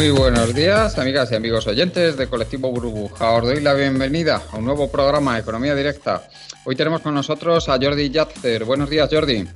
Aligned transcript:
Muy 0.00 0.08
buenos 0.12 0.54
días, 0.54 0.96
amigas 0.96 1.30
y 1.30 1.34
amigos 1.34 1.66
oyentes 1.66 2.16
de 2.16 2.26
Colectivo 2.26 2.70
Burbuja. 2.70 3.32
Os 3.32 3.42
doy 3.42 3.60
la 3.60 3.74
bienvenida 3.74 4.40
a 4.50 4.56
un 4.56 4.64
nuevo 4.64 4.90
programa 4.90 5.34
de 5.34 5.42
Economía 5.42 5.74
Directa. 5.74 6.26
Hoy 6.64 6.74
tenemos 6.74 7.02
con 7.02 7.12
nosotros 7.12 7.68
a 7.68 7.72
Jordi 7.78 8.08
Yatzer. 8.08 8.64
Buenos 8.64 8.88
días, 8.88 9.10
Jordi. 9.12 9.46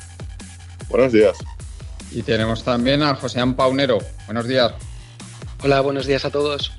Buenos 0.91 1.12
días. 1.15 1.39
Y 2.11 2.23
tenemos 2.23 2.62
también 2.62 3.03
a 3.03 3.15
José 3.15 3.41
Paunero. 3.57 3.97
Buenos 4.27 4.47
días. 4.47 4.75
Hola, 5.62 5.80
buenos 5.80 6.05
días 6.05 6.27
a 6.27 6.30
todos. 6.30 6.73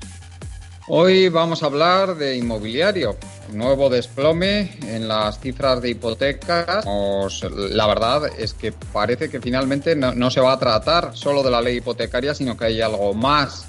Hoy 0.86 1.28
vamos 1.28 1.64
a 1.64 1.66
hablar 1.66 2.14
de 2.14 2.36
inmobiliario, 2.36 3.16
nuevo 3.52 3.88
desplome 3.90 4.76
en 4.86 5.08
las 5.08 5.40
cifras 5.40 5.80
de 5.80 5.90
hipotecas. 5.90 6.84
La 7.70 7.86
verdad 7.86 8.22
es 8.38 8.54
que 8.54 8.72
parece 8.72 9.28
que 9.28 9.40
finalmente 9.40 9.94
no, 9.96 10.30
se 10.30 10.40
va 10.40 10.52
a 10.52 10.58
tratar 10.58 11.16
solo 11.16 11.42
de 11.42 11.50
la 11.50 11.60
ley 11.60 11.78
hipotecaria, 11.78 12.34
sino 12.34 12.56
que 12.56 12.66
hay 12.66 12.80
algo 12.80 13.14
más 13.14 13.66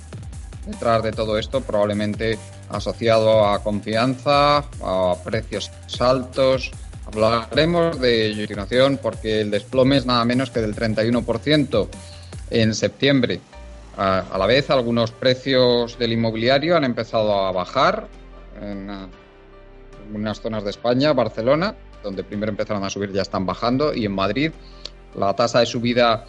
detrás 0.66 1.04
de 1.04 1.12
todo 1.12 1.38
esto, 1.38 1.62
probablemente 1.62 2.38
asociado 2.70 3.46
a 3.46 3.64
confianza, 3.64 4.58
a 4.58 5.16
precios 5.24 5.72
altos. 6.00 6.72
Hablaremos 7.06 8.02
de 8.02 8.34
continuación 8.36 9.00
porque 9.02 9.42
el 9.42 9.52
desplome 9.52 9.98
es 9.98 10.06
nada 10.06 10.26
menos 10.26 10.52
que 10.52 10.60
del 10.60 10.76
31% 10.76 11.88
en 12.50 12.76
septiembre. 12.76 13.40
A, 13.98 14.38
la 14.38 14.46
vez, 14.46 14.70
algunos 14.70 15.12
precios 15.12 15.98
del 15.98 16.14
inmobiliario 16.14 16.78
han 16.78 16.84
empezado 16.84 17.34
a 17.34 17.52
bajar 17.52 18.08
en 18.62 19.10
algunas 20.08 20.42
zonas 20.42 20.64
de 20.64 20.70
España, 20.70 21.14
Barcelona, 21.14 21.76
donde 22.04 22.24
primero 22.24 22.50
empezaron 22.50 22.84
a 22.84 22.90
subir, 22.90 23.12
ya 23.12 23.22
están 23.22 23.46
bajando, 23.46 23.94
y 23.94 24.06
en 24.06 24.14
Madrid 24.14 24.52
la 25.16 25.36
tasa 25.36 25.60
de 25.60 25.66
subida 25.66 26.26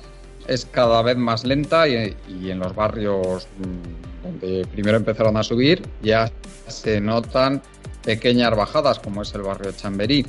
es 0.47 0.65
cada 0.65 1.03
vez 1.03 1.17
más 1.17 1.45
lenta 1.45 1.87
y, 1.89 2.17
en 2.29 2.59
los 2.59 2.75
barrios 2.75 3.47
mm, 3.59 4.25
donde 4.25 4.67
primero 4.73 4.97
empezaron 4.97 5.37
a 5.37 5.43
subir 5.43 5.83
ya 6.03 6.31
se 6.67 7.01
notan 7.01 7.63
pequeñas 8.03 8.57
bajadas, 8.57 8.99
como 8.99 9.23
es 9.23 9.35
el 9.35 9.43
barrio 9.43 9.73
Chamberí. 9.73 10.27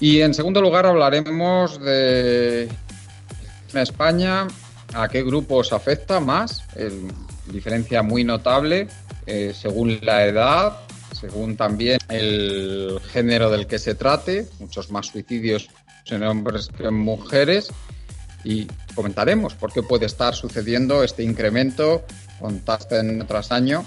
Y 0.00 0.20
en 0.20 0.34
segundo 0.34 0.60
lugar 0.60 0.86
hablaremos 0.86 1.80
de 1.80 2.68
España 3.74 4.46
¿A 4.94 5.08
qué 5.08 5.24
grupos 5.24 5.72
afecta 5.72 6.20
más? 6.20 6.62
diferencia 7.46 8.02
muy 8.02 8.24
notable 8.24 8.88
eh, 9.26 9.52
según 9.54 9.98
la 10.02 10.24
edad, 10.24 10.78
según 11.30 11.56
también 11.56 11.98
el 12.08 13.00
género 13.12 13.50
del 13.50 13.66
que 13.66 13.78
se 13.78 13.94
trate, 13.94 14.46
muchos 14.58 14.90
más 14.90 15.06
suicidios 15.06 15.68
en 16.06 16.22
hombres 16.22 16.68
que 16.68 16.84
en 16.84 16.94
mujeres. 16.94 17.68
Y 18.44 18.66
comentaremos 18.94 19.54
por 19.54 19.72
qué 19.72 19.82
puede 19.82 20.04
estar 20.04 20.34
sucediendo 20.34 21.02
este 21.02 21.22
incremento 21.22 22.04
con 22.38 22.60
año 22.60 23.24
tras 23.26 23.52
año. 23.52 23.86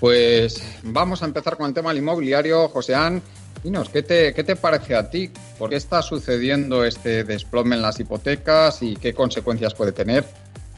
Pues 0.00 0.62
vamos 0.82 1.22
a 1.22 1.26
empezar 1.26 1.56
con 1.56 1.68
el 1.68 1.74
tema 1.74 1.90
del 1.90 1.98
inmobiliario. 1.98 2.68
Joséán, 2.68 3.22
Dinos, 3.62 3.90
¿qué 3.90 4.02
te, 4.02 4.34
¿qué 4.34 4.42
te 4.42 4.56
parece 4.56 4.96
a 4.96 5.08
ti? 5.08 5.30
¿Por 5.58 5.70
qué 5.70 5.76
está 5.76 6.02
sucediendo 6.02 6.84
este 6.84 7.22
desplome 7.24 7.76
en 7.76 7.82
las 7.82 8.00
hipotecas 8.00 8.82
y 8.82 8.96
qué 8.96 9.14
consecuencias 9.14 9.74
puede 9.74 9.92
tener? 9.92 10.24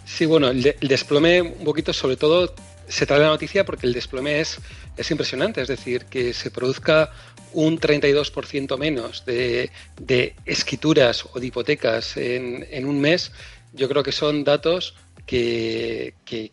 Sí, 0.05 0.27
bueno, 0.27 0.49
el, 0.49 0.75
desplome 0.81 1.41
un 1.41 1.65
poquito 1.65 1.93
sobre 1.93 2.17
todo 2.17 2.53
se 2.93 3.07
trae 3.07 3.21
la 3.21 3.29
noticia 3.29 3.65
porque 3.65 3.87
el 3.87 3.95
desplome 3.95 4.41
es, 4.41 4.59
es 4.99 5.11
impresionante, 5.11 5.63
es 5.63 5.69
decir, 5.69 6.05
que 6.05 6.35
se 6.35 6.51
produzca 6.51 7.11
un 7.55 7.79
32% 7.81 8.77
menos 8.77 9.25
de, 9.25 9.71
de, 9.99 10.37
escrituras 10.45 11.25
o 11.33 11.41
de 11.41 11.47
hipotecas 11.47 12.19
en, 12.19 12.67
en, 12.71 12.85
un 12.85 13.01
mes, 13.01 13.33
yo 13.73 13.89
creo 13.89 14.03
que 14.03 14.13
son 14.13 14.45
datos 14.45 14.95
que, 15.27 16.15
que, 16.27 16.53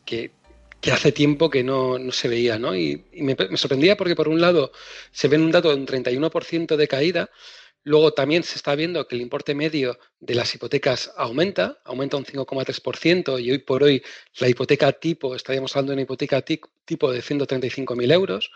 que 0.81 0.91
hace 0.91 1.11
tiempo 1.11 1.49
que 1.49 1.63
no, 1.63 1.97
se 2.11 2.27
veía, 2.27 2.57
¿no? 2.57 2.75
Y, 2.75 3.03
me, 3.13 3.35
sorprendía 3.57 3.97
porque 3.97 4.15
por 4.15 4.29
un 4.29 4.39
lado 4.39 4.71
se 5.11 5.27
ve 5.27 5.37
un 5.37 5.51
dato 5.51 5.69
de 5.69 5.75
un 5.75 5.85
31% 5.85 6.75
de 6.75 6.87
caída, 6.87 7.29
luego 7.83 8.13
también 8.13 8.43
se 8.43 8.55
está 8.55 8.75
viendo 8.75 9.07
que 9.07 9.15
el 9.15 9.21
importe 9.21 9.55
medio 9.55 9.99
de 10.19 10.35
las 10.35 10.53
hipotecas 10.53 11.11
aumenta, 11.17 11.79
aumenta 11.85 12.17
un 12.17 12.25
5,3% 12.25 13.41
y 13.41 13.51
hoy 13.51 13.59
por 13.59 13.83
hoy 13.83 14.03
la 14.39 14.49
hipoteca 14.49 14.91
tipo, 14.91 15.35
estaríamos 15.35 15.75
hablando 15.75 15.91
de 15.91 15.95
una 15.95 16.01
hipoteca 16.03 16.41
tipo 16.41 17.11
de 17.11 17.21
135.000 17.21 18.11
euros 18.11 18.51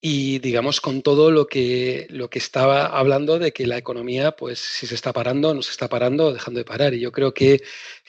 y 0.00 0.38
digamos 0.40 0.80
con 0.80 1.02
todo 1.02 1.30
lo 1.30 1.46
que, 1.46 2.06
lo 2.10 2.28
que 2.28 2.38
estaba 2.38 2.86
hablando 2.86 3.38
de 3.38 3.52
que 3.52 3.66
la 3.66 3.78
economía, 3.78 4.32
pues 4.32 4.58
si 4.58 4.86
se 4.86 4.94
está 4.94 5.12
parando, 5.14 5.54
no 5.54 5.62
se 5.62 5.70
está 5.70 5.88
parando, 5.88 6.32
dejando 6.32 6.58
de 6.58 6.64
parar. 6.64 6.92
Y 6.92 7.00
yo 7.00 7.10
creo 7.10 7.32
que 7.32 7.62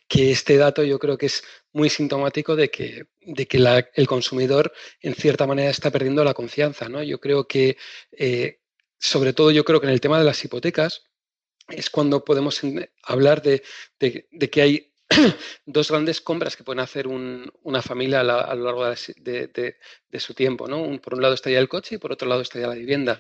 que 0.08 0.32
este 0.32 0.58
dato 0.58 0.84
yo 0.84 1.00
creo 1.00 1.18
que 1.18 1.28
es 1.28 1.44
muy 1.74 1.90
sintomático 1.90 2.56
de 2.56 2.70
que, 2.70 3.08
de 3.22 3.48
que 3.48 3.58
el 3.94 4.08
consumidor 4.08 4.72
en 5.02 5.16
cierta 5.16 5.48
manera 5.48 5.70
está 5.70 5.92
perdiendo 5.92 6.24
la 6.24 6.34
confianza. 6.34 6.90
¿no? 6.90 7.04
Yo 7.04 7.20
creo 7.20 7.48
que, 7.48 7.78
eh, 8.12 8.60
sobre 9.06 9.34
todo 9.34 9.52
yo 9.52 9.64
creo 9.64 9.80
que 9.80 9.88
en 9.88 9.94
el 9.94 10.02
tema 10.02 10.18
de 10.18 10.26
las 10.26 10.44
hipotecas, 10.44 11.04
es 11.68 11.90
cuando 11.90 12.24
podemos 12.24 12.62
hablar 13.04 13.42
de, 13.42 13.64
que 14.00 14.62
hay 14.62 14.94
dos 15.66 15.90
grandes 15.90 16.22
compras 16.22 16.56
que 16.56 16.64
pueden 16.64 16.80
hacer 16.80 17.08
una 17.08 17.82
familia 17.82 18.22
a, 18.22 18.56
lo 18.56 18.64
largo 18.64 18.86
de, 18.86 19.76
su 20.20 20.34
tiempo. 20.34 20.68
¿no? 20.68 21.00
por 21.02 21.16
un 21.16 21.22
lado 21.22 21.36
estaría 21.36 21.60
el 21.60 21.70
coche 21.70 21.96
y 21.96 21.98
por 21.98 22.12
otro 22.12 22.28
lado 22.28 22.42
estaría 22.42 22.68
la 22.68 22.76
vivienda. 22.76 23.20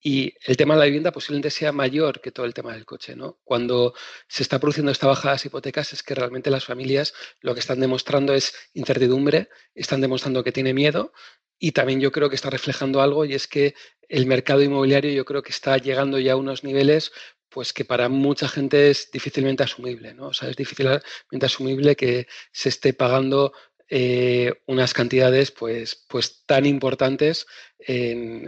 Y 0.00 0.34
el 0.46 0.56
tema 0.56 0.74
de 0.74 0.80
la 0.80 0.86
vivienda 0.86 1.10
posiblemente 1.10 1.50
sea 1.50 1.72
mayor 1.72 2.20
que 2.20 2.30
todo 2.30 2.46
el 2.46 2.54
tema 2.54 2.72
del 2.72 2.84
coche. 2.84 3.16
¿no? 3.16 3.40
Cuando 3.44 3.94
se 4.28 4.42
está 4.42 4.58
produciendo 4.60 4.92
esta 4.92 5.08
baja 5.08 5.28
de 5.28 5.34
las 5.34 5.44
hipotecas 5.44 5.92
es 5.92 6.02
que 6.02 6.14
realmente 6.14 6.50
las 6.50 6.64
familias 6.64 7.14
lo 7.40 7.54
que 7.54 7.60
están 7.60 7.80
demostrando 7.80 8.32
es 8.32 8.54
incertidumbre, 8.74 9.48
están 9.74 10.00
demostrando 10.00 10.44
que 10.44 10.52
tiene 10.52 10.72
miedo 10.72 11.12
y 11.58 11.72
también 11.72 12.00
yo 12.00 12.12
creo 12.12 12.28
que 12.28 12.36
está 12.36 12.50
reflejando 12.50 13.02
algo 13.02 13.24
y 13.24 13.34
es 13.34 13.48
que 13.48 13.74
el 14.08 14.26
mercado 14.26 14.62
inmobiliario 14.62 15.10
yo 15.10 15.24
creo 15.24 15.42
que 15.42 15.50
está 15.50 15.76
llegando 15.78 16.18
ya 16.20 16.34
a 16.34 16.36
unos 16.36 16.62
niveles 16.62 17.12
pues 17.48 17.72
que 17.72 17.84
para 17.84 18.08
mucha 18.08 18.46
gente 18.46 18.90
es 18.90 19.10
difícilmente 19.10 19.62
asumible, 19.62 20.12
¿no? 20.14 20.28
O 20.28 20.32
sea, 20.34 20.50
es 20.50 20.56
difícilmente 20.56 21.02
asumible 21.40 21.96
que 21.96 22.28
se 22.52 22.68
esté 22.68 22.92
pagando 22.92 23.52
eh, 23.88 24.52
unas 24.66 24.92
cantidades 24.92 25.50
pues, 25.50 26.04
pues 26.08 26.44
tan 26.44 26.66
importantes 26.66 27.46
en 27.78 28.46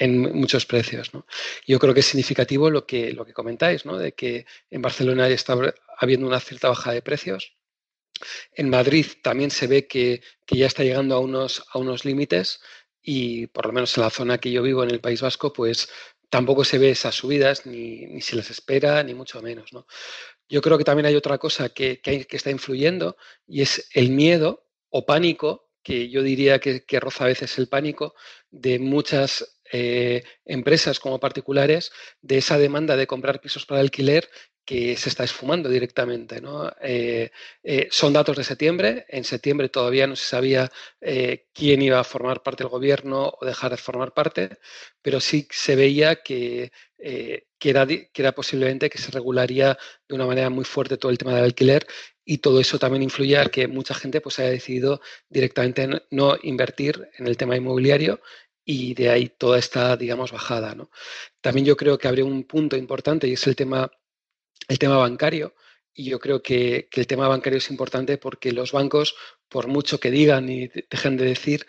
muchos 0.00 0.66
precios. 0.66 1.14
¿no? 1.14 1.26
Yo 1.66 1.78
creo 1.78 1.94
que 1.94 2.00
es 2.00 2.06
significativo 2.06 2.70
lo 2.70 2.86
que, 2.86 3.12
lo 3.12 3.24
que 3.24 3.32
comentáis, 3.32 3.84
¿no? 3.86 3.98
de 3.98 4.12
que 4.12 4.46
en 4.70 4.82
Barcelona 4.82 5.28
está 5.28 5.56
habiendo 5.98 6.26
una 6.26 6.40
cierta 6.40 6.68
baja 6.68 6.92
de 6.92 7.02
precios. 7.02 7.56
En 8.52 8.70
Madrid 8.70 9.06
también 9.22 9.50
se 9.50 9.66
ve 9.66 9.86
que, 9.86 10.22
ya 10.48 10.66
está 10.66 10.84
llegando 10.84 11.14
a 11.14 11.20
unos, 11.20 11.64
a 11.72 11.78
unos 11.78 12.04
límites 12.04 12.60
y 13.02 13.48
por 13.48 13.66
lo 13.66 13.72
menos 13.72 13.96
en 13.96 14.02
la 14.02 14.10
zona 14.10 14.38
que 14.38 14.50
yo 14.50 14.62
vivo, 14.62 14.82
en 14.82 14.90
el 14.90 15.00
País 15.00 15.20
Vasco, 15.20 15.52
pues 15.52 15.88
tampoco 16.30 16.64
se 16.64 16.78
ve 16.78 16.90
esas 16.90 17.14
subidas, 17.14 17.66
ni, 17.66 18.06
ni 18.06 18.20
se 18.20 18.36
las 18.36 18.50
espera, 18.50 19.02
ni 19.02 19.14
mucho 19.14 19.42
menos. 19.42 19.72
¿no? 19.72 19.86
Yo 20.48 20.62
creo 20.62 20.78
que 20.78 20.84
también 20.84 21.06
hay 21.06 21.16
otra 21.16 21.38
cosa 21.38 21.68
que, 21.68 22.00
que, 22.00 22.26
que 22.26 22.36
está 22.36 22.50
influyendo 22.50 23.16
y 23.46 23.62
es 23.62 23.88
el 23.92 24.10
miedo 24.10 24.66
o 24.90 25.04
pánico 25.04 25.70
que 25.82 26.08
yo 26.08 26.22
diría 26.22 26.60
que, 26.60 26.84
que, 26.84 26.98
roza 26.98 27.24
a 27.24 27.28
veces 27.28 27.58
el 27.58 27.68
pánico 27.68 28.14
de 28.50 28.78
muchas 28.78 29.53
eh, 29.72 30.22
empresas 30.44 31.00
como 31.00 31.20
particulares 31.20 31.92
de 32.20 32.38
esa 32.38 32.58
demanda 32.58 32.96
de 32.96 33.06
comprar 33.06 33.40
pisos 33.40 33.66
para 33.66 33.80
alquiler 33.80 34.28
que 34.64 34.96
se 34.96 35.10
está 35.10 35.24
esfumando 35.24 35.68
directamente. 35.68 36.40
¿no? 36.40 36.72
Eh, 36.80 37.30
eh, 37.62 37.88
son 37.90 38.12
datos 38.12 38.36
de 38.36 38.44
septiembre. 38.44 39.04
En 39.08 39.24
septiembre 39.24 39.68
todavía 39.68 40.06
no 40.06 40.16
se 40.16 40.24
sabía 40.24 40.70
quién 41.52 41.82
iba 41.82 42.00
a 42.00 42.04
formar 42.04 42.42
parte 42.42 42.64
del 42.64 42.70
gobierno 42.70 43.34
o 43.38 43.44
dejar 43.44 43.72
de 43.72 43.76
formar 43.76 44.14
parte, 44.14 44.58
pero 45.02 45.20
sí 45.20 45.46
se 45.50 45.76
veía 45.76 46.16
que, 46.16 46.72
que, 46.96 47.70
era, 47.70 47.86
que 47.86 48.10
era 48.14 48.32
posiblemente 48.32 48.88
que 48.88 48.98
se 48.98 49.10
regularía 49.10 49.76
de 50.08 50.14
una 50.14 50.26
manera 50.26 50.48
muy 50.48 50.64
fuerte 50.64 50.96
todo 50.96 51.10
el 51.12 51.18
tema 51.18 51.34
del 51.34 51.44
alquiler 51.44 51.86
y 52.24 52.38
todo 52.38 52.60
eso 52.60 52.78
también 52.78 53.02
influye 53.02 53.36
a 53.36 53.46
que 53.46 53.68
mucha 53.68 53.94
gente 53.94 54.20
pues 54.20 54.38
haya 54.38 54.50
decidido 54.50 55.00
directamente 55.28 55.88
no 56.10 56.36
invertir 56.42 57.08
en 57.18 57.26
el 57.26 57.36
tema 57.36 57.56
inmobiliario 57.56 58.20
y 58.64 58.94
de 58.94 59.10
ahí 59.10 59.28
toda 59.28 59.58
esta, 59.58 59.96
digamos, 59.96 60.32
bajada. 60.32 60.74
¿no? 60.74 60.90
También 61.40 61.66
yo 61.66 61.76
creo 61.76 61.98
que 61.98 62.08
habría 62.08 62.24
un 62.24 62.44
punto 62.44 62.76
importante 62.76 63.28
y 63.28 63.34
es 63.34 63.46
el 63.46 63.56
tema, 63.56 63.90
el 64.68 64.78
tema 64.78 64.96
bancario. 64.96 65.54
Y 65.92 66.06
yo 66.10 66.18
creo 66.18 66.42
que, 66.42 66.88
el 66.92 67.06
tema 67.06 67.28
bancario 67.28 67.58
es 67.58 67.70
importante 67.70 68.18
porque 68.18 68.52
los 68.52 68.72
bancos, 68.72 69.14
por 69.48 69.68
mucho 69.68 70.00
que 70.00 70.10
digan 70.10 70.48
y 70.48 70.68
dejen 70.90 71.16
de 71.16 71.24
decir, 71.26 71.66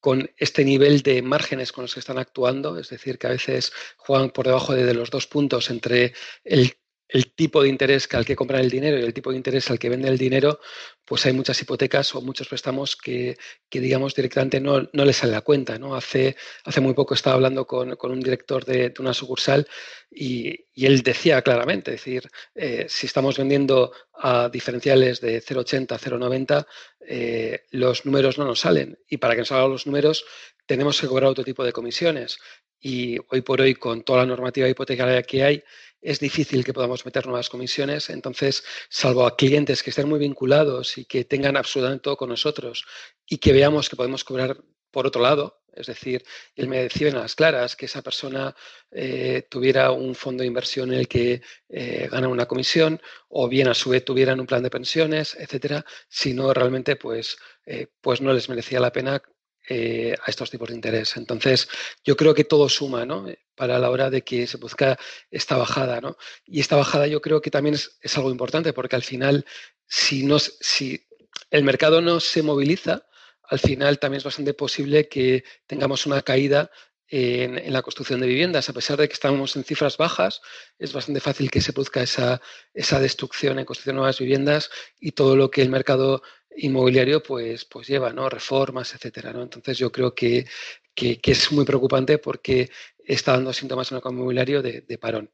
con 0.00 0.30
este 0.36 0.64
nivel 0.64 1.02
de 1.02 1.22
márgenes 1.22 1.72
con 1.72 1.82
los 1.82 1.94
que 1.94 2.00
están 2.00 2.18
actuando, 2.18 2.78
es 2.78 2.88
decir, 2.88 3.18
que 3.18 3.26
a 3.28 3.30
veces 3.30 3.72
juegan 3.96 4.30
por 4.30 4.46
debajo 4.46 4.74
de, 4.74 4.94
los 4.94 5.10
dos 5.10 5.26
puntos 5.26 5.70
entre 5.70 6.14
el 6.44 6.74
el 7.08 7.32
tipo 7.32 7.62
de 7.62 7.70
interés 7.70 8.06
al 8.12 8.26
que 8.26 8.36
compran 8.36 8.60
el 8.60 8.70
dinero 8.70 8.98
y 8.98 9.02
el 9.02 9.14
tipo 9.14 9.30
de 9.30 9.38
interés 9.38 9.70
al 9.70 9.78
que 9.78 9.88
vende 9.88 10.08
el 10.08 10.18
dinero, 10.18 10.60
pues 11.06 11.24
hay 11.24 11.32
muchas 11.32 11.60
hipotecas 11.62 12.14
o 12.14 12.20
muchos 12.20 12.48
préstamos 12.48 12.96
que, 12.96 13.38
digamos, 13.70 14.14
directamente 14.14 14.60
no, 14.60 14.88
no 14.92 15.04
les 15.06 15.16
sale 15.16 15.32
la 15.32 15.40
cuenta. 15.40 15.78
¿no? 15.78 15.94
Hace, 15.94 16.36
hace 16.64 16.80
muy 16.82 16.92
poco 16.92 17.14
estaba 17.14 17.36
hablando 17.36 17.66
con, 17.66 17.96
un 17.98 18.20
director 18.20 18.64
de, 18.66 18.92
una 18.98 19.14
sucursal 19.14 19.66
y, 20.10 20.66
él 20.74 21.02
decía 21.02 21.42
claramente, 21.42 21.94
es 21.94 22.04
decir, 22.04 22.28
eh, 22.54 22.86
si 22.88 23.06
estamos 23.06 23.36
vendiendo 23.38 23.92
a 24.14 24.48
diferenciales 24.48 25.20
de 25.20 25.42
0,80, 25.42 25.98
0,90, 25.98 26.66
eh, 27.00 27.64
los 27.70 28.04
números 28.04 28.38
no 28.38 28.44
nos 28.44 28.60
salen. 28.60 28.98
Y 29.08 29.16
para 29.16 29.34
que 29.34 29.40
nos 29.40 29.48
salgan 29.48 29.70
los 29.70 29.86
números, 29.86 30.24
tenemos 30.66 31.00
que 31.00 31.08
cobrar 31.08 31.30
otro 31.30 31.42
tipo 31.42 31.64
de 31.64 31.72
comisiones. 31.72 32.38
Y 32.80 33.16
hoy 33.30 33.40
por 33.40 33.60
hoy, 33.60 33.74
con 33.74 34.02
toda 34.04 34.20
la 34.20 34.26
normativa 34.26 34.68
hipotecaria 34.68 35.22
que 35.22 35.42
hay, 35.42 35.64
es 36.00 36.20
difícil 36.20 36.64
que 36.64 36.72
podamos 36.72 37.04
meter 37.04 37.26
nuevas 37.26 37.48
comisiones. 37.48 38.10
Entonces, 38.10 38.64
salvo 38.88 39.26
a 39.26 39.36
clientes 39.36 39.82
que 39.82 39.90
estén 39.90 40.08
muy 40.08 40.18
vinculados 40.18 40.98
y 40.98 41.04
que 41.04 41.24
tengan 41.24 41.56
absolutamente 41.56 42.02
todo 42.02 42.16
con 42.16 42.28
nosotros 42.28 42.84
y 43.26 43.38
que 43.38 43.52
veamos 43.52 43.88
que 43.88 43.96
podemos 43.96 44.24
cobrar 44.24 44.58
por 44.90 45.06
otro 45.06 45.22
lado, 45.22 45.62
es 45.78 45.86
decir, 45.86 46.24
él 46.56 46.66
me 46.66 46.82
decía 46.82 47.08
en 47.08 47.14
las 47.14 47.34
claras 47.34 47.76
que 47.76 47.86
esa 47.86 48.02
persona 48.02 48.54
eh, 48.90 49.46
tuviera 49.48 49.92
un 49.92 50.14
fondo 50.14 50.40
de 50.40 50.48
inversión 50.48 50.92
en 50.92 51.00
el 51.00 51.08
que 51.08 51.40
eh, 51.68 52.08
gana 52.10 52.26
una 52.26 52.46
comisión 52.46 53.00
o 53.28 53.48
bien 53.48 53.68
a 53.68 53.74
su 53.74 53.90
vez 53.90 54.04
tuvieran 54.04 54.40
un 54.40 54.46
plan 54.46 54.62
de 54.62 54.70
pensiones, 54.70 55.36
etcétera, 55.38 55.84
si 56.08 56.34
no 56.34 56.52
realmente 56.52 56.96
pues, 56.96 57.36
eh, 57.64 57.86
pues 58.00 58.20
no 58.20 58.32
les 58.32 58.48
merecía 58.48 58.80
la 58.80 58.92
pena 58.92 59.22
eh, 59.70 60.14
a 60.24 60.30
estos 60.30 60.50
tipos 60.50 60.70
de 60.70 60.74
interés. 60.74 61.16
Entonces, 61.18 61.68
yo 62.02 62.16
creo 62.16 62.34
que 62.34 62.44
todo 62.44 62.70
suma, 62.70 63.04
¿no? 63.04 63.26
Para 63.54 63.78
la 63.78 63.90
hora 63.90 64.08
de 64.08 64.22
que 64.22 64.46
se 64.46 64.56
busca 64.56 64.98
esta 65.30 65.58
bajada, 65.58 66.00
¿no? 66.00 66.16
Y 66.46 66.60
esta 66.60 66.76
bajada 66.76 67.06
yo 67.06 67.20
creo 67.20 67.42
que 67.42 67.50
también 67.50 67.74
es, 67.74 68.16
algo 68.16 68.30
importante 68.30 68.72
porque 68.72 68.96
al 68.96 69.02
final, 69.02 69.44
si, 69.86 70.24
no, 70.24 70.38
si 70.38 71.06
el 71.50 71.64
mercado 71.64 72.00
no 72.00 72.18
se 72.18 72.42
moviliza, 72.42 73.06
al 73.42 73.58
final 73.58 73.98
también 73.98 74.18
es 74.18 74.24
bastante 74.24 74.54
posible 74.54 75.06
que 75.06 75.44
tengamos 75.66 76.06
una 76.06 76.22
caída 76.22 76.70
en, 77.08 77.72
la 77.72 77.82
construcción 77.82 78.20
de 78.20 78.26
viviendas. 78.26 78.68
A 78.68 78.72
pesar 78.72 78.96
de 78.98 79.08
que 79.08 79.14
estamos 79.14 79.54
en 79.56 79.64
cifras 79.64 79.96
bajas, 79.96 80.40
es 80.78 80.92
bastante 80.94 81.20
fácil 81.20 81.50
que 81.50 81.60
se 81.60 81.72
produzca 81.72 82.02
esa, 82.02 82.40
esa 82.72 83.00
destrucción 83.00 83.58
en 83.58 83.64
construcción 83.64 83.96
de 83.96 83.98
nuevas 83.98 84.18
viviendas 84.18 84.70
y 84.98 85.12
todo 85.12 85.36
lo 85.36 85.50
que 85.50 85.62
el 85.62 85.68
mercado 85.68 86.22
inmobiliario 86.56 87.22
pues, 87.22 87.64
pues 87.64 87.88
lleva, 87.88 88.12
¿no? 88.12 88.28
Reformas, 88.28 88.94
etcétera, 88.94 89.32
¿no? 89.32 89.42
Entonces 89.42 89.78
yo 89.78 89.90
creo 89.92 90.14
que, 90.14 90.46
es 90.94 91.52
muy 91.52 91.64
preocupante 91.64 92.18
porque 92.18 92.70
está 92.98 93.32
dando 93.32 93.52
síntomas 93.52 93.90
en 93.92 93.98
el 93.98 94.12
inmobiliario 94.12 94.62
de, 94.62 94.98
parón. 94.98 95.30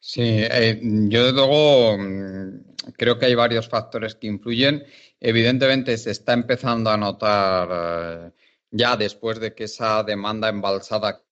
Sí, 0.00 0.22
eh, 0.22 0.80
yo 0.82 1.24
desde 1.24 1.36
luego 1.36 1.98
mm, 1.98 2.92
creo 2.96 3.18
que 3.18 3.26
hay 3.26 3.34
varios 3.34 3.68
factores 3.68 4.14
que 4.14 4.26
influyen. 4.26 4.84
Evidentemente 5.20 5.96
se 5.98 6.10
está 6.10 6.32
empezando 6.32 6.90
a 6.90 6.96
notar 6.96 7.68
eh, 7.70 8.32
ya 8.70 8.96
después 8.96 9.40
de 9.40 9.54
que 9.54 9.64
esa 9.64 10.02
demanda 10.02 10.48
embalsada 10.48 11.22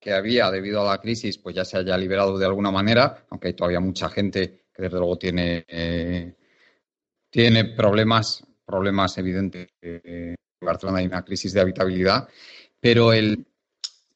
que 0.00 0.12
había 0.12 0.50
debido 0.50 0.80
a 0.82 0.92
la 0.92 1.00
crisis, 1.00 1.38
pues 1.38 1.56
ya 1.56 1.64
se 1.64 1.78
haya 1.78 1.96
liberado 1.96 2.38
de 2.38 2.46
alguna 2.46 2.70
manera, 2.70 3.26
aunque 3.30 3.48
hay 3.48 3.54
todavía 3.54 3.80
mucha 3.80 4.08
gente 4.08 4.66
que 4.72 4.82
desde 4.82 4.98
luego 4.98 5.18
tiene 5.18 5.64
eh, 5.66 6.34
tiene 7.30 7.64
problemas, 7.64 8.44
problemas 8.64 9.16
evidentes. 9.18 9.68
En 9.80 10.34
Barcelona 10.60 10.98
hay 10.98 11.06
una 11.06 11.24
crisis 11.24 11.52
de 11.52 11.60
habitabilidad, 11.60 12.28
pero 12.80 13.12
el, 13.12 13.46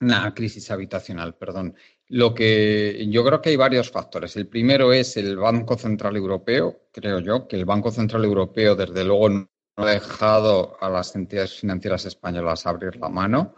una 0.01 0.35
crisis 0.35 0.71
habitacional, 0.71 1.35
perdón. 1.35 1.75
Lo 2.09 2.35
que 2.35 3.07
yo 3.09 3.25
creo 3.25 3.41
que 3.41 3.51
hay 3.51 3.57
varios 3.57 3.91
factores. 3.91 4.37
El 4.37 4.47
primero 4.47 4.93
es 4.93 5.17
el 5.17 5.37
Banco 5.37 5.79
Central 5.79 6.17
Europeo, 6.17 6.89
creo 6.93 7.21
yo, 7.21 7.49
que 7.49 7.57
el 7.57 7.65
Banco 7.65 7.91
Central 7.91 8.25
Europeo 8.25 8.77
desde 8.77 9.05
luego 9.05 9.31
no 9.31 9.49
ha 9.77 9.87
dejado 9.87 10.77
a 10.81 10.91
las 10.91 11.15
entidades 11.17 11.59
financieras 11.59 12.05
españolas 12.05 12.67
abrir 12.67 12.97
la 12.97 13.09
mano. 13.09 13.55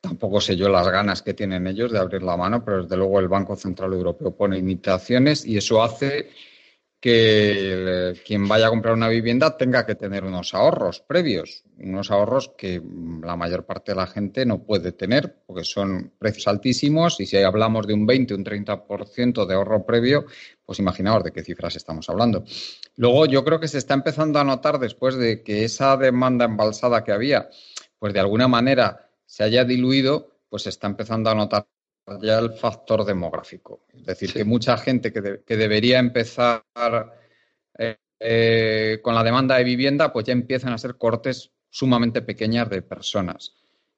Tampoco 0.00 0.40
sé 0.40 0.56
yo 0.56 0.68
las 0.68 0.88
ganas 0.88 1.22
que 1.22 1.34
tienen 1.34 1.66
ellos 1.66 1.92
de 1.92 1.98
abrir 1.98 2.22
la 2.22 2.36
mano, 2.36 2.64
pero 2.64 2.82
desde 2.82 2.96
luego 2.96 3.20
el 3.20 3.28
Banco 3.28 3.56
Central 3.56 3.92
Europeo 3.92 4.34
pone 4.34 4.56
limitaciones 4.56 5.44
y 5.44 5.58
eso 5.58 5.82
hace 5.82 6.30
que 7.04 8.14
quien 8.24 8.48
vaya 8.48 8.68
a 8.68 8.70
comprar 8.70 8.94
una 8.94 9.08
vivienda 9.08 9.58
tenga 9.58 9.84
que 9.84 9.94
tener 9.94 10.24
unos 10.24 10.54
ahorros 10.54 11.02
previos, 11.02 11.62
unos 11.76 12.10
ahorros 12.10 12.52
que 12.56 12.80
la 13.22 13.36
mayor 13.36 13.66
parte 13.66 13.92
de 13.92 13.96
la 13.96 14.06
gente 14.06 14.46
no 14.46 14.62
puede 14.62 14.92
tener 14.92 15.42
porque 15.46 15.64
son 15.64 16.14
precios 16.18 16.48
altísimos 16.48 17.20
y 17.20 17.26
si 17.26 17.36
hablamos 17.36 17.86
de 17.86 17.92
un 17.92 18.06
20, 18.06 18.32
un 18.32 18.42
30% 18.42 19.44
de 19.44 19.54
ahorro 19.54 19.84
previo, 19.84 20.24
pues 20.64 20.78
imaginaos 20.78 21.22
de 21.24 21.32
qué 21.32 21.42
cifras 21.42 21.76
estamos 21.76 22.08
hablando. 22.08 22.42
Luego 22.96 23.26
yo 23.26 23.44
creo 23.44 23.60
que 23.60 23.68
se 23.68 23.76
está 23.76 23.92
empezando 23.92 24.38
a 24.38 24.44
notar 24.44 24.78
después 24.78 25.14
de 25.16 25.42
que 25.42 25.62
esa 25.62 25.98
demanda 25.98 26.46
embalsada 26.46 27.04
que 27.04 27.12
había, 27.12 27.50
pues 27.98 28.14
de 28.14 28.20
alguna 28.20 28.48
manera 28.48 29.10
se 29.26 29.44
haya 29.44 29.66
diluido, 29.66 30.38
pues 30.48 30.62
se 30.62 30.70
está 30.70 30.86
empezando 30.86 31.28
a 31.28 31.34
notar 31.34 31.66
ya 32.20 32.38
el 32.38 32.52
factor 32.52 33.04
demográfico. 33.04 33.86
Es 33.92 34.04
decir, 34.04 34.32
que 34.32 34.44
mucha 34.44 34.76
gente 34.76 35.12
que, 35.12 35.20
debería 35.56 35.98
empezar 35.98 36.62
eh, 37.78 37.96
eh, 38.20 39.00
con 39.02 39.14
la 39.14 39.24
demanda 39.24 39.56
de 39.56 39.64
vivienda, 39.64 40.12
pues 40.12 40.26
ya 40.26 40.32
empiezan 40.32 40.72
a 40.72 40.78
ser 40.78 40.96
cortes 40.96 41.52
sumamente 41.70 42.22
pequeñas 42.22 42.68
de 42.68 42.82
personas. 42.82 43.54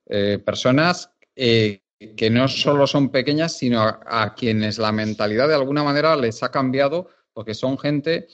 Eh, 0.07 0.39
personas 0.45 1.11
que 1.35 2.31
no 2.31 2.49
solo 2.49 2.87
son 2.87 3.11
pequeñas, 3.11 3.57
sino 3.59 3.83
a, 3.83 4.35
quienes 4.35 4.79
la 4.79 4.93
mentalidad 4.93 5.49
de 5.49 5.55
alguna 5.55 5.83
manera 5.83 6.17
les 6.17 6.43
ha 6.43 6.51
cambiado, 6.51 7.11
porque 7.33 7.55
son 7.55 7.79
gente, 7.79 8.29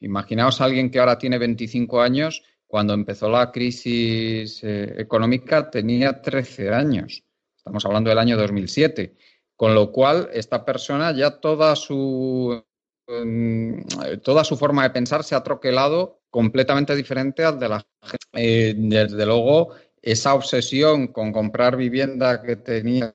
imaginaos 0.00 0.60
a 0.60 0.66
alguien 0.66 0.90
que 0.90 1.00
ahora 1.00 1.18
tiene 1.18 1.38
25 1.38 2.00
años, 2.00 2.42
cuando 2.66 2.94
empezó 2.94 3.28
la 3.28 3.50
crisis 3.50 4.60
económica 4.62 5.70
tenía 5.70 6.20
13 6.20 6.70
años. 6.70 7.24
Estamos 7.64 7.86
hablando 7.86 8.10
del 8.10 8.18
año 8.18 8.36
2007. 8.36 9.16
Con 9.56 9.74
lo 9.74 9.90
cual, 9.90 10.28
esta 10.34 10.64
persona 10.66 11.12
ya 11.12 11.40
toda 11.40 11.74
su, 11.76 12.62
mm, 13.08 13.80
toda 14.22 14.44
su 14.44 14.56
forma 14.56 14.82
de 14.82 14.90
pensar 14.90 15.24
se 15.24 15.34
ha 15.34 15.42
troquelado 15.42 16.20
completamente 16.28 16.94
diferente 16.94 17.42
al 17.42 17.58
de 17.58 17.68
la 17.70 17.86
gente. 18.02 18.26
Eh, 18.34 18.74
desde 18.76 19.24
luego, 19.24 19.70
esa 20.02 20.34
obsesión 20.34 21.08
con 21.08 21.32
comprar 21.32 21.76
vivienda 21.76 22.42
que 22.42 22.56
tenía 22.56 23.14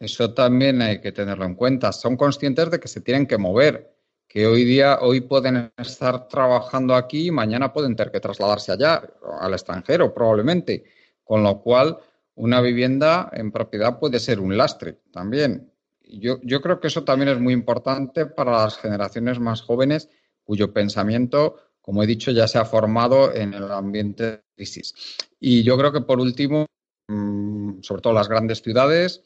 eso 0.00 0.32
también 0.34 0.80
hay 0.82 1.00
que 1.00 1.12
tenerlo 1.12 1.44
en 1.44 1.54
cuenta. 1.54 1.92
Son 1.92 2.16
conscientes 2.16 2.70
de 2.70 2.80
que 2.80 2.88
se 2.88 3.00
tienen 3.00 3.26
que 3.26 3.38
mover, 3.38 3.94
que 4.26 4.46
hoy 4.46 4.64
día, 4.64 4.98
hoy 5.00 5.20
pueden 5.20 5.72
estar 5.76 6.28
trabajando 6.28 6.94
aquí 6.94 7.26
y 7.26 7.30
mañana 7.30 7.72
pueden 7.72 7.96
tener 7.96 8.12
que 8.12 8.20
trasladarse 8.20 8.72
allá, 8.72 9.02
al 9.40 9.52
extranjero 9.52 10.14
probablemente. 10.14 10.84
Con 11.24 11.42
lo 11.42 11.60
cual, 11.60 11.98
una 12.38 12.60
vivienda 12.60 13.30
en 13.32 13.50
propiedad 13.50 13.98
puede 13.98 14.20
ser 14.20 14.38
un 14.38 14.56
lastre 14.56 15.00
también. 15.12 15.72
Yo, 16.00 16.38
yo 16.42 16.60
creo 16.60 16.80
que 16.80 16.86
eso 16.86 17.04
también 17.04 17.28
es 17.28 17.40
muy 17.40 17.52
importante 17.52 18.26
para 18.26 18.52
las 18.52 18.78
generaciones 18.78 19.40
más 19.40 19.60
jóvenes 19.60 20.08
cuyo 20.44 20.72
pensamiento, 20.72 21.56
como 21.80 22.02
he 22.02 22.06
dicho, 22.06 22.30
ya 22.30 22.46
se 22.46 22.58
ha 22.58 22.64
formado 22.64 23.34
en 23.34 23.54
el 23.54 23.70
ambiente 23.70 24.24
de 24.24 24.42
crisis. 24.54 24.94
Y 25.40 25.62
yo 25.64 25.76
creo 25.76 25.92
que 25.92 26.00
por 26.00 26.20
último, 26.20 26.66
mm, 27.08 27.82
sobre 27.82 28.02
todo 28.02 28.12
las 28.12 28.28
grandes 28.28 28.62
ciudades, 28.62 29.22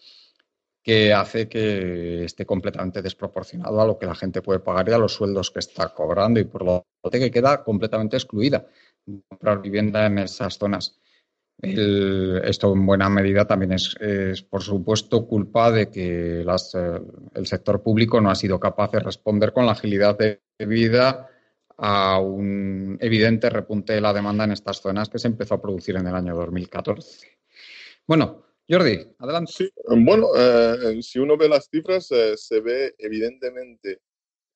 que 0.83 1.13
hace 1.13 1.49
que 1.49 2.25
esté 2.25 2.45
completamente 2.45 3.03
desproporcionado 3.03 3.81
a 3.81 3.87
lo 3.87 3.99
que 3.99 4.07
la 4.07 4.17
gente 4.17 4.43
puede 4.43 4.59
pagar 4.59 4.89
y 4.89 4.93
a 4.93 4.99
los 4.99 5.15
sueldos 5.15 5.51
que 5.51 5.61
está 5.61 5.95
cobrando 5.95 6.41
y 6.41 6.45
por 6.45 6.65
lo 6.65 6.87
tanto 7.03 7.19
que 7.19 7.31
queda 7.31 7.63
completamente 7.63 8.17
excluida 8.17 8.67
comprar 9.29 9.61
vivienda 9.61 10.07
en 10.07 10.19
esas 10.19 10.59
zonas. 10.59 10.99
Esto 11.61 12.73
en 12.73 12.87
buena 12.87 13.09
medida 13.09 13.47
también 13.47 13.73
es, 13.73 14.43
por 14.43 14.63
supuesto, 14.63 15.27
culpa 15.27 15.71
de 15.71 15.91
que 15.91 16.41
eh, 16.41 17.01
el 17.35 17.47
sector 17.47 17.83
público 17.83 18.21
no 18.21 18.31
ha 18.31 18.35
sido 18.35 18.59
capaz 18.59 18.91
de 18.91 19.01
responder 19.01 19.53
con 19.53 19.67
la 19.67 19.73
agilidad 19.73 20.19
de 20.19 20.41
vida 20.59 21.29
a 21.77 22.21
un 22.21 22.97
evidente 23.01 23.51
repunte 23.51 23.93
de 23.93 24.01
la 24.01 24.13
demanda 24.13 24.45
en 24.45 24.53
estas 24.53 24.81
zonas 24.81 25.09
que 25.09 25.19
se 25.19 25.29
empezó 25.29 25.55
a 25.55 25.63
producir 25.63 25.97
en 25.97 26.07
el 26.07 26.15
año 26.15 26.35
2014. 26.37 27.29
Bueno, 28.07 28.45
Jordi, 28.69 29.01
adelante. 29.19 29.53
Sí, 29.53 29.71
bueno, 29.89 30.29
eh, 30.37 31.03
si 31.03 31.19
uno 31.19 31.37
ve 31.37 31.49
las 31.49 31.69
cifras, 31.69 32.11
eh, 32.13 32.37
se 32.37 32.61
ve 32.61 32.95
evidentemente 32.99 34.01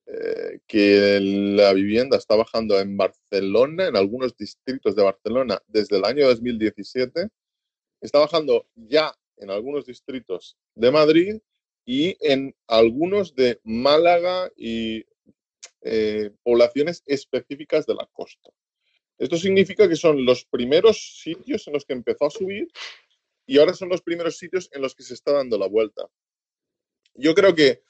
eh, 0.07 0.61
que 0.69 1.19
la 1.21 1.73
vivienda 1.73 2.17
está 2.17 2.37
bajando 2.37 2.79
en 2.79 2.97
Barcelona, 2.97 3.89
en 3.89 3.97
algunos 3.97 4.37
distritos 4.37 4.95
de 4.95 5.03
Barcelona, 5.03 5.61
desde 5.67 5.97
el 5.97 6.05
año 6.05 6.27
2017. 6.27 7.29
Está 8.01 8.21
bajando 8.21 8.69
ya 8.77 9.13
en 9.37 9.51
algunos 9.51 9.85
distritos 9.85 10.57
de 10.77 10.91
Madrid 10.93 11.41
y 11.85 12.17
en 12.21 12.55
algunos 12.69 13.35
de 13.35 13.61
Málaga 13.65 14.51
y 14.57 15.05
eh, 15.83 16.31
poblaciones 16.43 17.03
específicas 17.07 17.87
de 17.87 17.95
la 17.95 18.09
costa. 18.13 18.51
Esto 19.19 19.37
significa 19.37 19.89
que 19.89 19.97
son 19.97 20.25
los 20.25 20.45
primeros 20.45 21.21
sitios 21.21 21.67
en 21.67 21.73
los 21.73 21.85
que 21.85 21.95
empezó 21.95 22.27
a 22.27 22.31
subir 22.31 22.69
y 23.47 23.59
ahora 23.59 23.75
son 23.75 23.89
los 23.89 24.03
primeros 24.03 24.37
sitios 24.39 24.69
en 24.73 24.83
los 24.83 24.95
que 24.95 25.03
se 25.03 25.15
está 25.15 25.33
dando 25.33 25.59
la 25.59 25.67
vuelta. 25.67 26.07
Yo 27.15 27.35
creo 27.35 27.55
que 27.55 27.83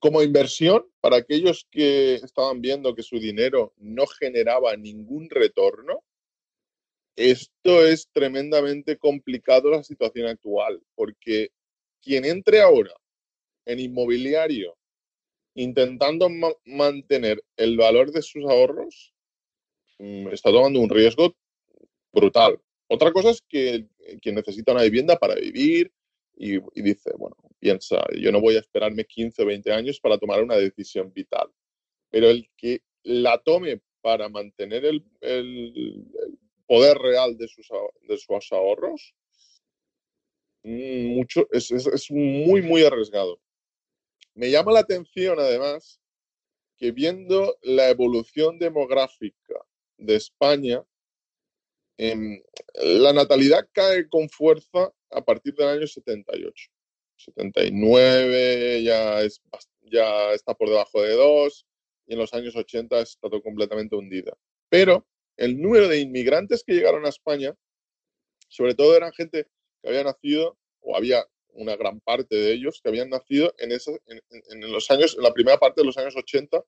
como 0.00 0.22
inversión, 0.22 0.84
para 1.00 1.16
aquellos 1.16 1.66
que 1.70 2.14
estaban 2.16 2.60
viendo 2.60 2.94
que 2.94 3.02
su 3.02 3.18
dinero 3.18 3.72
no 3.76 4.06
generaba 4.06 4.76
ningún 4.76 5.30
retorno, 5.30 6.02
esto 7.16 7.86
es 7.86 8.08
tremendamente 8.12 8.98
complicado 8.98 9.70
la 9.70 9.82
situación 9.82 10.26
actual, 10.28 10.82
porque 10.94 11.50
quien 12.02 12.24
entre 12.24 12.60
ahora 12.60 12.92
en 13.64 13.80
inmobiliario 13.80 14.76
intentando 15.56 16.28
mantener 16.66 17.42
el 17.56 17.76
valor 17.76 18.12
de 18.12 18.22
sus 18.22 18.44
ahorros, 18.44 19.14
mm, 19.98 20.28
está 20.28 20.50
tomando 20.50 20.80
un 20.80 20.90
riesgo 20.90 21.34
brutal. 22.12 22.60
Otra 22.88 23.10
cosa 23.12 23.30
es 23.30 23.42
que 23.48 23.86
quien 24.20 24.34
necesita 24.34 24.72
una 24.72 24.82
vivienda 24.82 25.16
para 25.16 25.34
vivir 25.34 25.90
y, 26.36 26.60
dice, 26.80 27.10
bueno, 27.16 27.36
piensa, 27.58 28.04
yo 28.18 28.32
no 28.32 28.40
voy 28.40 28.56
a 28.56 28.60
esperarme 28.60 29.04
15 29.04 29.42
o 29.42 29.46
20 29.46 29.72
años 29.72 30.00
para 30.00 30.18
tomar 30.18 30.42
una 30.42 30.56
decisión 30.56 31.12
vital. 31.12 31.48
Pero 32.10 32.28
el 32.28 32.48
que 32.56 32.82
la 33.02 33.38
tome 33.38 33.80
para 34.00 34.28
mantener 34.28 34.84
el, 34.84 35.04
poder 36.66 36.98
real 36.98 37.36
de 37.36 37.48
sus, 37.48 37.68
de 38.08 38.18
sus 38.18 38.52
ahorros, 38.52 39.14
mm, 40.62 41.06
mucho, 41.14 41.48
es, 41.52 41.70
es 41.70 42.10
muy, 42.10 42.62
muy 42.62 42.84
arriesgado. 42.84 43.40
Me 44.34 44.50
llama 44.50 44.72
la 44.72 44.80
atención, 44.80 45.38
además, 45.38 46.00
que 46.76 46.92
viendo 46.92 47.56
la 47.62 47.88
evolución 47.88 48.58
demográfica 48.58 49.54
de 49.96 50.16
España, 50.16 50.84
em, 51.98 52.42
la 52.74 53.12
natalidad 53.12 53.68
cae 53.72 54.08
con 54.08 54.28
fuerza 54.28 54.92
a 55.10 55.24
partir 55.24 55.54
del 55.54 55.68
año 55.68 55.86
78. 55.86 56.70
79 57.16 58.82
ya, 58.82 59.22
es, 59.22 59.40
ya 59.82 60.32
está 60.32 60.54
por 60.54 60.68
debajo 60.68 61.02
de 61.02 61.14
2 61.14 61.66
y 62.06 62.12
en 62.12 62.18
los 62.18 62.32
años 62.34 62.54
80 62.54 63.00
está 63.00 63.28
todo 63.28 63.42
completamente 63.42 63.96
hundida. 63.96 64.36
Pero 64.68 65.06
el 65.36 65.60
número 65.60 65.88
de 65.88 66.00
inmigrantes 66.00 66.62
que 66.64 66.74
llegaron 66.74 67.04
a 67.06 67.10
España, 67.10 67.54
sobre 68.48 68.74
todo 68.74 68.96
eran 68.96 69.12
gente 69.12 69.48
que 69.82 69.88
había 69.88 70.04
nacido 70.04 70.58
o 70.80 70.96
había 70.96 71.26
una 71.56 71.76
gran 71.76 72.00
parte 72.00 72.36
de 72.36 72.52
ellos 72.52 72.80
que 72.82 72.88
habían 72.88 73.10
nacido 73.10 73.54
en, 73.58 73.72
en, 73.72 74.72
los 74.72 74.90
años, 74.90 75.16
en 75.16 75.22
la 75.22 75.32
primera 75.32 75.58
parte 75.58 75.80
de 75.80 75.86
los 75.86 75.96
años 75.96 76.14
80, 76.16 76.62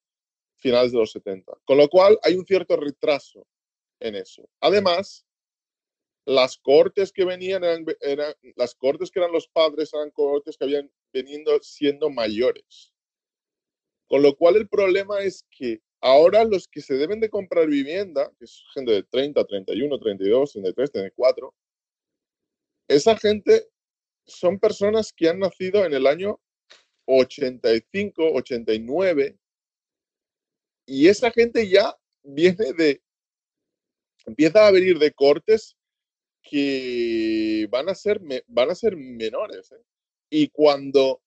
finales 0.56 0.92
de 0.92 0.98
los 0.98 1.12
70. 1.12 1.52
Con 1.64 1.78
lo 1.78 1.88
cual 1.88 2.18
hay 2.22 2.34
un 2.34 2.46
cierto 2.46 2.76
retraso 2.76 3.46
en 4.00 4.14
eso. 4.14 4.48
Además, 4.60 5.26
las 6.28 6.58
cortes 6.58 7.10
que 7.10 7.24
venían 7.24 7.64
eran, 7.64 7.86
las 8.56 8.74
cortes 8.74 9.10
que 9.10 9.18
eran 9.18 9.32
los 9.32 9.48
padres 9.48 9.94
eran 9.94 10.10
cortes 10.10 10.58
que 10.58 10.64
habían 10.64 10.92
venido 11.10 11.58
siendo 11.62 12.10
mayores. 12.10 12.92
Con 14.06 14.22
lo 14.22 14.36
cual 14.36 14.56
el 14.56 14.68
problema 14.68 15.20
es 15.20 15.46
que 15.50 15.80
ahora 16.02 16.44
los 16.44 16.68
que 16.68 16.82
se 16.82 16.96
deben 16.96 17.18
de 17.20 17.30
comprar 17.30 17.66
vivienda, 17.66 18.30
que 18.38 18.44
es 18.44 18.62
gente 18.74 18.92
de 18.92 19.02
30, 19.04 19.42
31, 19.42 19.98
32, 19.98 20.52
33, 20.52 20.92
34, 20.92 21.54
esa 22.88 23.16
gente 23.16 23.66
son 24.26 24.58
personas 24.58 25.14
que 25.14 25.30
han 25.30 25.38
nacido 25.38 25.86
en 25.86 25.94
el 25.94 26.06
año 26.06 26.38
85, 27.06 28.32
89, 28.34 29.38
y 30.84 31.08
esa 31.08 31.30
gente 31.30 31.66
ya 31.66 31.96
viene 32.22 32.74
de, 32.74 33.00
empieza 34.26 34.66
a 34.66 34.70
venir 34.70 34.98
de 34.98 35.10
cortes 35.12 35.77
que 36.42 37.66
van 37.70 37.88
a 37.88 37.94
ser, 37.94 38.20
van 38.46 38.70
a 38.70 38.74
ser 38.74 38.96
menores. 38.96 39.72
¿eh? 39.72 39.82
Y 40.30 40.48
cuando, 40.48 41.22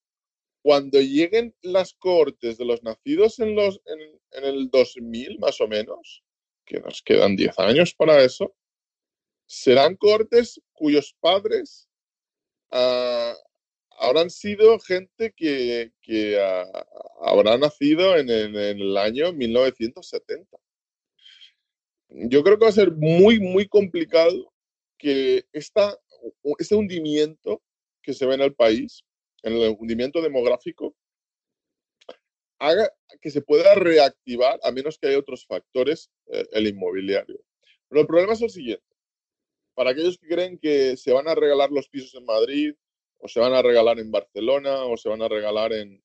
cuando 0.61 0.99
lleguen 0.99 1.55
las 1.61 1.93
cortes 1.93 2.57
de 2.57 2.65
los 2.65 2.83
nacidos 2.83 3.39
en, 3.39 3.55
los, 3.55 3.81
en, 3.85 3.99
en 4.31 4.43
el 4.43 4.69
2000, 4.69 5.39
más 5.39 5.61
o 5.61 5.67
menos, 5.67 6.23
que 6.65 6.79
nos 6.79 7.01
quedan 7.01 7.35
10 7.35 7.59
años 7.59 7.93
para 7.93 8.23
eso, 8.23 8.55
serán 9.45 9.97
cortes 9.97 10.61
cuyos 10.71 11.13
padres 11.19 11.89
uh, 12.71 13.35
habrán 13.99 14.29
sido 14.29 14.79
gente 14.79 15.33
que, 15.35 15.91
uh, 16.07 17.27
habrá 17.27 17.57
nacido 17.57 18.17
en, 18.17 18.29
en, 18.29 18.55
en, 18.55 18.79
el 18.79 18.97
año 18.97 19.33
1970. 19.33 20.57
Yo 22.07 22.43
creo 22.43 22.57
que 22.57 22.65
va 22.65 22.69
a 22.69 22.73
ser 22.73 22.91
muy, 22.91 23.39
muy 23.39 23.67
complicado 23.67 24.50
que 25.01 25.45
este 25.51 26.75
hundimiento 26.75 27.61
que 28.01 28.13
se 28.13 28.25
ve 28.25 28.35
en 28.35 28.41
el 28.41 28.53
país, 28.53 29.03
en 29.43 29.53
el 29.53 29.75
hundimiento 29.77 30.21
demográfico, 30.21 30.95
haga 32.59 32.91
que 33.21 33.31
se 33.31 33.41
pueda 33.41 33.73
reactivar, 33.75 34.59
a 34.63 34.71
menos 34.71 34.97
que 34.97 35.07
haya 35.07 35.19
otros 35.19 35.45
factores, 35.45 36.11
eh, 36.27 36.45
el 36.51 36.67
inmobiliario. 36.67 37.39
Pero 37.89 38.01
el 38.01 38.07
problema 38.07 38.33
es 38.33 38.41
el 38.41 38.49
siguiente 38.51 38.91
para 39.73 39.91
aquellos 39.91 40.17
que 40.17 40.27
creen 40.27 40.59
que 40.59 40.97
se 40.97 41.11
van 41.11 41.27
a 41.27 41.35
regalar 41.35 41.71
los 41.71 41.89
pisos 41.89 42.13
en 42.15 42.25
Madrid, 42.25 42.75
o 43.17 43.27
se 43.27 43.39
van 43.39 43.53
a 43.53 43.61
regalar 43.61 43.99
en 43.99 44.11
Barcelona, 44.11 44.85
o 44.85 44.97
se 44.97 45.09
van 45.09 45.21
a 45.21 45.27
regalar 45.27 45.73
en 45.73 46.03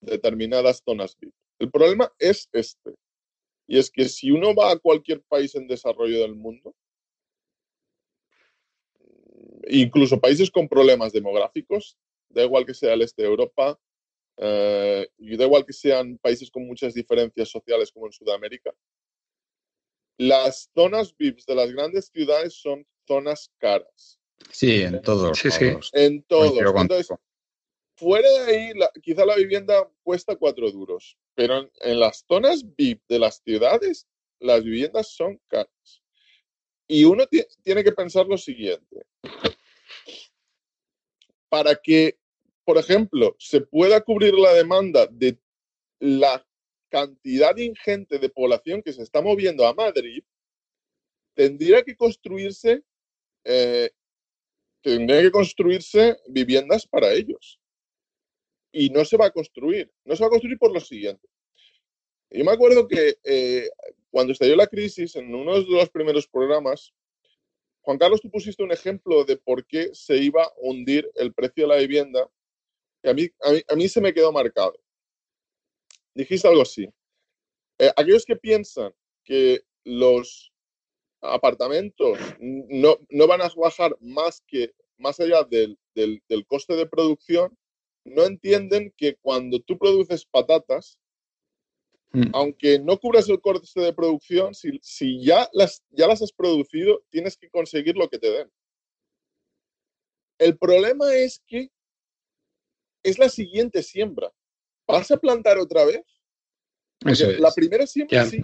determinadas 0.00 0.82
zonas 0.84 1.16
El 1.58 1.70
problema 1.70 2.12
es 2.18 2.48
este. 2.52 2.94
Y 3.66 3.78
es 3.78 3.90
que 3.90 4.08
si 4.08 4.30
uno 4.30 4.54
va 4.54 4.72
a 4.72 4.78
cualquier 4.78 5.22
país 5.22 5.54
en 5.54 5.66
desarrollo 5.66 6.20
del 6.20 6.34
mundo, 6.34 6.74
incluso 9.68 10.20
países 10.20 10.50
con 10.50 10.68
problemas 10.68 11.12
demográficos, 11.12 11.96
da 12.28 12.44
igual 12.44 12.66
que 12.66 12.74
sea 12.74 12.94
el 12.94 13.02
este 13.02 13.22
de 13.22 13.28
Europa, 13.28 13.78
eh, 14.36 15.08
y 15.18 15.36
da 15.36 15.44
igual 15.44 15.64
que 15.64 15.72
sean 15.72 16.18
países 16.18 16.50
con 16.50 16.66
muchas 16.66 16.94
diferencias 16.94 17.48
sociales 17.48 17.92
como 17.92 18.06
en 18.06 18.12
Sudamérica, 18.12 18.72
las 20.18 20.70
zonas 20.74 21.14
VIPs 21.16 21.46
de 21.46 21.54
las 21.54 21.72
grandes 21.72 22.06
ciudades 22.06 22.54
son 22.54 22.86
zonas 23.06 23.50
caras. 23.58 24.20
Sí, 24.50 24.82
en 24.82 25.00
todos. 25.02 25.38
Sí, 25.38 25.50
sí. 25.50 25.72
En 25.92 26.22
todos. 26.24 26.58
Entonces, 26.58 27.08
fuera 27.96 28.28
de 28.28 28.56
ahí, 28.56 28.72
quizá 29.02 29.24
la 29.24 29.36
vivienda 29.36 29.88
cuesta 30.02 30.36
cuatro 30.36 30.70
duros, 30.70 31.16
pero 31.34 31.68
en, 31.80 32.00
las 32.00 32.24
zonas 32.28 32.64
VIP 32.76 33.02
de 33.08 33.18
las 33.18 33.42
ciudades, 33.44 34.06
las 34.40 34.62
viviendas 34.62 35.08
son 35.08 35.40
caras. 35.48 36.02
Y 36.86 37.04
uno 37.04 37.24
tiene 37.62 37.82
que 37.82 37.92
pensar 37.92 38.26
lo 38.26 38.36
siguiente. 38.36 39.06
Para 41.48 41.76
que, 41.76 42.18
por 42.64 42.78
ejemplo, 42.78 43.36
se 43.38 43.60
pueda 43.60 44.00
cubrir 44.00 44.34
la 44.34 44.52
demanda 44.52 45.06
de 45.06 45.38
la 46.00 46.46
cantidad 46.90 47.56
ingente 47.56 48.18
de 48.18 48.28
población 48.28 48.82
que 48.82 48.92
se 48.92 49.02
está 49.02 49.20
moviendo 49.20 49.66
a 49.66 49.74
Madrid, 49.74 50.22
tendría 51.34 51.82
que 51.82 51.96
construirse, 51.96 52.82
eh, 53.44 53.90
tendría 54.82 55.22
que 55.22 55.30
construirse 55.30 56.16
viviendas 56.28 56.86
para 56.86 57.12
ellos. 57.12 57.58
Y 58.70 58.90
no 58.90 59.04
se 59.04 59.16
va 59.16 59.26
a 59.26 59.30
construir. 59.30 59.90
No 60.04 60.14
se 60.14 60.22
va 60.22 60.26
a 60.26 60.30
construir 60.30 60.58
por 60.58 60.72
lo 60.72 60.80
siguiente. 60.80 61.26
Yo 62.30 62.44
me 62.44 62.52
acuerdo 62.52 62.88
que 62.88 63.16
eh, 63.22 63.70
cuando 64.14 64.32
estalló 64.32 64.54
la 64.54 64.68
crisis, 64.68 65.16
en 65.16 65.34
uno 65.34 65.60
de 65.60 65.66
los 65.68 65.90
primeros 65.90 66.28
programas, 66.28 66.94
Juan 67.80 67.98
Carlos, 67.98 68.20
tú 68.20 68.30
pusiste 68.30 68.62
un 68.62 68.70
ejemplo 68.70 69.24
de 69.24 69.36
por 69.36 69.66
qué 69.66 69.90
se 69.92 70.16
iba 70.18 70.44
a 70.44 70.52
hundir 70.58 71.10
el 71.16 71.34
precio 71.34 71.64
de 71.64 71.74
la 71.74 71.80
vivienda, 71.80 72.30
que 73.02 73.10
a 73.10 73.14
mí, 73.14 73.28
a 73.68 73.74
mí 73.74 73.88
se 73.88 74.00
me 74.00 74.14
quedó 74.14 74.30
marcado 74.30 74.78
dijiste 76.14 76.48
algo 76.48 76.62
así. 76.62 76.88
Eh, 77.78 77.90
aquellos 77.96 78.24
que 78.24 78.36
piensan 78.36 78.92
que 79.24 79.62
los 79.84 80.52
apartamentos 81.20 82.18
no, 82.38 82.98
no, 83.10 83.26
van 83.26 83.42
a 83.42 83.50
bajar 83.56 83.96
más 84.00 84.42
que 84.46 84.72
más 84.96 85.18
allá 85.18 85.42
del, 85.42 85.78
del, 85.94 86.46
coste 86.46 86.76
de 86.76 86.86
producción, 86.86 87.56
no 88.04 88.24
entienden 88.24 88.92
que 88.96 89.16
cuando 89.16 89.60
tú 89.60 89.76
produces 89.78 90.24
patatas, 90.24 91.00
mm. 92.14 92.30
aunque 92.32 92.78
no 92.78 92.98
cubras 92.98 93.28
el 93.28 93.40
coste 93.40 93.80
de 93.80 93.92
producción, 93.92 94.54
si, 94.54 94.78
si, 94.82 95.22
ya, 95.22 95.48
las, 95.52 95.82
ya 95.90 96.06
las 96.06 96.22
has 96.22 96.32
producido, 96.32 97.04
tienes 97.10 97.36
que 97.36 97.50
conseguir 97.50 97.96
lo 97.96 98.08
que 98.08 98.18
te 98.18 98.30
den. 98.30 98.50
El 100.38 100.56
problema 100.58 101.14
es 101.14 101.42
que 101.46 101.70
es 103.02 103.18
la 103.18 103.28
siguiente 103.28 103.82
siembra. 103.82 104.32
¿Vas 104.86 105.10
a 105.10 105.16
plantar 105.16 105.58
otra 105.58 105.84
vez? 105.84 106.02
La 107.38 107.52
primera 107.52 107.86
siembra 107.86 108.26
sí. 108.26 108.42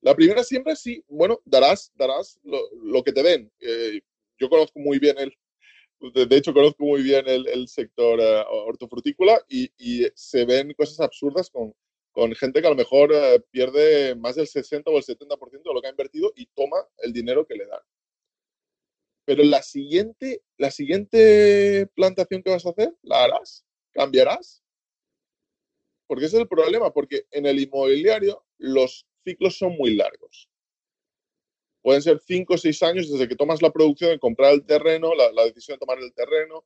La 0.00 0.14
primera 0.14 0.44
siembra 0.44 0.76
sí, 0.76 1.02
bueno, 1.08 1.40
darás, 1.46 1.90
darás 1.94 2.38
lo, 2.42 3.02
que 3.02 3.12
te 3.12 3.22
den. 3.22 3.50
Eh, 3.60 4.02
yo 4.38 4.50
conozco 4.50 4.78
muy 4.78 4.98
bien 4.98 5.16
el, 5.18 5.34
de 6.12 6.36
hecho 6.36 6.52
conozco 6.52 6.84
muy 6.84 7.02
bien 7.02 7.24
el, 7.26 7.68
sector 7.68 8.18
uh, 8.18 8.68
hortofrutícola 8.68 9.40
y, 9.48 9.70
se 10.14 10.44
ven 10.44 10.74
cosas 10.74 11.00
absurdas 11.00 11.48
con, 11.50 11.74
con 12.14 12.34
gente 12.34 12.62
que 12.62 12.66
a 12.66 12.70
lo 12.70 12.76
mejor 12.76 13.12
uh, 13.12 13.42
pierde 13.50 14.14
más 14.14 14.36
del 14.36 14.46
60 14.46 14.90
o 14.90 14.96
el 14.96 15.04
70% 15.04 15.50
de 15.50 15.74
lo 15.74 15.82
que 15.82 15.88
ha 15.88 15.90
invertido 15.90 16.32
y 16.34 16.46
toma 16.46 16.78
el 16.98 17.12
dinero 17.12 17.46
que 17.46 17.56
le 17.56 17.66
dan. 17.66 17.82
Pero 19.26 19.44
la 19.44 19.62
siguiente, 19.62 20.42
la 20.56 20.70
siguiente 20.70 21.86
plantación 21.94 22.42
que 22.42 22.50
vas 22.50 22.64
a 22.64 22.70
hacer, 22.70 22.94
¿la 23.02 23.24
harás? 23.24 23.66
¿Cambiarás? 23.92 24.64
porque 26.06 26.26
ese 26.26 26.36
es 26.36 26.42
el 26.42 26.48
problema, 26.48 26.92
porque 26.92 27.26
en 27.30 27.46
el 27.46 27.60
inmobiliario 27.60 28.44
los 28.58 29.06
ciclos 29.24 29.56
son 29.56 29.76
muy 29.76 29.94
largos. 29.94 30.48
Pueden 31.82 32.02
ser 32.02 32.18
cinco 32.20 32.54
o 32.54 32.58
seis 32.58 32.82
años 32.82 33.10
desde 33.10 33.28
que 33.28 33.36
tomas 33.36 33.60
la 33.62 33.72
producción 33.72 34.10
de 34.10 34.18
comprar 34.18 34.52
el 34.52 34.64
terreno, 34.64 35.14
la, 35.14 35.44
decisión 35.44 35.76
de 35.76 35.80
tomar 35.80 35.98
el 35.98 36.14
terreno, 36.14 36.64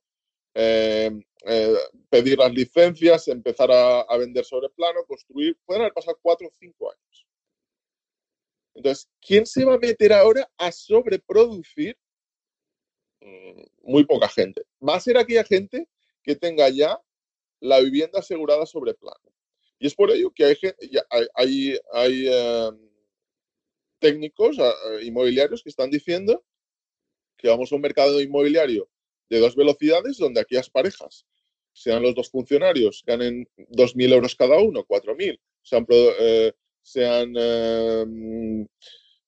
eh, 0.53 1.11
eh, 1.45 1.75
pedir 2.09 2.37
las 2.37 2.51
licencias, 2.53 3.27
empezar 3.27 3.69
a, 3.71 4.17
vender 4.17 4.43
sobre 4.45 4.69
plano, 4.69 5.05
construir. 5.05 5.57
Pueden 5.65 5.83
haber 5.83 5.93
pasado 5.93 6.17
cuatro 6.21 6.47
o 6.47 6.53
cinco 6.59 6.91
años. 6.91 7.27
Entonces, 8.73 9.09
¿quién 9.21 9.45
se 9.45 9.65
va 9.65 9.75
a 9.75 9.79
meter 9.79 10.13
ahora 10.13 10.49
a 10.57 10.71
sobreproducir? 10.71 11.97
Mm, 13.21 13.63
muy 13.81 14.05
poca 14.05 14.29
gente. 14.29 14.63
Va 14.85 14.95
a 14.95 14.99
ser 14.99 15.17
aquella 15.17 15.43
gente 15.43 15.87
que 16.23 16.35
tenga 16.35 16.69
ya 16.69 16.99
la 17.59 17.79
vivienda 17.79 18.19
asegurada 18.19 18.65
sobre 18.65 18.93
plano. 18.93 19.33
Y 19.79 19.87
es 19.87 19.95
por 19.95 20.11
ello 20.11 20.31
que 20.31 20.45
hay, 21.35 21.77
em, 22.27 22.89
técnicos 23.99 24.57
inmobiliarios 25.01 25.61
que 25.63 25.69
están 25.69 25.89
diciendo 25.89 26.43
que 27.37 27.49
vamos 27.49 27.71
a 27.71 27.75
un 27.75 27.81
mercado 27.81 28.21
inmobiliario 28.21 28.89
de 29.29 29.39
dos 29.39 29.55
velocidades 29.55 30.17
donde 30.17 30.41
aquellas 30.41 30.69
parejas, 30.69 31.25
sean 31.73 32.03
los 32.03 32.15
dos 32.15 32.29
funcionarios, 32.29 33.03
ganen 33.05 33.47
2.000 33.57 34.13
euros 34.13 34.35
cada 34.35 34.57
uno, 34.57 34.85
4.000, 34.85 35.39
sean, 35.61 35.85
eh, 35.89 36.53
sean 36.81 37.33
em, 37.37 38.67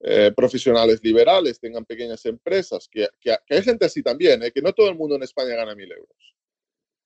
eh, 0.02 0.32
profesionales 0.36 1.00
liberales, 1.04 1.60
tengan 1.60 1.86
pequeñas 1.86 2.26
empresas, 2.26 2.90
que, 2.90 3.08
hay 3.50 3.64
gente 3.64 3.86
así 3.86 4.02
también, 4.02 4.44
eh, 4.44 4.52
que 4.52 4.62
no 4.62 4.74
todo 4.74 4.90
el 4.90 4.96
mundo 4.96 5.16
en 5.16 5.24
España 5.24 5.56
gana 5.56 5.76
1.000 5.76 5.94
euros. 5.94 6.36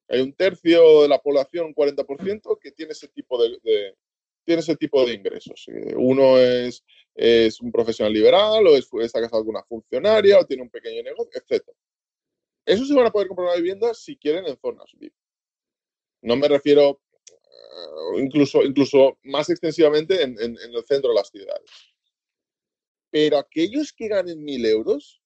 Hay 0.08 0.22
un 0.22 0.34
tercio 0.34 1.02
de 1.02 1.08
la 1.10 1.20
población, 1.20 1.68
un 1.68 1.76
40%, 1.76 2.58
que 2.60 2.72
tiene 2.72 2.94
ese 2.94 3.08
tipo 3.10 3.42
de, 3.42 3.60
tiene 4.46 4.62
ese 4.62 4.76
tipo 4.76 5.06
de 5.06 5.14
ingresos. 5.14 5.66
Eh, 5.68 5.94
uno 5.98 6.38
es, 6.38 6.84
es 7.16 7.60
un 7.60 7.72
profesional 7.72 8.14
liberal, 8.14 8.66
o 8.68 8.76
es, 8.78 8.88
está 9.02 9.20
casado 9.20 9.44
con 9.44 9.56
una 9.56 9.64
funcionaria, 9.64 10.40
o 10.40 10.46
tiene 10.46 10.64
un 10.64 10.70
pequeño 10.70 11.02
negocio, 11.04 11.42
etc. 11.42 11.64
Eso 12.66 12.86
se 12.86 12.94
van 12.94 13.06
a 13.06 13.12
poder 13.12 13.28
comprar 13.28 13.48
una 13.48 13.58
vivienda 13.58 13.94
si 13.94 14.18
quieren 14.18 14.46
en 14.48 14.58
zonas 14.58 14.92
VIP. 14.94 15.14
No 16.22 16.36
me 16.36 16.48
refiero 16.48 17.02
eh, 17.76 18.22
incluso, 18.22 18.64
incluso 18.64 19.18
más 19.24 19.50
extensivamente 19.50 20.24
en, 20.24 20.40
el 20.40 20.86
centro 20.88 21.10
de 21.10 21.16
las 21.16 21.30
ciudades. 21.30 21.70
Pero 23.12 23.38
aquellos 23.38 23.94
que 23.94 24.08
ganen 24.08 24.44
mil 24.44 24.66
euros 24.66 25.22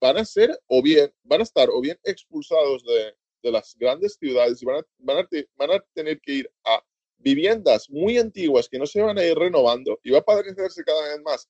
van 0.00 0.18
a 0.18 0.24
ser 0.24 0.58
o 0.66 0.82
bien, 0.82 1.12
van 1.22 1.40
a 1.40 1.44
estar 1.44 1.68
o 1.70 1.80
bien 1.80 1.98
expulsados 2.04 2.84
de, 2.84 3.14
las 3.50 3.74
grandes 3.76 4.14
ciudades 4.14 4.62
y 4.62 4.64
van 4.64 4.76
a, 4.76 5.26
van, 5.56 5.70
a, 5.72 5.84
tener 5.94 6.20
que 6.20 6.32
ir 6.32 6.52
a 6.64 6.80
viviendas 7.18 7.90
muy 7.90 8.16
antiguas 8.18 8.68
que 8.68 8.78
no 8.78 8.86
se 8.86 9.00
van 9.00 9.18
a 9.18 9.24
ir 9.24 9.36
renovando 9.36 9.98
y 10.04 10.10
va 10.12 10.18
a 10.18 10.24
parecerse 10.24 10.84
cada 10.84 11.08
vez 11.08 11.20
más 11.22 11.48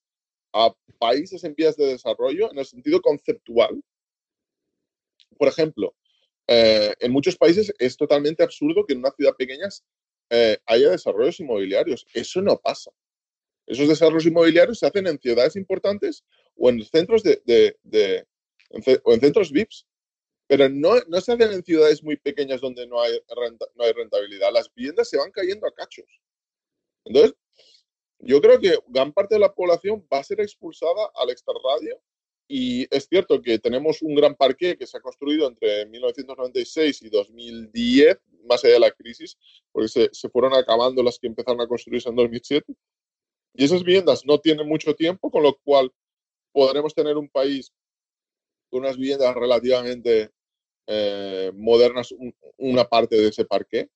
a 0.54 0.74
países 0.98 1.44
en 1.44 1.54
vías 1.54 1.76
de 1.76 1.86
desarrollo 1.86 2.50
en 2.50 2.58
el 2.58 2.66
sentido 2.66 3.00
conceptual. 3.02 3.82
Por 5.42 5.48
ejemplo, 5.48 5.92
eh, 6.46 6.94
en 7.00 7.10
muchos 7.10 7.36
países 7.36 7.74
es 7.80 7.96
totalmente 7.96 8.44
absurdo 8.44 8.86
que 8.86 8.92
en 8.92 9.00
una 9.00 9.10
ciudad 9.10 9.34
pequeña 9.34 9.66
eh, 10.30 10.56
haya 10.66 10.90
desarrollos 10.90 11.40
inmobiliarios. 11.40 12.06
Eso 12.14 12.40
no 12.42 12.60
pasa. 12.60 12.92
Esos 13.66 13.88
desarrollos 13.88 14.24
inmobiliarios 14.24 14.78
se 14.78 14.86
hacen 14.86 15.08
en 15.08 15.18
ciudades 15.18 15.56
importantes 15.56 16.24
o 16.54 16.70
en 16.70 16.84
centros 16.84 17.24
de, 17.24 17.74
o 19.02 19.14
en 19.14 19.20
centros 19.20 19.50
VIPs 19.50 19.88
pero 20.46 20.68
no, 20.68 20.94
no 21.08 21.20
se 21.20 21.32
hacen 21.32 21.52
en 21.52 21.64
ciudades 21.64 22.04
muy 22.04 22.16
pequeñas 22.16 22.60
donde 22.60 22.86
no 22.86 23.02
hay, 23.02 23.20
no 23.74 23.82
hay 23.82 23.92
rentabilidad. 23.94 24.52
Las 24.52 24.72
viviendas 24.72 25.08
se 25.08 25.18
van 25.18 25.32
cayendo 25.32 25.66
a 25.66 25.74
cachos. 25.74 26.06
Entonces, 27.04 27.34
yo 28.20 28.40
creo 28.40 28.60
que 28.60 28.78
gran 28.86 29.12
parte 29.12 29.34
de 29.34 29.40
la 29.40 29.52
población 29.52 30.06
va 30.12 30.18
a 30.18 30.24
ser 30.24 30.40
expulsada 30.40 31.10
al 31.16 31.30
extrarradio 31.30 32.00
y 32.54 32.86
es 32.94 33.08
cierto 33.08 33.40
que 33.40 33.58
tenemos 33.58 34.02
un 34.02 34.14
gran 34.14 34.34
parque 34.34 34.76
que 34.76 34.86
se 34.86 34.98
ha 34.98 35.00
construido 35.00 35.48
entre 35.48 35.86
1996 35.86 37.00
y 37.00 37.08
2010, 37.08 38.18
más 38.44 38.62
allá 38.62 38.74
de 38.74 38.80
la 38.80 38.90
crisis, 38.90 39.38
porque 39.72 39.88
se, 39.88 40.10
se, 40.12 40.28
fueron 40.28 40.52
acabando 40.52 41.02
las 41.02 41.18
que 41.18 41.28
empezaron 41.28 41.62
a 41.62 41.66
construirse 41.66 42.10
en 42.10 42.16
2007. 42.16 42.74
Y 43.54 43.64
esas 43.64 43.82
viviendas 43.82 44.26
no 44.26 44.38
tienen 44.38 44.68
mucho 44.68 44.94
tiempo, 44.94 45.30
con 45.30 45.44
lo 45.44 45.56
cual 45.64 45.90
podremos 46.52 46.94
tener 46.94 47.16
un 47.16 47.30
país 47.30 47.72
con 48.68 48.80
unas 48.80 48.98
viviendas 48.98 49.34
relativamente 49.34 50.28
eh, 50.88 51.52
modernas 51.54 52.14
una 52.58 52.84
parte 52.84 53.16
de 53.16 53.28
ese 53.28 53.46
parque, 53.46 53.88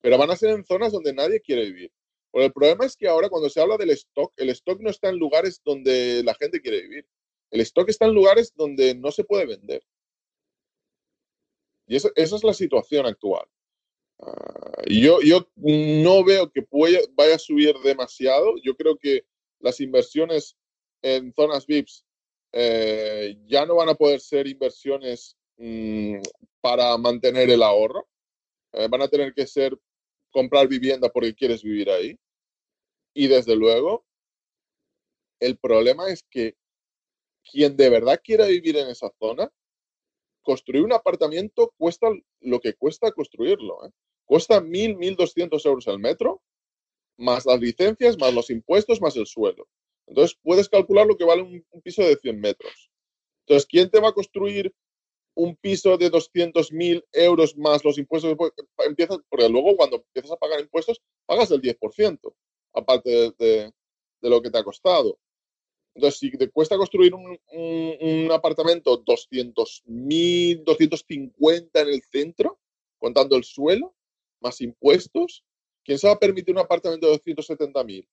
pero 0.00 0.18
van 0.18 0.32
a 0.32 0.36
ser 0.36 0.50
en 0.50 0.64
zonas 0.64 0.90
donde 0.90 1.14
nadie 1.14 1.40
quiere 1.40 1.66
vivir. 1.66 1.92
Pero 2.32 2.46
el 2.46 2.52
problema 2.52 2.84
es 2.84 2.96
que 2.96 3.06
ahora 3.06 3.28
cuando 3.28 3.48
se 3.48 3.60
habla 3.60 3.76
del 3.76 3.90
stock, 3.90 4.32
el 4.38 4.50
stock 4.50 4.80
no 4.80 4.90
está 4.90 5.08
en 5.08 5.18
lugares 5.18 5.62
donde 5.64 6.24
la 6.24 6.34
gente 6.34 6.60
quiere 6.60 6.82
vivir. 6.82 7.06
El 7.50 7.60
stock 7.60 7.88
está 7.88 8.06
en 8.06 8.14
lugares 8.14 8.52
donde 8.54 8.94
no 8.94 9.10
se 9.10 9.24
puede 9.24 9.46
vender. 9.46 9.82
Y 11.86 11.96
esa 11.96 12.10
es 12.16 12.44
la 12.44 12.54
situación 12.54 13.06
actual. 13.06 13.46
Ah, 14.18 14.82
yo, 14.88 15.20
yo 15.22 15.48
no 15.56 16.24
veo 16.24 16.50
que 16.50 16.66
vaya 17.14 17.36
a 17.36 17.38
subir 17.38 17.76
demasiado. 17.84 18.54
Yo 18.62 18.76
creo 18.76 18.96
que 18.96 19.24
las 19.60 19.80
inversiones 19.80 20.56
en 21.02 21.32
zonas 21.32 21.66
VIPs 21.66 22.04
eh, 22.52 23.36
ya 23.46 23.66
no 23.66 23.76
van 23.76 23.90
a 23.90 23.94
poder 23.94 24.20
ser 24.20 24.46
inversiones 24.46 25.36
Mm, 25.58 26.20
para 26.60 26.96
mantener 26.98 27.50
el 27.50 27.62
ahorro. 27.62 28.08
Eh, 28.72 28.88
van 28.88 29.02
a 29.02 29.08
tener 29.08 29.32
que 29.34 29.46
ser 29.46 29.78
comprar 30.30 30.68
vivienda 30.68 31.08
porque 31.10 31.34
quieres 31.34 31.62
vivir 31.62 31.90
ahí. 31.90 32.18
Y 33.14 33.28
desde 33.28 33.56
luego, 33.56 34.04
el 35.40 35.58
problema 35.58 36.10
es 36.10 36.22
que 36.30 36.56
quien 37.50 37.76
de 37.76 37.90
verdad 37.90 38.20
quiera 38.22 38.46
vivir 38.46 38.76
en 38.76 38.88
esa 38.88 39.10
zona, 39.18 39.50
construir 40.42 40.84
un 40.84 40.92
apartamento 40.92 41.72
cuesta 41.76 42.08
lo 42.40 42.60
que 42.60 42.74
cuesta 42.74 43.12
construirlo. 43.12 43.86
¿eh? 43.86 43.90
Cuesta 44.24 44.60
1.000, 44.60 44.96
1.200 44.96 45.66
euros 45.66 45.88
al 45.88 45.98
metro, 45.98 46.42
más 47.16 47.46
las 47.46 47.60
licencias, 47.60 48.18
más 48.18 48.34
los 48.34 48.50
impuestos, 48.50 49.00
más 49.00 49.16
el 49.16 49.26
suelo. 49.26 49.66
Entonces 50.06 50.38
puedes 50.42 50.68
calcular 50.68 51.06
lo 51.06 51.16
que 51.16 51.24
vale 51.24 51.42
un, 51.42 51.82
piso 51.82 52.02
de 52.02 52.16
100 52.16 52.40
metros. 52.40 52.90
Entonces, 53.40 53.66
¿quién 53.66 53.90
te 53.90 54.00
va 54.00 54.08
a 54.08 54.14
construir 54.14 54.72
un 55.34 55.54
piso 55.56 55.98
de 55.98 56.10
200.000 56.10 57.04
euros 57.12 57.56
más 57.56 57.84
los 57.84 57.98
impuestos, 57.98 58.36
empiezas, 58.86 59.18
porque 59.28 59.48
luego 59.48 59.76
cuando 59.76 59.96
empiezas 59.96 60.32
a 60.32 60.36
pagar 60.36 60.60
impuestos, 60.60 61.02
pagas 61.26 61.50
el 61.50 61.60
10%, 61.60 62.34
aparte 62.72 63.32
de, 63.38 63.72
lo 64.22 64.40
que 64.40 64.50
te 64.50 64.58
ha 64.58 64.64
costado. 64.64 65.18
Entonces, 65.96 66.20
si 66.20 66.30
te 66.30 66.50
cuesta 66.50 66.76
construir 66.76 67.14
un, 67.14 67.38
un, 67.52 68.30
apartamento 68.30 69.02
200.000, 69.02 70.62
250 70.62 71.80
en 71.80 71.88
el 71.88 72.02
centro, 72.02 72.60
contando 72.98 73.34
el 73.34 73.44
suelo, 73.44 73.94
más 74.40 74.60
impuestos, 74.60 75.42
¿quién 75.82 75.98
se 75.98 76.06
va 76.06 76.12
a 76.12 76.18
permitir 76.18 76.54
un 76.54 76.60
apartamento 76.60 77.10
de 77.10 77.18
270.000? 77.18 78.06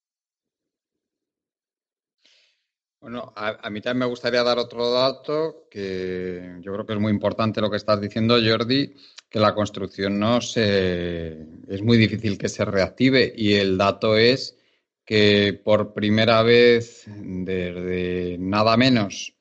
Bueno, 3.01 3.33
a, 3.35 3.69
mí 3.69 3.81
también 3.81 3.99
me 3.99 4.09
gustaría 4.09 4.43
dar 4.43 4.57
otro 4.59 4.89
dato 4.89 5.67
que 5.69 6.55
yo 6.61 6.71
creo 6.71 6.85
que 6.85 6.93
es 6.93 6.99
muy 6.99 7.11
importante 7.11 7.59
lo 7.59 7.69
que 7.69 7.75
estás 7.75 7.99
diciendo, 7.99 8.37
Jordi, 8.41 8.95
que 9.29 9.39
la 9.39 9.53
construcción 9.53 10.17
no 10.17 10.39
se 10.39 11.45
es 11.67 11.81
muy 11.81 11.97
difícil 11.97 12.37
que 12.37 12.47
se 12.47 12.63
reactive 12.63 13.33
y 13.35 13.55
el 13.55 13.77
dato 13.77 14.15
es 14.15 14.57
que 15.05 15.59
por 15.63 15.93
primera 15.93 16.41
vez 16.43 17.05
desde 17.07 18.37
nada 18.39 18.77
menos 18.77 19.35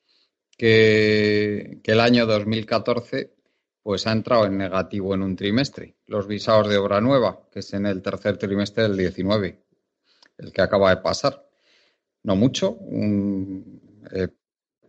que, 0.57 1.79
el 1.83 1.99
año 1.99 2.25
2014 2.25 3.33
pues 3.81 4.07
ha 4.07 4.13
entrado 4.13 4.45
en 4.45 4.57
negativo 4.57 5.13
en 5.13 5.23
un 5.23 5.35
trimestre. 5.35 5.95
Los 6.07 6.25
visados 6.25 6.69
de 6.69 6.77
obra 6.77 7.01
nueva, 7.01 7.41
que 7.51 7.59
es 7.59 7.73
en 7.73 7.85
el 7.85 8.01
tercer 8.01 8.37
trimestre 8.37 8.83
del 8.83 8.95
19, 8.95 9.61
el 10.37 10.53
que 10.53 10.61
acaba 10.61 10.89
de 10.89 11.01
pasar 11.01 11.45
no 12.23 12.37
mucho, 12.37 12.71
un, 12.71 13.81
eh, 14.13 14.29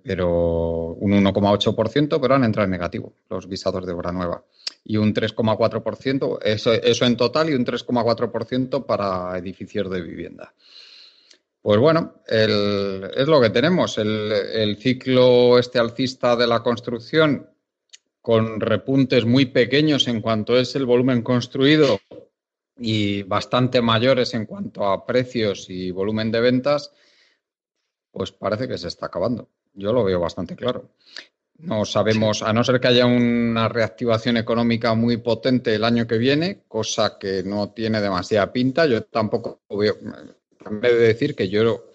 pero 0.04 0.92
un 0.92 1.12
1,8%, 1.12 2.20
pero 2.20 2.34
han 2.34 2.44
entrado 2.44 2.66
en 2.66 2.70
negativo 2.70 3.14
los 3.28 3.48
visados 3.48 3.84
de 3.84 3.92
obra 3.92 4.12
nueva. 4.12 4.44
Y 4.84 4.98
un 4.98 5.14
3,4%, 5.14 6.38
eso, 6.42 6.72
eso 6.72 7.06
en 7.06 7.16
total, 7.16 7.50
y 7.50 7.54
un 7.54 7.64
3,4% 7.64 8.84
para 8.84 9.38
edificios 9.38 9.90
de 9.90 10.02
vivienda. 10.02 10.52
Pues 11.62 11.80
bueno, 11.80 12.16
es 12.28 13.26
lo 13.26 13.40
que 13.40 13.48
tenemos. 13.48 13.96
El, 13.96 14.30
el, 14.30 14.76
ciclo 14.76 15.58
este 15.58 15.78
alcista 15.78 16.36
de 16.36 16.46
la 16.46 16.62
construcción, 16.62 17.48
con 18.20 18.60
repuntes 18.60 19.24
muy 19.24 19.46
pequeños 19.46 20.06
en 20.06 20.20
cuanto 20.20 20.58
es 20.58 20.76
el 20.76 20.84
volumen 20.84 21.22
construido 21.22 22.00
y 22.76 23.22
bastante 23.22 23.80
mayores 23.80 24.34
en 24.34 24.46
cuanto 24.46 24.86
a 24.86 25.06
precios 25.06 25.70
y 25.70 25.90
volumen 25.90 26.30
de 26.30 26.40
ventas, 26.40 26.92
pues 28.10 28.32
parece 28.32 28.68
que 28.68 28.78
se 28.78 28.88
está 28.88 29.06
acabando. 29.06 29.48
Yo 29.74 29.92
lo 29.92 30.04
veo 30.04 30.20
bastante 30.20 30.56
claro. 30.56 30.90
No 31.58 31.84
sabemos, 31.84 32.42
a 32.42 32.52
no 32.52 32.64
ser 32.64 32.80
que 32.80 32.88
haya 32.88 33.06
una 33.06 33.68
reactivación 33.68 34.36
económica 34.36 34.94
muy 34.94 35.18
potente 35.18 35.74
el 35.74 35.84
año 35.84 36.06
que 36.06 36.18
viene, 36.18 36.62
cosa 36.68 37.16
que 37.18 37.42
no 37.44 37.70
tiene 37.70 38.00
demasiada 38.00 38.52
pinta. 38.52 38.86
Yo 38.86 39.04
tampoco 39.04 39.60
veo, 39.70 39.96
en 40.66 40.80
vez 40.80 40.92
de 40.92 40.98
decir 40.98 41.34
que 41.34 41.48
yo 41.48 41.86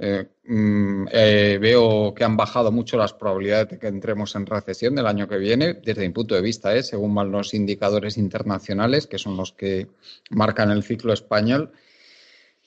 eh, 0.00 0.26
mm, 0.44 1.06
eh, 1.10 1.58
veo 1.60 2.12
que 2.14 2.24
han 2.24 2.36
bajado 2.36 2.70
mucho 2.70 2.96
las 2.96 3.12
probabilidades 3.12 3.70
de 3.70 3.78
que 3.78 3.88
entremos 3.88 4.34
en 4.36 4.46
recesión 4.46 4.94
del 4.94 5.06
año 5.06 5.28
que 5.28 5.38
viene, 5.38 5.74
desde 5.74 6.06
mi 6.06 6.12
punto 6.12 6.34
de 6.34 6.42
vista, 6.42 6.74
¿eh? 6.76 6.82
según 6.82 7.14
van 7.14 7.32
los 7.32 7.54
indicadores 7.54 8.16
internacionales, 8.16 9.06
que 9.06 9.18
son 9.18 9.36
los 9.36 9.52
que 9.52 9.88
marcan 10.30 10.70
el 10.70 10.82
ciclo 10.84 11.12
español, 11.12 11.72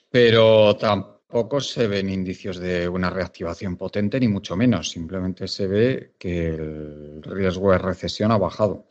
pero 0.09 0.75
tampoco 0.77 1.20
se 1.61 1.87
ven 1.87 2.09
indicios 2.09 2.57
de 2.57 2.87
una 2.87 3.09
reactivación 3.09 3.77
potente, 3.77 4.19
ni 4.19 4.27
mucho 4.27 4.55
menos. 4.55 4.89
Simplemente 4.89 5.47
se 5.47 5.67
ve 5.67 6.11
que 6.17 6.47
el 6.47 7.23
riesgo 7.23 7.71
de 7.71 7.77
recesión 7.77 8.31
ha 8.31 8.37
bajado. 8.37 8.87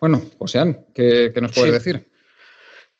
Bueno, 0.00 0.22
Osean, 0.38 0.86
¿qué, 0.94 1.32
nos 1.40 1.52
puedes 1.52 1.72
decir? 1.72 2.08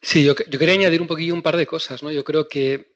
Sí, 0.01 0.25
yo, 0.25 0.35
quería 0.35 0.75
añadir 0.75 1.01
un 1.01 1.09
poquillo 1.09 1.35
un 1.35 1.43
par 1.43 1.57
de 1.57 1.67
cosas, 1.67 2.03
¿no? 2.03 2.11
Yo 2.11 2.25
creo 2.25 2.49
que 2.49 2.93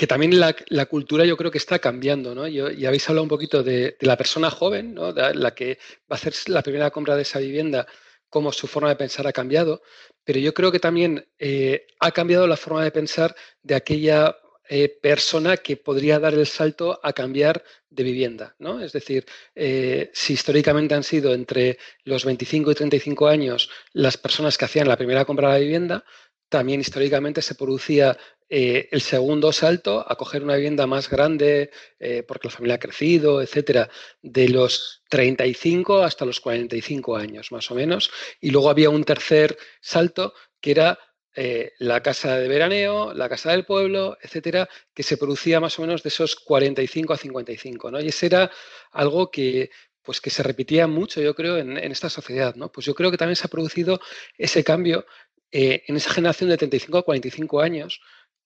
que 0.00 0.06
también 0.06 0.40
la, 0.40 0.86
cultura 0.86 1.26
yo 1.26 1.36
creo 1.36 1.50
que 1.50 1.58
está 1.58 1.78
cambiando, 1.78 2.34
¿no? 2.34 2.48
y 2.48 2.86
habéis 2.86 3.06
hablado 3.10 3.22
un 3.22 3.28
poquito 3.28 3.62
de, 3.62 3.98
la 4.00 4.16
persona 4.16 4.50
joven, 4.50 4.94
¿no? 4.94 5.12
la 5.12 5.54
que 5.54 5.78
va 6.10 6.12
a 6.12 6.14
hacer 6.14 6.32
la 6.46 6.62
primera 6.62 6.90
compra 6.90 7.16
de 7.16 7.20
esa 7.22 7.38
vivienda, 7.38 7.86
cómo 8.30 8.50
su 8.50 8.66
forma 8.66 8.88
de 8.88 8.96
pensar 8.96 9.26
ha 9.26 9.32
cambiado, 9.34 9.82
pero 10.24 10.38
yo 10.38 10.54
creo 10.54 10.72
que 10.72 10.80
también 10.80 11.28
eh, 11.38 11.86
ha 11.98 12.12
cambiado 12.12 12.46
la 12.46 12.56
forma 12.56 12.82
de 12.82 12.92
pensar 12.92 13.36
de 13.62 13.74
aquella 13.74 14.34
eh, 14.72 14.88
persona 14.88 15.56
que 15.56 15.76
podría 15.76 16.20
dar 16.20 16.32
el 16.32 16.46
salto 16.46 17.00
a 17.02 17.12
cambiar 17.12 17.64
de 17.88 18.04
vivienda, 18.04 18.54
¿no? 18.60 18.80
Es 18.80 18.92
decir, 18.92 19.26
eh, 19.52 20.12
si 20.14 20.34
históricamente 20.34 20.94
han 20.94 21.02
sido 21.02 21.34
entre 21.34 21.76
los 22.04 22.24
25 22.24 22.70
y 22.70 22.74
35 22.76 23.26
años 23.26 23.68
las 23.92 24.16
personas 24.16 24.56
que 24.56 24.66
hacían 24.66 24.86
la 24.86 24.96
primera 24.96 25.24
compra 25.24 25.48
de 25.48 25.54
la 25.54 25.60
vivienda, 25.60 26.04
también 26.48 26.80
históricamente 26.80 27.42
se 27.42 27.56
producía 27.56 28.16
eh, 28.48 28.88
el 28.92 29.00
segundo 29.00 29.50
salto 29.50 30.04
a 30.08 30.14
coger 30.14 30.44
una 30.44 30.54
vivienda 30.54 30.86
más 30.86 31.10
grande, 31.10 31.72
porque 32.28 32.46
la 32.46 32.54
familia 32.54 32.74
ha 32.76 32.78
crecido, 32.78 33.42
etcétera, 33.42 33.90
de 34.22 34.50
los 34.50 35.02
35 35.08 36.04
hasta 36.04 36.24
los 36.24 36.38
45 36.38 37.16
años, 37.16 37.50
más 37.50 37.68
o 37.72 37.74
menos. 37.74 38.08
Y 38.40 38.50
luego 38.50 38.70
había 38.70 38.90
un 38.90 39.02
tercer 39.02 39.58
salto 39.80 40.32
que 40.60 40.70
era 40.70 40.96
eh, 41.34 41.72
la 41.78 42.02
casa 42.02 42.36
de 42.36 42.48
veraneo, 42.48 43.14
la 43.14 43.28
casa 43.28 43.52
del 43.52 43.64
pueblo, 43.64 44.18
etcétera, 44.20 44.68
que 44.94 45.02
se 45.02 45.16
producía 45.16 45.60
más 45.60 45.78
o 45.78 45.82
menos 45.82 46.02
de 46.02 46.08
esos 46.08 46.36
45 46.36 47.12
a 47.12 47.16
55. 47.16 47.90
¿no? 47.90 48.00
Y 48.00 48.08
ese 48.08 48.26
era 48.26 48.50
algo 48.92 49.30
que, 49.30 49.70
pues 50.02 50.20
que 50.20 50.30
se 50.30 50.42
repetía 50.42 50.86
mucho, 50.86 51.20
yo 51.20 51.34
creo, 51.34 51.58
en, 51.58 51.76
esta 51.78 52.10
sociedad. 52.10 52.54
¿no? 52.56 52.70
Pues 52.72 52.86
yo 52.86 52.94
creo 52.94 53.10
que 53.10 53.18
también 53.18 53.36
se 53.36 53.46
ha 53.46 53.50
producido 53.50 54.00
ese 54.38 54.64
cambio 54.64 55.06
en 55.52 55.96
esa 55.96 56.10
generación 56.10 56.48
de 56.50 56.56
35 56.56 56.98
a 56.98 57.02
45 57.02 57.60
años, 57.60 58.00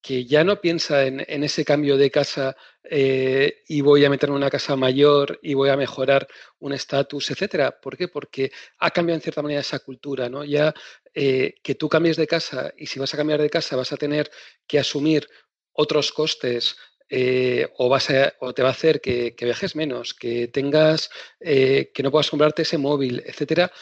que 0.05 0.27
ya 0.27 0.45
no 0.45 0.61
piensa 0.61 1.07
en, 1.07 1.45
ese 1.45 1.65
cambio 1.65 1.97
de 1.97 2.11
casa 2.11 2.55
eh, 2.83 3.63
y 3.67 3.81
voy 3.81 4.05
a 4.05 4.11
meterme 4.11 4.35
en 4.35 4.43
una 4.43 4.51
casa 4.51 4.77
mayor 4.77 5.41
y 5.43 5.55
voy 5.55 5.71
a 5.71 5.79
mejorar 5.79 6.29
un 6.59 6.75
estatus, 6.75 7.31
etcétera. 7.31 7.81
¿Por 7.81 7.97
qué? 7.97 8.09
Porque 8.09 8.53
ha 8.81 8.91
cambiado 8.91 9.17
en 9.17 9.23
cierta 9.23 9.41
manera 9.41 9.63
esa 9.63 9.79
cultura, 9.79 10.29
¿no? 10.29 10.45
Ya 10.45 10.75
eh, 11.15 11.55
que 11.63 11.75
tú 11.75 11.89
cambies 11.89 12.19
de 12.19 12.27
casa 12.27 12.75
y 12.77 12.85
si 12.85 13.01
vas 13.01 13.15
a 13.15 13.17
cambiar 13.17 13.41
de 13.41 13.49
casa 13.49 13.77
vas 13.77 13.93
a 13.93 13.97
tener 13.97 14.31
que 14.67 14.79
asumir 14.79 15.27
otros 15.73 16.13
costes 16.13 16.77
eh, 17.09 17.67
o, 17.79 17.89
vas 17.89 18.09
o 18.41 18.53
te 18.53 18.63
va 18.63 18.69
a 18.69 18.73
hacer 18.73 19.01
que, 19.01 19.35
viajes 19.41 19.75
menos, 19.75 20.13
que 20.13 20.49
tengas, 20.49 21.09
que 21.41 22.03
no 22.03 22.11
puedas 22.11 22.29
comprarte 22.29 22.61
ese 22.61 22.77
móvil, 22.77 23.23
etcétera, 23.25 23.73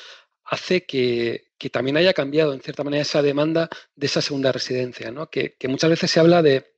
hace 0.44 0.84
que, 0.84 1.44
también 1.70 1.96
haya 1.96 2.12
cambiado 2.12 2.52
en 2.52 2.60
cierta 2.60 2.82
manera 2.82 3.02
esa 3.02 3.22
demanda 3.22 3.68
de 3.94 4.06
esa 4.06 4.20
segunda 4.20 4.50
residencia, 4.50 5.12
¿no? 5.12 5.30
que, 5.30 5.56
muchas 5.68 5.90
veces 5.90 6.10
se 6.10 6.20
habla 6.20 6.42
de, 6.42 6.72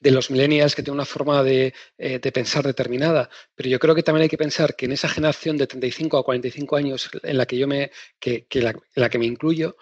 los 0.00 0.30
millennials 0.30 0.74
que 0.74 0.82
tienen 0.82 0.96
una 0.96 1.04
forma 1.04 1.42
de, 1.42 1.74
eh, 1.98 2.18
pensar 2.32 2.64
determinada, 2.64 3.28
pero 3.54 3.68
yo 3.68 3.78
creo 3.78 3.94
que 3.94 4.02
también 4.02 4.22
hay 4.22 4.28
que 4.28 4.38
pensar 4.38 4.74
que 4.74 4.86
en 4.86 4.92
esa 4.92 5.08
generación 5.08 5.56
de 5.56 5.66
35 5.66 6.18
a 6.18 6.24
45 6.24 6.76
años 6.76 7.10
en 7.22 7.36
la 7.36 7.46
que 7.46 7.58
yo 7.58 7.66
me, 7.66 7.90
que, 8.18 8.46
en 8.50 8.74
la 8.94 9.08
que 9.10 9.18
me 9.18 9.26
incluyo, 9.26 9.76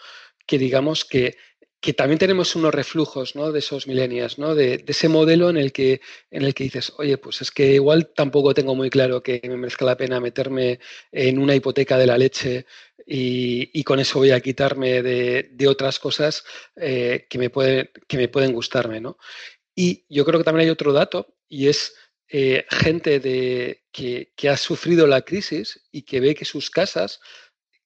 que 0.46 0.58
digamos 0.58 1.04
que 1.04 1.36
que 1.82 1.92
también 1.94 2.18
tenemos 2.20 2.54
unos 2.54 2.72
reflujos 2.72 3.34
¿no? 3.34 3.50
de 3.50 3.58
esos 3.58 3.88
millennials, 3.88 4.38
¿no? 4.38 4.54
De, 4.54 4.84
ese 4.86 5.08
modelo 5.08 5.50
en 5.50 5.56
el, 5.56 5.72
que, 5.72 6.00
en 6.30 6.44
el 6.44 6.54
que 6.54 6.62
dices, 6.64 6.92
oye, 6.96 7.18
pues 7.18 7.42
es 7.42 7.50
que 7.50 7.74
igual 7.74 8.12
tampoco 8.14 8.54
tengo 8.54 8.76
muy 8.76 8.88
claro 8.88 9.20
que 9.20 9.40
me 9.42 9.56
merezca 9.56 9.84
la 9.84 9.96
pena 9.96 10.20
meterme 10.20 10.78
en 11.10 11.40
una 11.40 11.56
hipoteca 11.56 11.98
de 11.98 12.06
la 12.06 12.16
leche 12.16 12.66
y, 13.04 13.82
con 13.82 13.98
eso 13.98 14.20
voy 14.20 14.30
a 14.30 14.40
quitarme 14.40 15.02
de, 15.02 15.66
otras 15.66 15.98
cosas 15.98 16.44
eh, 16.76 17.26
que, 17.28 17.38
me 17.38 17.50
pueden, 17.50 17.90
que 18.06 18.16
me 18.16 18.28
pueden 18.28 18.52
gustarme. 18.52 19.00
¿no? 19.00 19.18
Y 19.74 20.06
yo 20.08 20.24
creo 20.24 20.38
que 20.38 20.44
también 20.44 20.68
hay 20.68 20.70
otro 20.70 20.92
dato 20.92 21.34
y 21.48 21.66
es 21.66 21.96
eh, 22.28 22.64
gente 22.70 23.20
que, 23.90 24.32
que 24.36 24.48
ha 24.48 24.56
sufrido 24.56 25.08
la 25.08 25.22
crisis 25.22 25.82
y 25.90 26.02
que 26.02 26.20
ve 26.20 26.36
que 26.36 26.44
sus 26.44 26.70
casas 26.70 27.18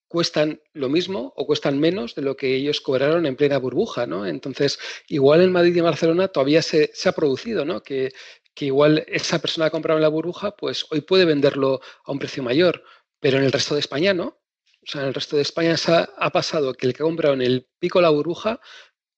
cuestan 0.08 0.60
lo 0.72 0.88
mismo 0.88 1.32
o 1.36 1.46
cuestan 1.46 1.78
menos 1.80 2.14
de 2.14 2.22
lo 2.22 2.36
que 2.36 2.54
ellos 2.54 2.80
cobraron 2.80 3.26
en 3.26 3.36
plena 3.36 3.58
burbuja, 3.58 4.06
¿no? 4.06 4.26
Entonces, 4.26 4.78
igual 5.08 5.42
en 5.42 5.52
Madrid 5.52 5.76
y 5.76 5.80
Barcelona 5.80 6.28
todavía 6.28 6.62
se, 6.62 6.90
ha 7.04 7.12
producido, 7.12 7.64
¿no? 7.64 7.82
Que, 7.82 8.12
igual 8.60 9.04
esa 9.08 9.38
persona 9.38 9.66
que 9.66 9.68
ha 9.68 9.70
comprado 9.72 9.98
en 9.98 10.02
la 10.02 10.08
burbuja, 10.08 10.56
pues 10.56 10.86
hoy 10.90 11.02
puede 11.02 11.24
venderlo 11.26 11.80
a 12.04 12.12
un 12.12 12.18
precio 12.18 12.42
mayor, 12.42 12.82
pero 13.20 13.38
en 13.38 13.44
el 13.44 13.52
resto 13.52 13.74
de 13.74 13.80
España 13.80 14.14
no. 14.14 14.38
O 14.82 14.88
sea, 14.88 15.02
en 15.02 15.08
el 15.08 15.14
resto 15.14 15.36
de 15.36 15.42
España 15.42 15.74
ha 16.16 16.30
pasado 16.30 16.72
que 16.72 16.86
el 16.86 16.94
que 16.94 17.02
ha 17.02 17.06
comprado 17.06 17.34
en 17.34 17.42
el 17.42 17.68
pico 17.78 18.00
la 18.00 18.08
burbuja 18.08 18.60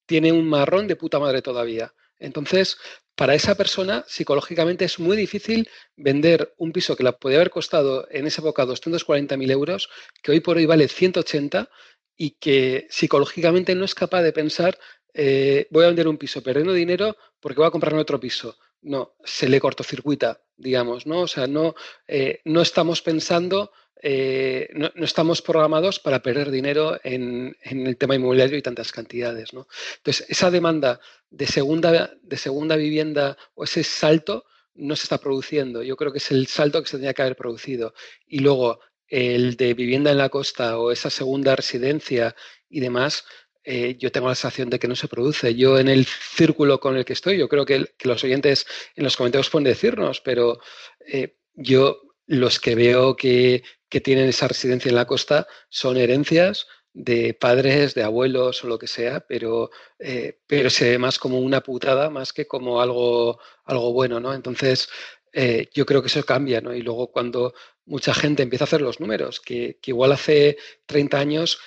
tiene 0.07 0.33
un 0.33 0.49
marrón 0.49 0.89
de 0.89 0.97
puta 0.97 1.19
madre 1.21 1.43
todavía. 1.43 1.95
Entonces, 2.19 2.79
para 3.19 3.35
esa 3.35 3.57
persona 3.57 4.05
psicológicamente 4.07 4.85
es 4.85 5.01
muy 5.01 5.17
difícil 5.17 5.69
vender 5.97 6.55
un 6.57 6.71
piso 6.71 6.95
que 6.95 7.03
le 7.03 7.13
podía 7.13 7.39
haber 7.39 7.51
costado 7.51 8.07
en 8.13 8.29
esa 8.29 8.43
época 8.43 8.65
240.000 8.65 9.51
euros, 9.51 9.91
que 10.23 10.31
hoy 10.31 10.39
por 10.39 10.57
hoy 10.57 10.67
vale 10.67 10.87
180 10.87 11.69
y 12.17 12.31
que 12.39 12.87
psicológicamente 12.91 13.75
no 13.75 13.85
es 13.85 13.97
capaz 13.97 14.23
de 14.23 14.33
pensar 14.33 14.79
eh, 15.15 15.67
voy 15.73 15.83
a 15.83 15.89
vender 15.89 16.07
un 16.07 16.17
piso 16.17 16.45
perdiendo 16.45 16.73
dinero 16.73 17.17
porque 17.41 17.59
voy 17.59 17.67
a 17.67 17.73
comprarme 17.73 18.01
otro 18.01 18.21
piso. 18.21 18.57
No, 18.83 19.17
se 19.25 19.49
le 19.49 19.59
cortocircuita, 19.59 20.41
digamos, 20.57 21.05
¿no? 21.05 21.23
O 21.23 21.27
sea, 21.27 21.49
no, 21.49 21.75
eh, 22.07 22.41
no 22.45 22.63
estamos 22.63 23.03
pensando 23.03 23.73
eh, 24.01 24.69
no, 24.75 24.91
estamos 25.05 25.43
programados 25.43 25.99
para 25.99 26.23
perder 26.23 26.51
dinero 26.51 26.99
en, 27.03 27.57
el 27.63 27.97
tema 27.97 28.15
inmobiliario 28.15 28.57
y 28.57 28.63
tantas 28.63 28.93
cantidades. 28.93 29.51
Entonces, 29.53 30.27
esa 30.29 30.51
demanda 30.51 31.01
de 31.31 31.47
segunda, 31.47 32.15
de 32.23 32.37
segunda 32.37 32.77
vivienda 32.77 33.37
o 33.55 33.65
ese 33.65 33.83
salto 33.83 34.45
no 34.75 34.95
se 34.95 35.05
está 35.05 35.19
produciendo. 35.19 35.83
Yo 35.83 35.97
creo 35.97 36.13
que 36.13 36.19
es 36.19 36.31
el 36.31 36.47
salto 36.47 36.81
que 36.81 36.89
se 36.89 36.93
tendría 36.93 37.15
que 37.15 37.23
haber 37.23 37.37
producido. 37.37 37.95
Y 38.27 38.39
luego, 38.39 38.81
el 39.09 39.57
de 39.57 39.75
vivienda 39.75 40.11
en 40.13 40.19
la 40.19 40.29
costa 40.29 40.79
o 40.79 40.93
esa 40.93 41.11
segunda 41.11 41.57
residencia 41.57 42.37
y 42.69 42.81
demás, 42.81 43.25
eh, 43.65 43.97
yo 43.99 44.13
tengo 44.13 44.29
la 44.29 44.35
sensación 44.35 44.71
de 44.71 44.79
que 44.79 44.89
no 44.89 44.95
se 44.95 45.09
produce. 45.09 45.55
Yo 45.55 45.79
en 45.79 45.89
el 45.89 46.07
círculo 46.07 46.79
con 46.79 46.97
el 46.97 47.05
que 47.05 47.15
estoy, 47.15 47.39
yo 47.39 47.49
creo 47.49 47.67
que, 47.67 47.87
los 48.05 48.23
oyentes 48.23 48.67
en 48.95 49.05
los 49.05 49.17
comentarios 49.17 49.51
pueden 49.51 49.65
decirnos, 49.65 50.21
pero 50.21 50.61
eh, 51.07 51.37
yo 51.55 52.01
los 52.27 52.61
que 52.61 52.75
veo 52.75 53.17
que, 53.17 53.63
tienen 54.01 54.29
esa 54.29 54.49
residencia 54.49 54.89
en 54.89 54.95
la 54.97 55.07
costa 55.07 55.47
son 55.69 55.97
herencias 55.97 56.67
de 56.93 57.35
padres, 57.35 57.95
de 57.95 58.03
abuelos 58.03 58.65
o 58.65 58.69
lo 58.69 58.79
que 58.79 58.87
sea, 58.87 59.21
pero, 59.21 59.71
eh, 59.99 60.41
pero 60.47 60.71
se 60.71 60.91
ve 60.91 60.99
más 60.99 61.19
como 61.19 61.39
una 61.39 61.61
putada 61.61 62.11
más 62.11 62.33
que 62.33 62.47
como 62.47 62.81
algo, 62.81 63.39
algo 63.65 63.93
bueno, 63.93 64.21
¿no? 64.21 64.35
Entonces, 64.35 64.89
eh, 65.33 65.69
yo 65.73 65.87
creo 65.87 66.03
que 66.03 66.09
eso 66.09 66.25
cambia, 66.25 66.61
¿no? 66.61 66.75
Y 66.75 66.83
luego 66.83 67.13
cuando 67.13 67.55
mucha 67.87 68.15
gente 68.15 68.43
empieza 68.43 68.65
a 68.65 68.67
hacer 68.67 68.81
los 68.83 69.01
números, 69.01 69.41
que, 69.41 69.79
igual 69.85 70.13
hace 70.13 70.57
30 70.87 71.19
años 71.19 71.59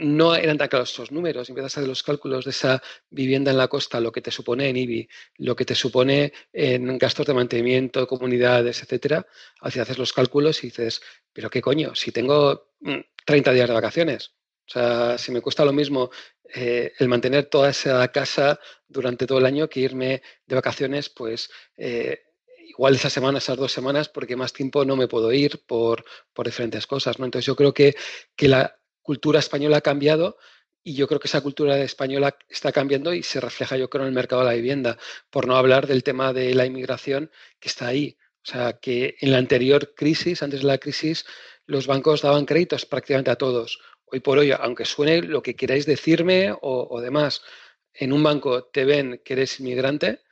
no 0.00 0.34
eran 0.34 0.58
tan 0.58 0.68
claros 0.68 0.92
esos 0.92 1.12
números, 1.12 1.48
empiezas 1.48 1.76
a 1.76 1.80
hacer 1.80 1.88
los 1.88 2.02
cálculos 2.02 2.44
de 2.44 2.50
esa 2.50 2.82
vivienda 3.10 3.50
en 3.50 3.58
la 3.58 3.68
costa, 3.68 4.00
lo 4.00 4.12
que 4.12 4.20
te 4.20 4.30
supone 4.30 4.68
en 4.68 4.76
IBI, 4.76 5.08
lo 5.38 5.54
que 5.54 5.64
te 5.64 5.74
supone 5.74 6.32
en 6.52 6.98
gastos 6.98 7.26
de 7.26 7.34
mantenimiento, 7.34 8.06
comunidades, 8.06 8.82
etcétera, 8.82 9.26
haces 9.60 9.98
los 9.98 10.12
cálculos 10.12 10.62
y 10.64 10.68
dices, 10.68 11.00
pero 11.32 11.50
qué 11.50 11.60
coño, 11.60 11.94
si 11.94 12.12
tengo 12.12 12.72
30 13.24 13.50
mm, 13.50 13.54
días 13.54 13.68
de 13.68 13.74
vacaciones, 13.74 14.34
o 14.66 14.72
sea, 14.72 15.18
si 15.18 15.32
me 15.32 15.40
cuesta 15.40 15.64
lo 15.64 15.72
mismo 15.72 16.10
eh, 16.54 16.92
el 16.98 17.08
mantener 17.08 17.46
toda 17.46 17.70
esa 17.70 18.06
casa 18.08 18.58
durante 18.86 19.26
todo 19.26 19.38
el 19.38 19.46
año 19.46 19.68
que 19.68 19.80
irme 19.80 20.22
de 20.46 20.54
vacaciones, 20.54 21.08
pues 21.10 21.50
eh, 21.76 22.22
igual 22.68 22.94
esas 22.94 23.12
semanas, 23.12 23.44
esas 23.44 23.56
dos 23.58 23.72
semanas, 23.72 24.08
porque 24.08 24.36
más 24.36 24.52
tiempo 24.52 24.84
no 24.84 24.96
me 24.96 25.08
puedo 25.08 25.32
ir 25.32 25.64
por, 25.66 26.04
diferentes 26.44 26.86
cosas. 26.86 27.18
¿no? 27.18 27.26
Entonces 27.26 27.46
yo 27.46 27.54
creo 27.56 27.74
que, 27.74 27.94
que 28.34 28.48
la 28.48 28.79
cultura 29.02 29.38
española 29.38 29.78
ha 29.78 29.80
cambiado 29.80 30.36
y 30.82 30.94
yo 30.94 31.06
creo 31.06 31.20
que 31.20 31.28
esa 31.28 31.42
cultura 31.42 31.78
española 31.78 32.36
está 32.48 32.72
cambiando 32.72 33.12
y 33.12 33.22
se 33.22 33.40
refleja, 33.40 33.76
yo 33.76 33.90
creo, 33.90 34.04
en 34.04 34.08
el 34.08 34.14
mercado 34.14 34.42
de 34.42 34.48
la 34.48 34.54
vivienda, 34.54 34.98
por 35.28 35.46
no 35.46 35.56
hablar 35.56 35.86
del 35.86 36.02
tema 36.02 36.32
de 36.32 36.54
la 36.54 36.64
inmigración 36.64 37.30
que 37.58 37.68
está 37.68 37.88
ahí. 37.88 38.16
O 38.42 38.50
sea, 38.50 38.78
que 38.80 39.16
en 39.20 39.32
la 39.32 39.38
anterior 39.38 39.94
crisis, 39.94 40.42
antes 40.42 40.60
de 40.60 40.66
la 40.66 40.78
crisis, 40.78 41.26
los 41.66 41.86
bancos 41.86 42.22
daban 42.22 42.46
créditos 42.46 42.86
prácticamente 42.86 43.30
a 43.30 43.36
todos. 43.36 43.78
Hoy 44.06 44.20
por 44.20 44.38
hoy, 44.38 44.52
aunque 44.52 44.86
suene 44.86 45.22
lo 45.22 45.42
que 45.42 45.54
queráis 45.54 45.86
decirme 45.86 46.54
o, 46.62 47.00
demás, 47.00 47.42
en 47.92 48.12
un 48.12 48.22
banco 48.22 48.64
te 48.64 48.84
ven 48.84 49.20
que 49.24 49.34
eres 49.34 49.60
inmigrante 49.60 50.22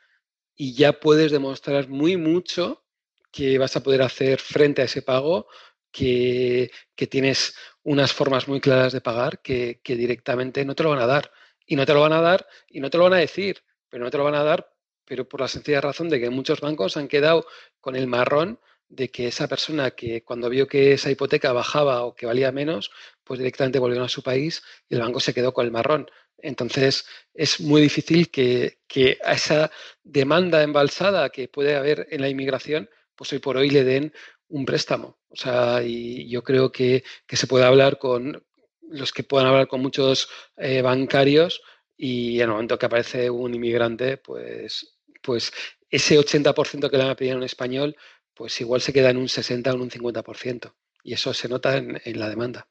y 0.56 0.74
ya 0.74 0.98
puedes 0.98 1.30
demostrar 1.30 1.88
muy 1.88 2.16
mucho 2.16 2.84
que 3.30 3.58
vas 3.58 3.76
a 3.76 3.82
poder 3.82 4.02
hacer 4.02 4.40
frente 4.40 4.82
a 4.82 4.86
ese 4.86 5.02
pago, 5.02 5.46
que, 5.92 6.70
tienes 7.08 7.54
unas 7.90 8.12
formas 8.12 8.48
muy 8.48 8.60
claras 8.60 8.92
de 8.92 9.00
pagar 9.00 9.40
que, 9.40 9.80
que 9.82 9.96
directamente 9.96 10.64
no 10.64 10.74
te 10.74 10.82
lo 10.82 10.90
van 10.90 11.00
a 11.00 11.06
dar. 11.06 11.30
Y 11.66 11.76
no 11.76 11.84
te 11.84 11.94
lo 11.94 12.00
van 12.00 12.12
a 12.12 12.20
dar 12.20 12.46
y 12.68 12.80
no 12.80 12.88
te 12.90 12.98
lo 12.98 13.04
van 13.04 13.14
a 13.14 13.18
decir, 13.18 13.62
pero 13.90 14.04
no 14.04 14.10
te 14.10 14.18
lo 14.18 14.24
van 14.24 14.34
a 14.34 14.42
dar 14.42 14.70
pero 15.08 15.26
por 15.26 15.40
la 15.40 15.48
sencilla 15.48 15.80
razón 15.80 16.10
de 16.10 16.20
que 16.20 16.28
muchos 16.28 16.60
bancos 16.60 16.98
han 16.98 17.08
quedado 17.08 17.46
con 17.80 17.96
el 17.96 18.06
marrón 18.06 18.60
de 18.90 19.10
que 19.10 19.26
esa 19.28 19.48
persona 19.48 19.92
que 19.92 20.22
cuando 20.22 20.50
vio 20.50 20.66
que 20.66 20.92
esa 20.92 21.10
hipoteca 21.10 21.52
bajaba 21.52 22.02
o 22.04 22.14
que 22.14 22.26
valía 22.26 22.52
menos, 22.52 22.90
pues 23.24 23.38
directamente 23.38 23.78
volvieron 23.78 24.04
a 24.04 24.10
su 24.10 24.22
país 24.22 24.62
y 24.88 24.94
el 24.94 25.00
banco 25.00 25.20
se 25.20 25.32
quedó 25.32 25.54
con 25.54 25.64
el 25.64 25.72
marrón. 25.72 26.10
Entonces 26.36 27.06
es 27.32 27.60
muy 27.60 27.80
difícil 27.80 28.30
que, 28.30 28.78
a 29.24 29.32
esa 29.32 29.70
demanda 30.02 30.62
embalsada 30.62 31.30
que 31.30 31.48
puede 31.48 31.74
haber 31.74 32.06
en 32.10 32.20
la 32.20 32.28
inmigración, 32.28 32.90
pues 33.14 33.32
hoy 33.32 33.38
por 33.38 33.56
hoy 33.56 33.70
le 33.70 33.84
den 33.84 34.12
un 34.48 34.64
préstamo. 34.64 35.18
O 35.28 35.36
sea, 35.36 35.82
y 35.82 36.28
yo 36.28 36.42
creo 36.42 36.72
que, 36.72 37.04
se 37.28 37.46
puede 37.46 37.64
hablar 37.64 37.98
con 37.98 38.42
los 38.90 39.12
que 39.12 39.22
puedan 39.22 39.48
hablar 39.48 39.68
con 39.68 39.82
muchos 39.82 40.28
eh, 40.56 40.80
bancarios 40.80 41.60
y 41.96 42.36
en 42.36 42.42
el 42.42 42.48
momento 42.48 42.78
que 42.78 42.86
aparece 42.86 43.28
un 43.28 43.54
inmigrante, 43.54 44.16
pues 44.16 44.98
pues 45.22 45.52
ese 45.90 46.18
80% 46.18 46.90
que 46.90 46.96
le 46.96 47.02
han 47.02 47.16
pedido 47.16 47.36
en 47.36 47.42
español, 47.42 47.96
pues 48.34 48.60
igual 48.60 48.80
se 48.80 48.92
queda 48.92 49.10
en 49.10 49.16
un 49.16 49.28
60 49.28 49.70
o 49.70 49.74
en 49.74 49.80
un 49.82 49.90
50%. 49.90 50.72
Y 51.04 51.12
eso 51.12 51.32
se 51.32 51.48
nota 51.48 51.76
en, 51.76 52.00
la 52.18 52.28
demanda. 52.28 52.68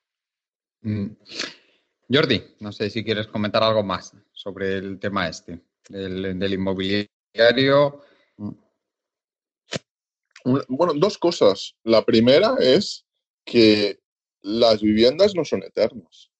Mm. 0.81 1.07
Jordi, 2.11 2.43
no 2.59 2.71
sé 2.71 2.89
si 2.89 3.03
quieres 3.03 3.27
comentar 3.27 3.63
algo 3.63 3.83
más 3.83 4.13
sobre 4.31 4.77
el 4.77 4.99
tema 4.99 5.27
este, 5.27 5.59
del, 5.89 6.53
inmobiliario. 6.53 8.01
Bueno, 10.67 10.93
dos 10.93 11.17
cosas. 11.17 11.75
La 11.83 12.05
primera 12.05 12.55
es 12.60 13.05
que 13.43 13.99
las 14.41 14.81
viviendas 14.81 15.36
no 15.36 15.43
son 15.43 15.63
eternas. 15.63 16.31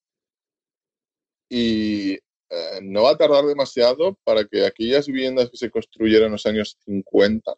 Y 1.50 2.14
eh, 2.14 2.80
no 2.82 3.04
va 3.04 3.12
a 3.12 3.18
tardar 3.18 3.46
demasiado 3.46 4.18
para 4.24 4.46
que 4.46 4.66
aquellas 4.66 5.08
viviendas 5.08 5.50
que 5.50 5.58
se 5.58 5.70
construyeron 5.70 6.28
en 6.28 6.32
los 6.34 6.46
años 6.46 6.78
50 6.86 7.54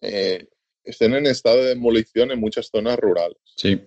eh, 0.00 0.46
estén 0.84 1.14
en 1.14 1.26
estado 1.26 1.58
de 1.58 1.70
demolición 1.70 2.30
en 2.30 2.40
muchas 2.40 2.68
zonas 2.68 2.98
rurales. 2.98 3.38
Sí. 3.56 3.80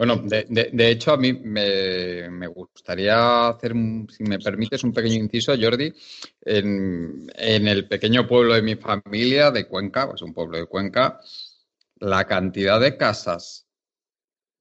Bueno, 0.00 0.16
de, 0.24 0.90
hecho, 0.90 1.12
a 1.12 1.18
mí 1.18 1.34
me, 1.34 2.46
gustaría 2.46 3.48
hacer, 3.48 3.74
si 4.08 4.24
me 4.24 4.38
permites, 4.38 4.82
un 4.82 4.94
pequeño 4.94 5.16
inciso, 5.16 5.52
Jordi. 5.60 5.92
En, 6.40 7.28
el 7.36 7.86
pequeño 7.86 8.26
pueblo 8.26 8.54
de 8.54 8.62
mi 8.62 8.76
familia, 8.76 9.50
de 9.50 9.66
Cuenca, 9.66 10.08
pues 10.08 10.22
un 10.22 10.32
pueblo 10.32 10.56
de 10.56 10.64
Cuenca, 10.64 11.20
la 11.96 12.24
cantidad 12.26 12.80
de 12.80 12.96
casas 12.96 13.66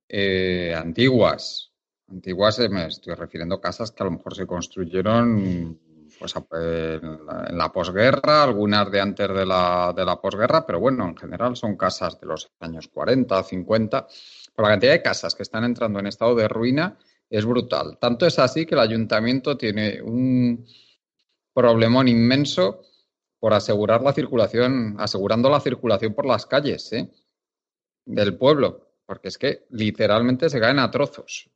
eh, 0.10 0.76
antiguas 0.76 1.72
Antiguas 2.10 2.60
me 2.70 2.88
estoy 2.88 3.14
refiriendo 3.14 3.56
a 3.56 3.62
casas 3.62 3.92
que 3.92 4.04
a 4.04 4.08
lo 4.08 4.12
mejor 4.12 4.36
se 4.36 4.46
construyeron 4.46 5.80
pues, 6.20 6.36
en 6.36 7.58
la, 7.58 7.72
posguerra, 7.72 8.44
algunas 8.44 8.92
de 8.92 9.00
antes 9.00 9.28
de 9.30 9.46
la, 9.46 9.94
de 9.96 10.04
la 10.04 10.20
posguerra, 10.20 10.66
pero 10.66 10.82
bueno, 10.82 11.08
en 11.08 11.16
general 11.16 11.56
son 11.56 11.78
casas 11.78 12.20
de 12.20 12.28
los 12.28 12.52
años 12.60 12.90
40, 12.90 13.42
50. 13.42 14.08
La 14.62 14.70
cantidad 14.70 14.92
de 14.92 15.02
casas 15.02 15.36
que 15.36 15.44
están 15.44 15.64
entrando 15.64 16.00
en 16.00 16.08
estado 16.08 16.36
de 16.36 16.48
ruina 16.48 16.98
es 17.30 17.46
brutal. 17.46 17.98
Tanto 18.00 18.26
es 18.26 18.40
así 18.40 18.66
que 18.66 18.76
el 18.76 18.82
ayuntamiento 18.82 19.58
tiene 19.58 20.02
un 20.02 20.66
problemón 21.54 22.08
inmenso 22.08 22.82
por 23.40 23.54
asegurar 23.54 24.02
la 24.02 24.14
circulación, 24.14 24.96
asegurando 25.00 25.50
la 25.50 25.62
circulación 25.62 26.14
por 26.14 26.26
las 26.26 26.46
calles 26.46 26.92
¿eh? 26.92 27.10
del 28.06 28.38
pueblo, 28.38 28.92
porque 29.06 29.30
es 29.30 29.38
que 29.38 29.66
literalmente 29.70 30.50
se 30.50 30.60
caen 30.60 30.80
a 30.80 30.92
trozos 30.92 31.50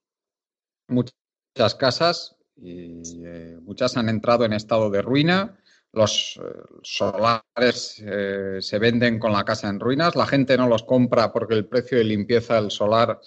muchas 0.88 1.76
casas 1.76 2.38
y 2.56 3.02
eh, 3.26 3.58
muchas 3.62 3.98
han 3.98 4.10
entrado 4.10 4.46
en 4.46 4.54
estado 4.54 4.90
de 4.90 5.02
ruina. 5.02 5.60
Los 5.94 6.40
eh, 6.44 6.64
solares 6.82 8.04
eh, 8.04 8.58
se 8.60 8.80
venden 8.80 9.20
con 9.20 9.32
la 9.32 9.46
casa 9.46 9.70
en 9.70 9.80
ruinas. 9.80 10.16
La 10.16 10.26
gente 10.26 10.58
no 10.58 10.68
los 10.68 10.84
compra 10.84 11.32
porque 11.32 11.54
el 11.54 11.68
precio 11.68 12.00
de 12.00 12.04
limpieza 12.04 12.56
del 12.56 12.72
solar 12.72 13.22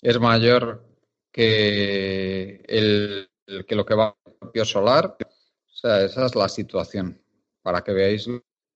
es 0.00 0.20
mayor 0.20 0.86
que, 1.32 2.62
el, 2.68 3.28
que 3.66 3.74
lo 3.74 3.84
que 3.84 3.94
va 3.94 4.16
el 4.26 4.34
propio 4.34 4.64
solar. 4.64 5.16
O 5.20 5.76
sea, 5.76 6.04
esa 6.04 6.26
es 6.26 6.36
la 6.36 6.48
situación 6.48 7.20
para 7.62 7.82
que 7.82 7.92
veáis 7.92 8.28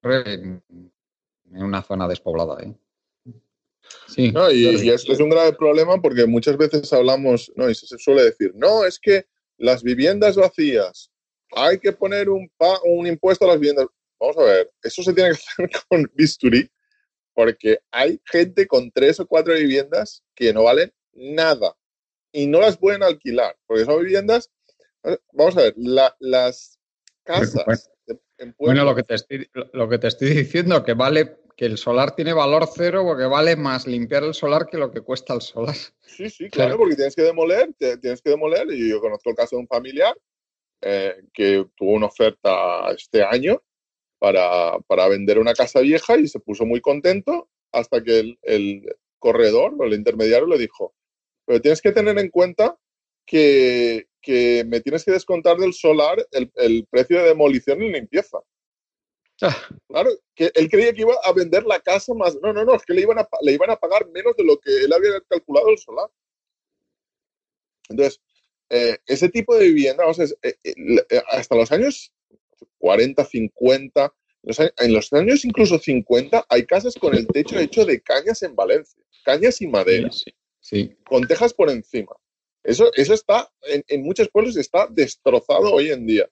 en, 0.03 0.63
una 1.53 1.83
zona 1.83 2.09
despoblada. 2.09 2.61
¿eh? 2.63 2.75
Sí, 4.09 4.33
y, 4.53 4.91
esto 4.91 5.13
es 5.13 5.21
un 5.21 5.31
grave 5.31 5.53
problema 5.53 6.03
porque 6.03 6.27
muchas 6.27 6.57
veces 6.57 6.93
hablamos, 6.93 7.53
¿no? 7.55 7.71
y 7.71 7.75
se 7.75 7.99
suele 7.99 8.25
decir, 8.25 8.53
no, 8.57 8.85
es 8.85 8.99
que 8.99 9.27
las 9.59 9.83
viviendas 9.83 10.37
vacías, 10.37 11.11
hay 11.55 11.79
que 11.79 11.93
poner 11.93 12.29
un, 12.29 12.51
un 12.85 13.07
impuesto 13.07 13.45
a 13.45 13.49
las 13.49 13.61
viviendas. 13.61 13.87
Vamos 14.21 14.37
a 14.39 14.43
ver, 14.43 14.71
eso 14.83 15.03
se 15.03 15.13
tiene 15.13 15.31
que 15.31 15.37
hacer 15.37 15.71
con 15.89 16.11
bisturí, 16.15 16.69
porque 17.35 17.79
hay 17.91 18.21
gente 18.25 18.67
con 18.67 18.91
tres 18.91 19.21
o 19.21 19.27
cuatro 19.27 19.55
viviendas 19.55 20.25
que 20.35 20.53
no 20.53 20.65
valen 20.65 20.93
nada 21.13 21.75
y 22.33 22.47
no 22.47 22.61
las 22.61 22.77
pueden 22.77 23.03
alquilar, 23.03 23.57
porque 23.67 23.85
son 23.85 24.03
viviendas, 24.03 24.51
vamos 25.33 25.57
a 25.57 25.63
ver, 25.63 25.75
las 26.19 26.79
casas. 27.25 27.91
Bueno, 28.59 28.85
lo 28.85 28.95
que, 28.95 29.03
te 29.03 29.15
estoy, 29.15 29.51
lo 29.73 29.89
que 29.89 29.99
te 29.99 30.09
estoy 30.09 30.31
diciendo, 30.31 30.85
que 30.85 30.95
vale 30.95 31.39
que 31.57 31.67
el 31.67 31.77
solar 31.77 32.15
tiene 32.15 32.33
valor 32.33 32.69
cero 32.73 33.03
porque 33.05 33.25
vale 33.25 33.57
más 33.57 33.89
limpiar 33.89 34.23
el 34.23 34.33
solar 34.33 34.69
que 34.71 34.79
lo 34.79 34.93
que 34.93 35.01
cuesta 35.01 35.35
el 35.35 35.41
solar. 35.41 35.75
Sí, 36.07 36.31
sí, 36.31 36.49
claro, 36.49 36.79
porque 36.79 36.95
tienes 36.95 37.17
que 37.17 37.23
demoler, 37.23 37.75
tienes 38.01 38.23
que 38.23 38.31
demoler. 38.31 38.71
Y 38.71 38.89
yo 38.89 39.01
conozco 39.01 39.31
el 39.31 39.37
caso 39.37 39.57
de 39.57 39.63
un 39.63 39.67
familiar 39.67 40.17
eh, 40.81 41.23
que 41.33 41.67
tuvo 41.77 41.93
una 41.93 42.07
oferta 42.07 42.91
este 42.91 43.23
año 43.23 43.63
para, 44.19 44.79
vender 45.09 45.39
una 45.39 45.55
casa 45.55 45.81
vieja 45.81 46.17
y 46.17 46.29
se 46.29 46.41
puso 46.41 46.67
muy 46.67 46.81
contento 46.81 47.49
hasta 47.73 48.03
que 48.03 48.37
el, 48.43 48.97
corredor 49.21 49.75
o 49.77 49.85
el 49.85 49.95
intermediario 49.95 50.47
le 50.47 50.59
dijo, 50.59 50.95
pero 51.45 51.61
tienes 51.61 51.83
que 51.83 51.91
tener 51.91 52.17
en 52.21 52.31
cuenta 52.31 52.79
que, 53.27 54.07
me 54.67 54.81
tienes 54.81 55.05
que 55.05 55.11
descontar 55.11 55.57
del 55.57 55.73
solar 55.73 56.25
el, 56.31 56.53
el 56.55 56.87
precio 56.89 57.19
de 57.19 57.29
demolición 57.29 57.83
y 57.83 57.91
limpieza. 57.91 58.39
Ah. 59.41 59.57
Claro, 59.89 60.11
que 60.35 60.51
él 60.55 60.69
creía 60.69 60.93
que 60.93 61.03
iba 61.03 61.15
a 61.25 61.33
vender 61.33 61.65
la 61.65 61.81
casa 61.81 62.13
más. 62.15 62.37
No, 62.43 62.53
no, 62.53 62.65
no, 62.65 62.75
es 62.75 62.85
que 62.85 62.93
le 62.95 63.03
iban 63.03 63.19
a, 63.19 63.29
le 63.43 63.53
iban 63.53 63.71
a 63.71 63.77
pagar 63.77 64.09
menos 64.09 64.37
de 64.37 64.45
lo 64.45 64.59
que 64.59 64.71
él 64.85 64.93
había 64.93 65.21
calculado 65.29 65.71
el 65.71 65.79
solar. 65.79 66.09
Entonces, 67.89 68.21
eh, 68.71 68.99
ese 69.07 69.29
tipo 69.29 69.57
de 69.57 69.67
vivienda, 69.67 70.05
eh, 70.43 70.55
eh, 70.65 71.23
hasta 71.31 71.57
los 71.57 71.73
años 71.73 72.13
40, 72.79 73.25
50, 73.25 74.15
en 74.79 74.93
los 74.93 75.13
años 75.13 75.45
incluso 75.45 75.79
50, 75.79 76.47
hay 76.49 76.67
casas 76.67 76.95
con 76.95 77.15
el 77.15 77.27
techo 77.27 77.59
hecho 77.59 77.85
de 77.85 78.01
cañas 78.01 78.43
en 78.43 78.55
Valencia, 78.55 79.03
cañas 79.25 79.61
y 79.61 79.67
madera, 79.67 80.11
sí, 80.61 80.97
con 81.05 81.27
tejas 81.27 81.55
por 81.55 81.71
encima. 81.71 82.13
Eso, 82.63 82.91
eso 82.95 83.15
está, 83.15 83.51
en, 83.63 83.83
en 83.89 84.03
muchos 84.03 84.29
pueblos 84.29 84.57
está 84.57 84.87
destrozado 84.91 85.73
hoy 85.73 85.91
en 85.91 86.07
día 86.07 86.29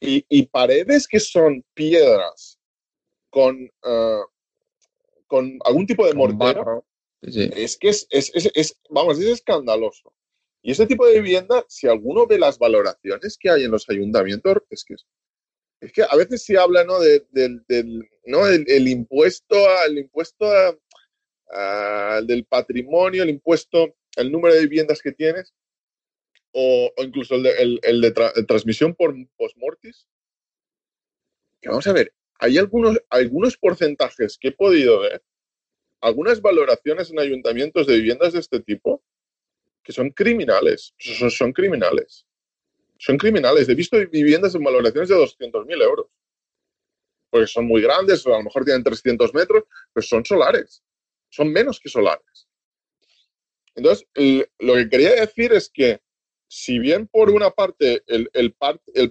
y, 0.00 0.42
paredes 0.46 1.06
que 1.06 1.20
son 1.20 1.64
piedras 1.74 2.58
con, 3.28 3.70
ah, 3.82 4.24
con 5.26 5.58
algún 5.64 5.86
tipo 5.86 6.06
de 6.06 6.14
mortero, 6.14 6.84
es 7.22 7.76
que 7.76 7.90
es, 7.90 8.06
es, 8.10 8.32
es, 8.54 8.76
vamos, 8.88 9.18
es 9.18 9.26
escandaloso. 9.26 10.12
Y 10.62 10.72
ese 10.72 10.86
tipo 10.86 11.06
de 11.06 11.20
vivienda, 11.20 11.64
si 11.68 11.88
alguno 11.88 12.26
ve 12.26 12.38
las 12.38 12.58
valoraciones 12.58 13.38
que 13.38 13.50
hay 13.50 13.64
en 13.64 13.70
los 13.70 13.88
ayuntamientos, 13.88 14.58
es 14.70 14.84
que 14.84 14.94
es 15.80 15.92
que 15.92 16.02
a 16.02 16.14
veces 16.14 16.44
se 16.44 16.58
habla 16.58 16.84
¿no? 16.84 16.98
del, 17.00 18.08
¿no? 18.26 18.46
El, 18.46 18.88
impuesto, 18.88 19.56
el 19.86 19.98
impuesto 19.98 20.46
del 22.22 22.44
patrimonio, 22.44 23.22
el 23.22 23.30
impuesto, 23.30 23.94
el 24.16 24.30
número 24.30 24.54
de 24.54 24.60
viviendas 24.60 25.00
que 25.00 25.12
tienes, 25.12 25.54
o, 26.52 26.92
incluso 26.98 27.36
el 27.36 28.00
de, 28.00 28.44
transmisión 28.46 28.94
por 28.94 29.14
postmortis, 29.36 30.06
que 31.62 31.68
vamos 31.68 31.86
a 31.86 31.92
ver, 31.92 32.12
hay 32.38 32.58
algunos, 32.58 32.98
algunos 33.08 33.56
porcentajes 33.56 34.36
que 34.38 34.48
he 34.48 34.52
podido 34.52 35.00
ver, 35.00 35.22
algunas 36.02 36.40
valoraciones 36.40 37.10
en 37.10 37.20
ayuntamientos 37.20 37.86
de 37.86 37.96
viviendas 37.96 38.32
de 38.32 38.40
este 38.40 38.60
tipo, 38.60 39.02
que 39.82 39.92
son 39.92 40.10
criminales, 40.10 40.94
son, 40.98 41.30
son 41.30 41.52
criminales. 41.52 42.26
Son 42.98 43.16
criminales. 43.16 43.68
He 43.68 43.74
visto 43.74 43.96
viviendas 44.10 44.54
en 44.54 44.62
valoraciones 44.62 45.08
de 45.08 45.16
200.000 45.16 45.82
euros. 45.82 46.06
porque 47.30 47.46
son 47.46 47.66
muy 47.66 47.80
grandes, 47.80 48.26
a 48.26 48.30
lo 48.30 48.42
mejor 48.42 48.64
tienen 48.64 48.82
300 48.82 49.32
metros, 49.32 49.64
pero 49.92 50.06
son 50.06 50.24
solares, 50.24 50.82
son 51.28 51.52
menos 51.52 51.78
que 51.78 51.88
solares. 51.88 52.48
Entonces, 53.76 54.06
lo 54.58 54.74
que 54.74 54.88
quería 54.88 55.14
decir 55.14 55.52
es 55.52 55.70
que 55.72 56.00
si 56.48 56.80
bien 56.80 57.06
por 57.06 57.30
una 57.30 57.50
parte 57.50 58.02
el, 58.08 58.28
el, 58.32 58.52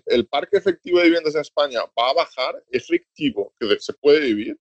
el, 0.05 0.27
parque 0.27 0.57
efectivo 0.57 0.97
de 0.97 1.05
viviendas 1.05 1.35
en 1.35 1.41
España 1.41 1.79
va 1.97 2.09
a 2.09 2.13
bajar, 2.13 2.61
efectivo, 2.69 3.53
que 3.57 3.79
se 3.79 3.93
puede 3.93 4.19
vivir, 4.19 4.59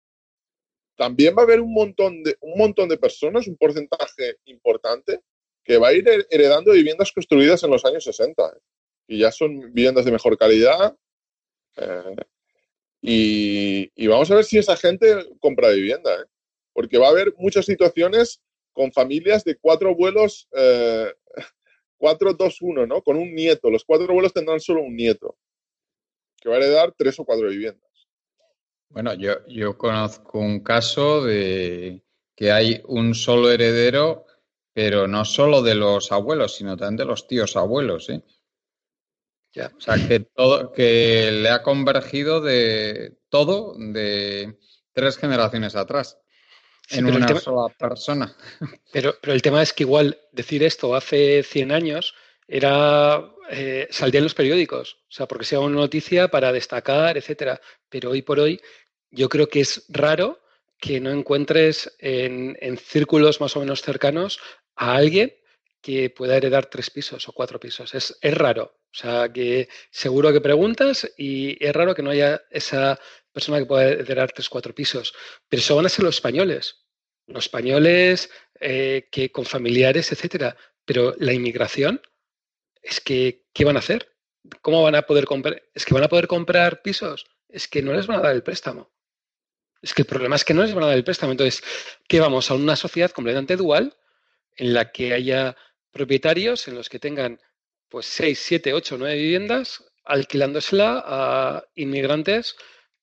también 0.97 1.35
va 1.37 1.43
a 1.43 1.45
haber 1.45 1.61
un 1.61 1.73
montón 1.73 2.23
de, 2.23 2.37
un 2.41 2.57
montón 2.57 2.89
de 2.89 2.97
personas, 2.97 3.49
un 3.49 3.57
porcentaje 3.57 4.37
importante, 4.45 5.21
que 5.69 5.77
va 5.77 5.89
a 5.89 5.93
ir 5.93 6.09
heredando 6.31 6.73
viviendas 6.73 7.13
construidas 7.13 7.63
en 7.63 7.71
los 7.71 7.85
años 7.85 8.03
60, 8.03 8.43
¿eh? 8.43 8.61
y 9.07 9.19
ya 9.19 9.31
son 9.31 9.71
viviendas 9.75 10.07
de 10.07 10.13
mejor 10.13 10.39
calidad. 10.39 10.97
Eh, 11.77 12.17
y, 13.03 14.07
vamos 14.07 14.31
a 14.31 14.37
ver 14.37 14.45
si 14.45 14.57
esa 14.57 14.79
gente 14.79 15.29
compra 15.41 15.69
vivienda, 15.69 16.23
¿eh? 16.23 16.25
porque 16.73 16.97
va 16.97 17.09
a 17.09 17.11
haber 17.11 17.35
muchas 17.37 17.67
situaciones 17.67 18.41
con 18.73 18.93
familias 18.93 19.45
de 19.45 19.57
cuatro 19.57 19.91
abuelos, 19.91 20.49
eh, 20.53 21.13
cuatro, 21.99 22.33
dos, 22.33 22.63
uno, 22.63 22.87
¿no? 22.87 23.03
Con 23.03 23.19
un 23.19 23.35
nieto. 23.35 23.69
Los 23.71 23.85
cuatro 23.85 24.07
abuelos 24.09 24.33
tendrán 24.33 24.61
solo 24.61 24.81
un 24.81 24.97
nieto, 24.97 25.37
que 26.41 26.49
va 26.49 26.55
a 26.55 26.59
heredar 26.59 26.95
tres 26.97 27.21
o 27.21 27.27
cuatro 27.27 27.47
viviendas. 27.47 28.09
Bueno, 28.89 29.13
yo, 29.13 29.47
yo 29.49 29.77
conozco 29.77 30.39
un 30.39 30.61
caso 30.61 31.23
de 31.23 32.03
que 32.35 32.53
hay 32.53 32.81
un 32.87 33.15
solo 33.15 33.51
heredero 33.51 34.25
pero 34.79 35.09
no 35.09 35.25
solo 35.25 35.61
de 35.61 35.75
los 35.75 36.13
abuelos, 36.13 36.55
sino 36.55 36.77
también 36.77 36.99
de 36.99 37.05
los 37.05 37.27
tíos 37.27 37.57
abuelos, 37.57 38.09
¿eh? 38.11 38.23
Ya. 39.53 39.73
O 39.77 39.81
sea, 39.81 39.97
que 40.07 40.21
todo, 40.21 40.71
que 40.71 41.33
le 41.33 41.49
ha 41.49 41.65
convergido 41.65 42.41
de 42.41 43.19
todo 43.29 43.75
de 43.77 44.57
tres 44.93 45.17
generaciones 45.17 45.75
atrás. 45.75 46.21
en 46.91 47.07
una 47.07 47.27
sola 47.41 47.75
persona. 47.77 48.37
Pero, 48.93 49.17
pero 49.21 49.33
el 49.33 49.43
tema 49.43 49.63
es 49.63 49.73
que 49.73 49.83
igual 49.83 50.17
decir 50.31 50.63
esto 50.63 50.95
hace 50.95 51.43
100 51.43 51.73
años 51.73 52.15
era 52.47 53.33
eh, 53.51 53.89
saldría 53.91 54.21
en 54.21 54.25
los 54.25 54.35
periódicos, 54.35 54.99
o 55.09 55.13
sea, 55.13 55.27
porque 55.27 55.45
sea 55.45 55.59
una 55.59 55.75
noticia 55.75 56.29
para 56.29 56.53
destacar, 56.53 57.19
etcétera. 57.19 57.61
Pero 57.89 58.11
hoy 58.11 58.23
por 58.23 58.39
hoy 58.39 58.61
yo 59.11 59.29
creo 59.29 59.49
que 59.49 59.59
es 59.59 59.87
raro 59.89 60.39
que 60.79 61.01
no 61.01 61.11
encuentres 61.11 61.97
en, 61.99 62.57
en, 62.61 62.79
círculos 62.79 63.41
más 63.41 63.57
o 63.57 63.61
menos 63.61 63.83
cercanos 63.83 64.39
a 64.79 64.97
alguien 64.97 65.35
que 65.81 66.11
pueda 66.11 66.37
heredar 66.37 66.67
tres 66.67 66.91
pisos 66.91 67.29
o 67.29 67.33
cuatro 67.33 67.61
pisos. 67.61 67.95
Es, 67.95 68.17
es 68.21 68.35
raro. 68.35 68.79
O 68.91 68.95
sea, 68.95 69.31
que 69.31 69.69
seguro 69.91 70.33
que 70.33 70.41
preguntas 70.41 71.11
y 71.17 71.63
es 71.65 71.75
raro 71.75 71.95
que 71.95 72.03
no 72.03 72.11
haya 72.11 72.43
esa 72.51 72.99
persona 73.33 73.59
que 73.59 73.67
pueda 73.67 73.89
heredar 73.89 74.33
tres 74.33 74.49
cuatro 74.49 74.75
pisos. 74.75 75.15
Pero 75.49 75.61
eso 75.61 75.77
van 75.77 75.87
a 75.87 75.91
ser 75.91 76.05
los 76.05 76.17
españoles. 76.17 76.87
Los 77.27 77.45
españoles 77.45 78.31
eh, 78.61 79.09
que 79.13 79.31
con 79.31 79.45
familiares, 79.45 80.11
etcétera. 80.11 80.57
Pero 80.85 81.15
la 81.19 81.33
inmigración, 81.33 82.01
es 82.83 83.01
que, 83.01 83.47
¿qué 83.53 83.65
van 83.65 83.77
a 83.77 83.81
hacer? 83.81 84.15
¿Cómo 84.63 84.83
van 84.83 84.95
a 84.95 85.03
poder 85.03 85.27
comprar? 85.27 85.63
Es 85.75 85.85
que 85.85 85.95
van 85.95 86.05
a 86.05 86.09
poder 86.09 86.27
comprar 86.27 86.83
pisos. 86.83 87.27
Es 87.49 87.69
que 87.69 87.83
no 87.83 87.93
les 87.93 88.07
van 88.07 88.19
a 88.19 88.23
dar 88.23 88.35
el 88.35 88.43
préstamo. 88.43 88.91
Es 89.83 89.95
que 89.95 90.03
el 90.03 90.09
problema 90.09 90.37
es 90.37 90.45
que 90.45 90.55
no 90.55 90.63
les 90.63 90.75
van 90.75 90.85
a 90.85 90.89
dar 90.89 90.97
el 90.97 91.05
préstamo. 91.05 91.33
Entonces, 91.33 91.63
¿qué 92.09 92.21
vamos? 92.21 92.51
A 92.51 92.55
una 92.55 92.77
sociedad 92.77 93.11
completamente 93.11 93.57
dual 93.57 93.97
en 94.59 94.75
la 94.75 94.93
que 94.93 95.15
haya 95.15 95.57
propietarios 95.91 96.69
en 96.69 96.75
los 96.75 96.89
que 96.89 96.99
tengan 96.99 97.41
pues 97.89 98.07
6, 98.07 98.39
7, 98.39 98.75
8, 98.75 98.97
9 98.99 99.17
viviendas 99.17 99.85
alquilándosela 100.05 101.03
a 101.07 101.65
inmigrantes 101.75 102.57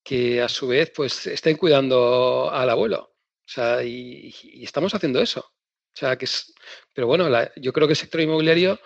que 0.03 0.41
a 0.41 0.49
su 0.49 0.67
vez 0.67 0.91
pues 0.95 1.25
estén 1.27 1.57
cuidando 1.57 2.49
al 2.51 2.69
abuelo. 2.69 3.15
O 3.45 3.47
sea, 3.47 3.83
y, 3.83 4.33
estamos 4.63 4.93
haciendo 4.93 5.21
eso. 5.21 5.41
O 5.41 5.97
sea, 5.97 6.17
que 6.17 6.25
es, 6.25 6.53
pero 6.93 7.07
bueno, 7.07 7.27
yo 7.55 7.73
creo 7.73 7.87
que 7.87 7.93
el 7.93 7.97
sector 7.97 8.21
inmobiliario 8.21 8.79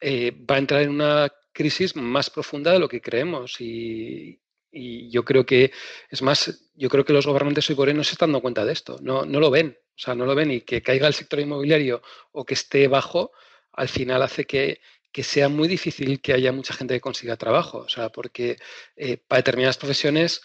eh, 0.00 0.32
va 0.32 0.56
a 0.56 0.58
entrar 0.58 0.82
en 0.82 0.90
una 0.90 1.32
crisis 1.52 1.94
más 1.96 2.30
profunda 2.30 2.72
de 2.72 2.78
lo 2.78 2.88
que 2.88 3.00
creemos 3.00 3.60
y, 3.60 4.40
y 4.70 5.10
yo 5.10 5.24
creo 5.24 5.46
que, 5.46 5.72
es 6.10 6.22
más, 6.22 6.70
yo 6.74 6.88
creo 6.88 7.04
que 7.04 7.12
los 7.12 7.26
gobernantes 7.26 7.68
hoy 7.70 7.76
por 7.76 7.88
hoy 7.88 7.94
no 7.94 8.04
se 8.04 8.12
están 8.12 8.30
dando 8.30 8.42
cuenta 8.42 8.64
de 8.64 8.72
esto, 8.72 8.98
no, 9.02 9.24
no 9.24 9.40
lo 9.40 9.50
ven. 9.50 9.78
O 9.98 10.00
sea, 10.00 10.14
no 10.14 10.26
lo 10.26 10.34
ven 10.36 10.52
y 10.52 10.60
que 10.60 10.80
caiga 10.80 11.08
el 11.08 11.14
sector 11.14 11.40
inmobiliario 11.40 12.02
o 12.30 12.44
que 12.44 12.54
esté 12.54 12.86
bajo, 12.86 13.32
al 13.72 13.88
final 13.88 14.22
hace 14.22 14.46
que, 14.46 14.80
sea 15.12 15.48
muy 15.48 15.66
difícil 15.66 16.20
que 16.20 16.32
haya 16.32 16.52
mucha 16.52 16.72
gente 16.72 16.94
que 16.94 17.00
consiga 17.00 17.36
trabajo. 17.36 17.78
O 17.78 17.88
sea, 17.88 18.10
porque 18.10 18.56
eh, 18.94 19.16
para 19.16 19.40
determinadas 19.40 19.76
profesiones 19.76 20.42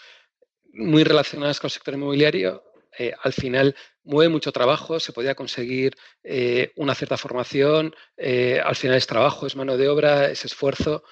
muy 0.72 1.04
relacionadas 1.04 1.60
con 1.60 1.68
el 1.68 1.72
sector 1.72 1.94
inmobiliario, 1.94 2.64
eh, 2.98 3.12
al 3.22 3.32
final 3.32 3.76
mueve 4.02 4.30
mucho 4.30 4.50
trabajo, 4.50 4.98
se 4.98 5.12
podía 5.12 5.36
conseguir 5.36 5.94
eh, 6.24 6.72
una 6.74 6.96
cierta 6.96 7.16
formación, 7.16 7.94
al 8.18 8.74
final 8.74 8.96
es 8.96 9.06
trabajo, 9.06 9.46
es 9.46 9.54
mano 9.54 9.76
de 9.76 9.88
obra, 9.88 10.28
es 10.30 10.44
esfuerzo, 10.44 11.04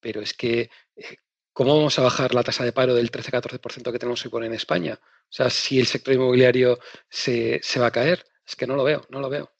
pero 0.00 0.20
es 0.20 0.34
que 0.34 0.68
¿cómo 1.56 1.74
vamos 1.74 1.98
a 1.98 2.02
bajar 2.02 2.34
la 2.34 2.42
tasa 2.42 2.64
de 2.64 2.72
paro 2.72 2.94
del 2.94 3.10
13-14% 3.10 3.90
que 3.90 3.98
tenemos 3.98 4.22
hoy 4.22 4.30
por 4.30 4.44
en 4.44 4.52
España? 4.52 5.00
O 5.02 5.32
sea, 5.32 5.48
si 5.48 5.80
el 5.80 5.86
sector 5.86 6.12
inmobiliario 6.12 6.78
se, 7.08 7.62
va 7.80 7.86
a 7.86 7.90
caer, 7.90 8.26
es 8.46 8.54
que 8.54 8.66
no 8.66 8.76
lo 8.76 8.84
veo, 8.84 9.00
no 9.08 9.20
lo 9.20 9.30
veo. 9.30 9.50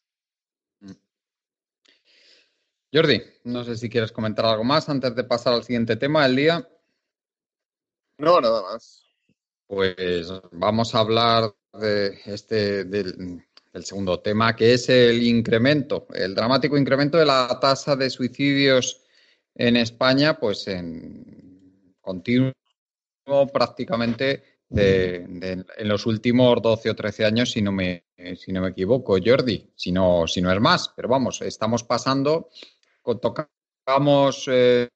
Mm. 0.81 0.93
Jordi, 2.93 3.23
no 3.45 3.65
sé 3.65 3.79
si 3.79 3.89
quieres 3.89 4.13
comentar 4.13 4.45
algo 4.45 4.63
más 4.63 4.91
antes 4.91 5.17
de 5.17 5.25
pasar 5.25 5.55
al 5.55 5.65
siguiente 5.65 5.97
tema 5.97 6.25
del 6.25 6.37
día. 6.37 6.69
No, 8.19 8.43
nada 8.43 8.61
más. 8.61 9.07
Pues 9.67 10.31
vamos 10.53 10.95
a 10.95 10.99
hablar 10.99 11.57
de 11.73 12.21
este 12.27 12.85
del, 12.85 13.43
segundo 13.83 14.21
tema, 14.21 14.55
que 14.55 14.75
es 14.75 14.91
el 14.91 15.23
incremento, 15.23 16.07
el 16.13 16.35
dramático 16.35 16.77
incremento 16.77 17.17
de 17.17 17.25
la 17.25 17.59
tasa 17.59 17.97
de 17.97 18.11
suicidios 18.11 19.01
en 19.55 19.79
España, 19.79 20.39
pues 20.39 20.69
en 20.69 21.36
continuo 22.07 22.53
prácticamente 23.53 24.61
de, 24.69 25.27
en 25.77 25.89
los 25.89 26.07
últimos 26.07 26.63
12 26.63 26.91
o 26.91 26.95
13 26.95 27.25
años, 27.25 27.51
si 27.51 27.63
no 27.63 27.73
me, 27.73 28.05
si 28.37 28.53
no 28.53 28.63
me 28.63 28.69
equivoco, 28.69 29.17
Jordi, 29.23 29.73
si 29.75 29.93
no, 29.93 30.27
si 30.27 30.41
no 30.41 30.53
es 30.53 30.61
más. 30.61 30.93
Pero 30.95 31.09
vamos, 31.09 31.43
estamos 31.43 31.83
pasando, 31.83 32.49
tocamos 33.03 34.49
eh, 34.49 34.89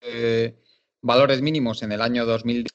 eh, 0.00 0.56
valores 1.02 1.42
mínimos 1.42 1.82
en 1.82 1.92
el 1.92 2.00
año 2.00 2.24
2000, 2.24 2.66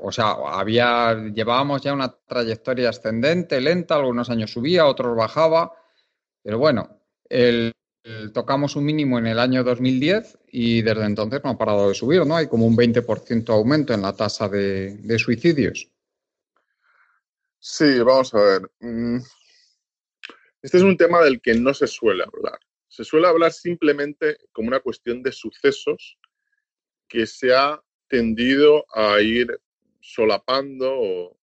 o 0.00 0.12
sea, 0.12 0.30
había, 0.30 1.14
llevábamos 1.34 1.82
ya 1.82 1.92
una 1.92 2.14
trayectoria 2.26 2.88
ascendente, 2.88 3.60
lenta, 3.60 3.96
algunos 3.96 4.30
años 4.30 4.52
subía, 4.52 4.86
otros 4.86 5.16
bajaba, 5.16 5.72
pero 6.42 6.58
bueno, 6.58 7.00
el, 7.28 7.72
tocamos 8.32 8.76
un 8.76 8.84
mínimo 8.84 9.18
en 9.18 9.26
el 9.26 9.38
año 9.38 9.64
2010 9.64 10.38
y 10.52 10.82
desde 10.82 11.04
entonces 11.04 11.40
no 11.44 11.50
ha 11.50 11.58
parado 11.58 11.88
de 11.88 11.94
subir, 11.94 12.24
¿no? 12.26 12.36
Hay 12.36 12.48
como 12.48 12.66
un 12.66 12.76
20% 12.76 13.48
aumento 13.50 13.92
en 13.92 14.02
la 14.02 14.14
tasa 14.14 14.48
de, 14.48 15.18
suicidios. 15.18 15.88
Sí, 17.58 17.98
vamos 18.00 18.34
a 18.34 18.40
ver. 18.40 18.70
Mm, 18.80 19.18
este 20.62 20.76
es 20.78 20.82
un 20.82 20.96
tema 20.96 21.22
del 21.22 21.40
que 21.40 21.54
no 21.54 21.74
se 21.74 21.86
suele 21.86 22.24
hablar. 22.24 22.58
Se 22.88 23.04
suele 23.04 23.28
hablar 23.28 23.52
simplemente 23.52 24.38
como 24.52 24.68
una 24.68 24.80
cuestión 24.80 25.22
de 25.22 25.32
sucesos 25.32 26.18
que 27.06 27.26
se 27.26 27.54
ha 27.54 27.80
tendido 28.06 28.84
a 28.94 29.20
ir 29.20 29.60
solapando 30.00 30.90
o, 30.90 31.37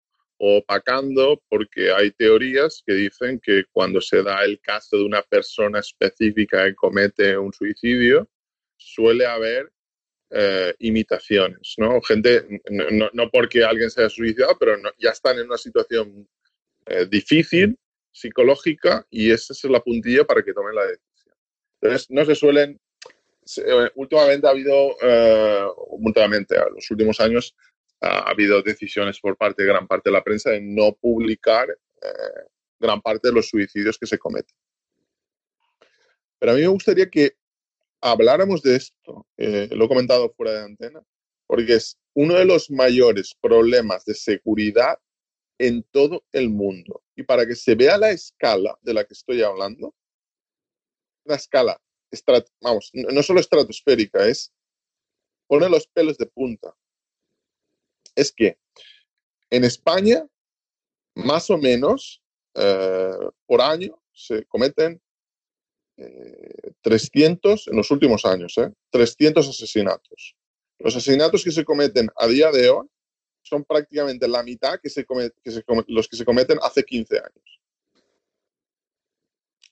opacando 0.45 1.41
porque 1.49 1.93
hay 1.93 2.11
teorías 2.11 2.83
que 2.85 2.95
dicen 2.95 3.39
que 3.41 3.65
cuando 3.71 4.01
se 4.01 4.25
da 4.25 4.45
el 4.45 4.61
caso 4.61 4.97
de 4.97 5.05
una 5.05 5.23
persona 5.23 5.79
específica 5.79 6.65
que 6.65 6.75
comete 6.75 7.39
un 7.39 7.53
suicidio, 7.53 8.29
suele 8.77 9.25
haber 9.25 9.71
eh, 10.31 10.75
imitaciones, 10.81 11.75
¿no? 11.77 12.03
Gente, 12.03 12.61
no, 13.13 13.31
porque 13.31 13.63
alguien 13.63 13.89
se 13.89 14.01
haya 14.01 14.11
suicidado, 14.11 14.57
pero 14.59 14.77
ya 14.99 15.11
están 15.11 15.39
en 15.39 15.47
una 15.47 15.59
situación 15.59 16.29
eh, 16.87 17.07
difícil, 17.09 17.79
psicológica, 18.11 19.07
y 19.11 19.31
esa 19.31 19.53
es 19.53 19.63
la 19.65 19.81
puntilla 19.81 20.25
para 20.25 20.43
que 20.43 20.53
tomen 20.53 20.75
la 20.75 20.87
decisión. 20.87 21.37
Entonces, 21.81 22.11
no 22.11 22.25
se 22.25 22.35
suelen... 22.35 22.81
Eh, 23.59 23.91
últimamente 23.95 24.47
ha 24.47 24.51
habido, 24.51 24.97
últimamente, 25.89 26.57
a 26.57 26.69
los 26.69 26.91
últimos 26.91 27.21
años, 27.21 27.55
ha 28.03 28.31
habido 28.31 28.63
decisiones 28.63 29.21
por 29.21 29.37
parte 29.37 29.63
de 29.63 29.69
gran 29.69 29.87
parte 29.87 30.11
de 30.11 30.15
la 30.15 30.25
prensa 30.25 30.51
de 30.51 30.61
no 30.61 30.93
publicar 30.93 31.71
eh, 31.71 32.49
gran 32.79 33.01
parte 33.01 33.29
de 33.29 33.35
los 33.35 33.49
suicidios 33.49 33.97
que 33.97 34.07
se 34.07 34.19
cometen. 34.19 34.55
Pero 36.39 36.53
a 36.53 36.55
mí 36.57 36.63
me 36.63 36.67
gustaría 36.67 37.09
que 37.09 37.37
habláramos 38.01 38.63
de 38.63 38.77
esto, 38.77 39.27
eh, 39.37 39.69
lo 39.71 39.85
he 39.85 39.89
comentado 39.89 40.33
fuera 40.37 40.53
de 40.53 40.65
antena, 40.65 41.01
porque 41.47 41.75
es 41.75 41.97
uno 42.15 42.35
de 42.35 42.45
los 42.45 42.71
mayores 42.71 43.37
problemas 43.41 44.05
de 44.05 44.15
seguridad 44.15 44.99
en 45.59 45.85
todo 45.93 46.25
el 46.33 46.51
mundo. 46.51 47.05
Y 47.15 47.23
para 47.23 47.47
que 47.47 47.55
se 47.55 47.77
vea 47.77 47.97
la 47.99 48.11
escala 48.11 48.77
de 48.83 48.95
la 48.95 49.05
que 49.05 49.15
estoy 49.15 49.43
hablando, 49.43 49.95
una 51.25 51.37
escala, 51.37 51.81
vamos, 52.61 52.91
no 52.93 53.23
solo 53.23 53.39
estratosférica, 53.39 54.27
es 54.27 54.53
pone 55.47 55.69
los 55.69 55.87
pelos 55.87 56.19
de 56.19 56.27
punta 56.27 56.75
es 58.15 58.33
que 58.33 58.59
En 59.51 59.65
España, 59.65 60.27
más 61.15 61.51
o 61.51 61.59
menos, 61.59 62.23
eh, 62.55 63.19
por 63.47 63.61
año 63.61 64.03
se 64.13 64.47
cometen 64.47 65.01
300, 66.81 67.69
en 67.69 67.77
los 67.77 67.91
últimos 67.91 68.25
años, 68.25 68.55
300 68.91 69.49
asesinatos. 69.49 70.35
Los 70.79 70.97
asesinatos 70.97 71.45
que 71.45 71.53
se 71.53 71.65
cometen 71.65 72.09
a 72.17 72.27
día 72.27 72.51
de 72.51 72.71
hoy 72.71 72.89
son 73.43 73.65
prácticamente 73.65 74.27
la 74.27 74.43
mitad 74.43 74.81
que, 74.81 74.89
se 74.89 75.05
los 75.89 76.09
que 76.09 76.17
se 76.17 76.25
cometen 76.25 76.59
hace 76.63 76.83
15 76.83 77.19
años. 77.19 77.61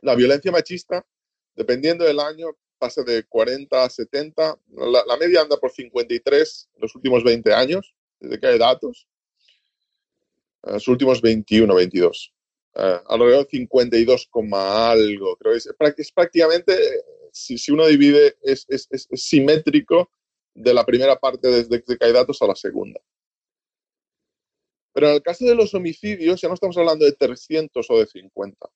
La 0.03 0.15
violencia 0.15 0.53
machista, 0.53 1.05
dependiendo 1.55 2.05
del 2.05 2.21
año, 2.21 2.49
pasa 2.79 3.03
de 3.03 3.25
40 3.25 3.85
a 3.85 3.91
70. 3.91 4.59
La, 4.69 5.17
media 5.19 5.43
anda 5.43 5.57
por 5.59 5.71
53 5.71 6.69
en 6.75 6.81
los 6.81 6.95
últimos 6.95 7.23
20 7.23 7.53
años, 7.53 7.95
desde 8.21 8.39
que 8.39 8.47
hay 8.47 8.59
datos. 8.59 9.09
En 10.63 10.75
los 10.75 10.87
últimos 10.89 11.21
21, 11.23 11.75
22. 11.75 12.33
Uh, 12.75 13.01
alrededor 13.07 13.45
de 13.45 13.51
52, 13.51 14.29
algo. 14.53 15.37
Creo 15.37 15.53
que 15.53 15.59
es, 15.59 15.69
es 15.99 16.13
prácticamente, 16.13 16.77
si, 17.33 17.59
si, 17.59 17.73
uno 17.73 17.87
divide, 17.87 18.37
es, 18.43 18.65
es, 18.69 18.87
es, 18.91 19.09
simétrico 19.15 20.11
de 20.55 20.75
la 20.75 20.85
primera 20.85 21.17
parte 21.17 21.49
desde 21.49 21.83
que 21.83 22.05
hay 22.05 22.13
datos 22.13 22.41
a 22.43 22.47
la 22.47 22.55
segunda. 22.55 23.01
Pero 24.93 25.09
en 25.09 25.15
el 25.15 25.23
caso 25.23 25.45
de 25.45 25.55
los 25.55 25.73
homicidios, 25.75 26.41
ya 26.41 26.49
no 26.49 26.55
estamos 26.55 26.77
hablando 26.77 27.05
de 27.05 27.13
300 27.13 27.87
o 27.89 27.99
de 27.99 28.07
50. 28.07 28.69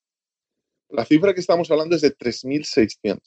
La 0.91 1.05
cifra 1.05 1.35
que 1.35 1.41
estamos 1.41 1.71
hablando 1.71 1.97
es 1.97 2.03
de 2.03 2.17
3.600. 2.17 3.21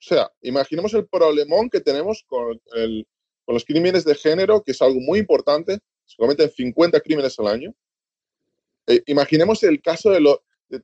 O 0.00 0.02
sea, 0.02 0.30
imaginemos 0.40 0.94
el 0.94 1.06
problemón 1.06 1.68
que 1.68 1.80
tenemos 1.80 2.24
con, 2.26 2.60
el, 2.74 3.06
con, 3.50 3.54
los 3.54 3.64
crímenes 3.64 4.04
de 4.04 4.14
género, 4.14 4.62
que 4.62 4.70
es 4.70 4.80
algo 4.80 5.00
muy 5.00 5.18
importante. 5.18 5.80
Se 6.06 6.16
cometen 6.16 6.48
50 6.48 7.00
crímenes 7.00 7.36
al 7.40 7.48
año. 7.48 7.74
Eh, 8.86 9.02
imaginemos 9.06 9.60
el 9.64 9.82
caso 9.82 10.10
de, 10.10 10.20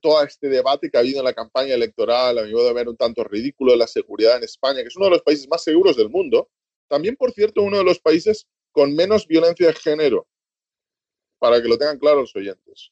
todo 0.01 0.21
este 0.21 0.49
debate 0.49 0.89
que 0.89 0.97
ha 0.97 0.99
habido 0.99 1.19
en 1.19 1.25
la 1.25 1.33
campaña 1.33 1.73
electoral, 1.73 2.37
a 2.37 2.43
mi 2.43 2.51
modo 2.51 2.67
de 2.67 2.73
ver 2.73 2.89
un 2.89 2.97
tanto 2.97 3.23
ridículo, 3.23 3.71
de 3.71 3.77
la 3.77 3.87
seguridad 3.87 4.35
en 4.35 4.43
España, 4.43 4.81
que 4.81 4.87
es 4.87 4.97
uno 4.97 5.05
de 5.05 5.11
los 5.11 5.21
países 5.21 5.47
más 5.47 5.63
seguros 5.63 5.95
del 5.95 6.09
mundo. 6.09 6.49
También, 6.89 7.15
por 7.15 7.31
cierto, 7.31 7.61
uno 7.61 7.77
de 7.77 7.85
los 7.85 7.99
países 7.99 8.47
con 8.71 8.93
menos 8.93 9.27
violencia 9.27 9.67
de 9.67 9.73
género, 9.73 10.27
para 11.39 11.61
que 11.61 11.69
lo 11.69 11.77
tengan 11.77 11.97
claro 11.97 12.21
los 12.21 12.35
oyentes, 12.35 12.91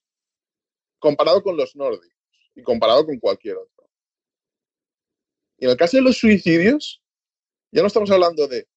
comparado 1.00 1.44
con 1.44 1.58
los 1.58 1.76
nórdicos 1.76 2.18
y 2.56 2.64
comparado 2.64 3.06
con 3.06 3.20
cualquier 3.20 3.58
otro. 3.58 3.90
Y 5.58 5.66
en 5.66 5.72
el 5.72 5.78
caso 5.78 5.98
de 5.98 6.04
los 6.04 6.18
suicidios, 6.18 7.02
ya 7.72 7.82
no 7.82 7.88
estamos 7.88 8.10
hablando 8.10 8.48
de 8.48 8.68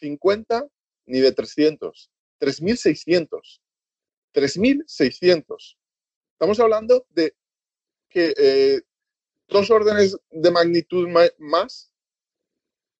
50 0.00 0.66
ni 1.06 1.20
de 1.20 1.32
300, 1.32 2.10
3.600. 2.40 3.60
3.600. 4.32 5.76
Estamos 6.32 6.60
hablando 6.60 7.06
de 7.10 7.34
que 8.08 8.34
eh, 8.36 8.80
dos 9.48 9.70
órdenes 9.70 10.16
de 10.30 10.50
magnitud 10.50 11.08
más 11.38 11.92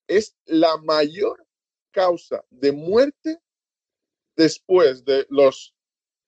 es 0.09 0.36
la 0.44 0.76
mayor 0.78 1.46
causa 1.92 2.44
de 2.51 2.72
muerte 2.72 3.38
después 4.36 5.05
de 5.05 5.26
los 5.30 5.74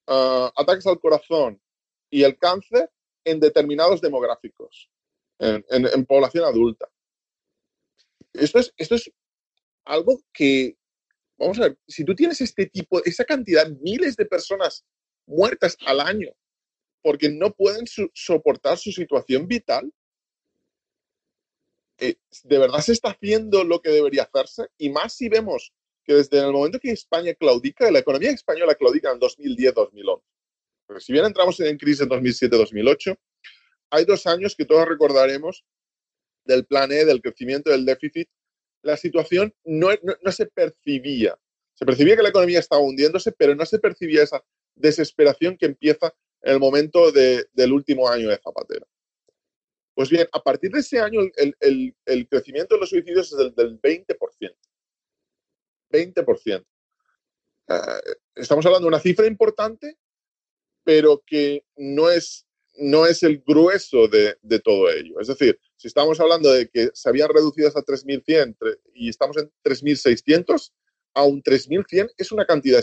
ah, 0.07 0.51
ataques 0.55 0.87
al 0.87 0.99
corazón 0.99 1.61
y 2.09 2.23
el 2.23 2.37
cáncer 2.37 2.89
en 3.25 3.39
determinados 3.39 4.01
demográficos, 4.01 4.89
en, 5.39 6.05
población 6.05 6.43
adulta. 6.45 6.89
Esto 8.33 8.59
es, 8.59 8.73
esto 8.77 8.95
es 8.95 9.11
algo 9.85 10.21
que, 10.33 10.77
vamos 11.37 11.59
a 11.59 11.63
ver, 11.63 11.77
si 11.87 12.03
tú 12.03 12.15
tienes 12.15 12.41
este 12.41 12.65
tipo, 12.67 13.03
esa 13.03 13.25
cantidad, 13.25 13.67
miles 13.81 14.15
de 14.15 14.25
personas 14.25 14.85
muertas 15.25 15.77
al 15.85 15.99
año 15.99 16.31
porque 17.03 17.29
no 17.29 17.53
pueden 17.53 17.85
soportar 18.13 18.77
su 18.77 18.91
situación 18.91 19.47
vital, 19.47 19.93
eh, 21.99 22.15
¿de 22.43 22.57
verdad 22.57 22.79
se 22.79 22.93
está 22.93 23.09
haciendo 23.09 23.63
lo 23.63 23.81
que 23.81 23.89
debería 23.89 24.23
hacerse? 24.23 24.67
Y 24.77 24.89
más 24.89 25.13
si 25.13 25.29
vemos 25.29 25.73
que 26.05 26.13
desde 26.13 26.39
el 26.39 26.51
momento 26.51 26.79
que 26.79 26.91
España 26.91 27.33
claudica, 27.33 27.91
la 27.91 27.99
economía 27.99 28.31
española 28.31 28.75
claudica 28.75 29.11
en 29.11 29.19
2010-2011. 29.19 30.21
Porque 30.85 31.01
si 31.01 31.13
bien 31.13 31.25
entramos 31.25 31.59
en 31.59 31.77
crisis 31.77 32.01
en 32.01 32.09
2007-2008, 32.09 33.17
hay 33.91 34.05
dos 34.05 34.25
años 34.25 34.55
que 34.55 34.65
todos 34.65 34.87
recordaremos 34.87 35.63
del 36.45 36.65
plan 36.65 36.91
E, 36.91 37.05
del 37.05 37.21
crecimiento 37.21 37.69
del 37.69 37.85
déficit. 37.85 38.29
La 38.83 38.97
situación 38.97 39.53
no, 39.63 39.89
no 40.21 40.31
se 40.31 40.45
percibía. 40.45 41.37
Se 41.73 41.85
percibía 41.85 42.15
que 42.15 42.23
la 42.23 42.29
economía 42.29 42.59
estaba 42.59 42.81
hundiéndose, 42.81 43.31
pero 43.31 43.55
no 43.55 43.65
se 43.65 43.79
percibía 43.79 44.23
esa 44.23 44.43
desesperación 44.75 45.57
que 45.57 45.65
empieza 45.65 46.13
en 46.41 46.53
el 46.53 46.59
momento 46.59 47.11
del 47.11 47.73
último 47.73 48.09
año 48.09 48.29
de 48.29 48.37
Zapatero. 48.37 48.87
Pues 49.95 50.09
bien, 50.09 50.27
a 50.31 50.41
partir 50.41 50.71
de 50.71 50.79
ese 50.79 50.99
año 50.99 51.21
el, 51.59 52.27
crecimiento 52.29 52.75
de 52.75 52.81
los 52.81 52.89
suicidios 52.89 53.31
es 53.31 53.37
del, 53.37 53.53
del 53.55 53.81
20%. 53.81 54.55
20%. 55.91 56.65
Eh, 57.67 57.75
estamos 58.35 58.65
hablando 58.65 58.85
de 58.85 58.89
una 58.89 58.99
cifra 58.99 59.27
importante, 59.27 59.97
pero 60.83 61.23
que 61.25 61.63
no 61.77 62.09
es, 62.09 62.45
no 62.77 63.05
es 63.05 63.23
el 63.23 63.39
grueso 63.39 64.07
de, 64.07 64.35
de, 64.41 64.59
todo 64.59 64.89
ello. 64.89 65.19
Es 65.19 65.27
decir, 65.27 65.59
si 65.83 65.89
estamos 65.89 66.17
hablando 66.21 66.49
de 66.49 66.69
que 66.69 66.91
se 66.93 67.09
habían 67.09 67.27
reducido 67.27 67.67
hasta 67.67 67.81
3.100 67.81 68.55
y 68.93 69.09
estamos 69.09 69.35
en 69.35 69.51
3.600, 69.65 70.71
aún 71.13 71.43
3.100 71.43 72.13
es 72.17 72.31
una 72.31 72.45
cantidad 72.45 72.81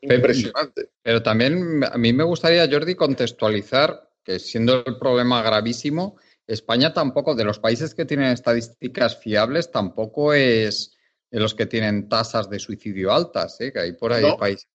impresionante. 0.00 0.88
Pero 1.02 1.22
también 1.22 1.84
a 1.84 1.98
mí 1.98 2.14
me 2.14 2.24
gustaría, 2.24 2.66
Jordi, 2.70 2.94
contextualizar 2.94 4.10
que 4.24 4.38
siendo 4.38 4.82
el 4.86 4.98
problema 4.98 5.42
gravísimo, 5.42 6.16
España 6.46 6.94
tampoco, 6.94 7.34
de 7.34 7.44
los 7.44 7.58
países 7.58 7.94
que 7.94 8.06
tienen 8.06 8.32
estadísticas 8.32 9.18
fiables, 9.18 9.70
tampoco 9.70 10.32
es 10.32 10.96
de 11.30 11.38
los 11.38 11.54
que 11.54 11.66
tienen 11.66 12.08
tasas 12.08 12.48
de 12.48 12.58
suicidio 12.58 13.12
altas, 13.12 13.60
¿eh? 13.60 13.74
que 13.74 13.80
hay 13.80 13.92
por 13.92 14.14
ahí 14.14 14.24
países. 14.38 14.70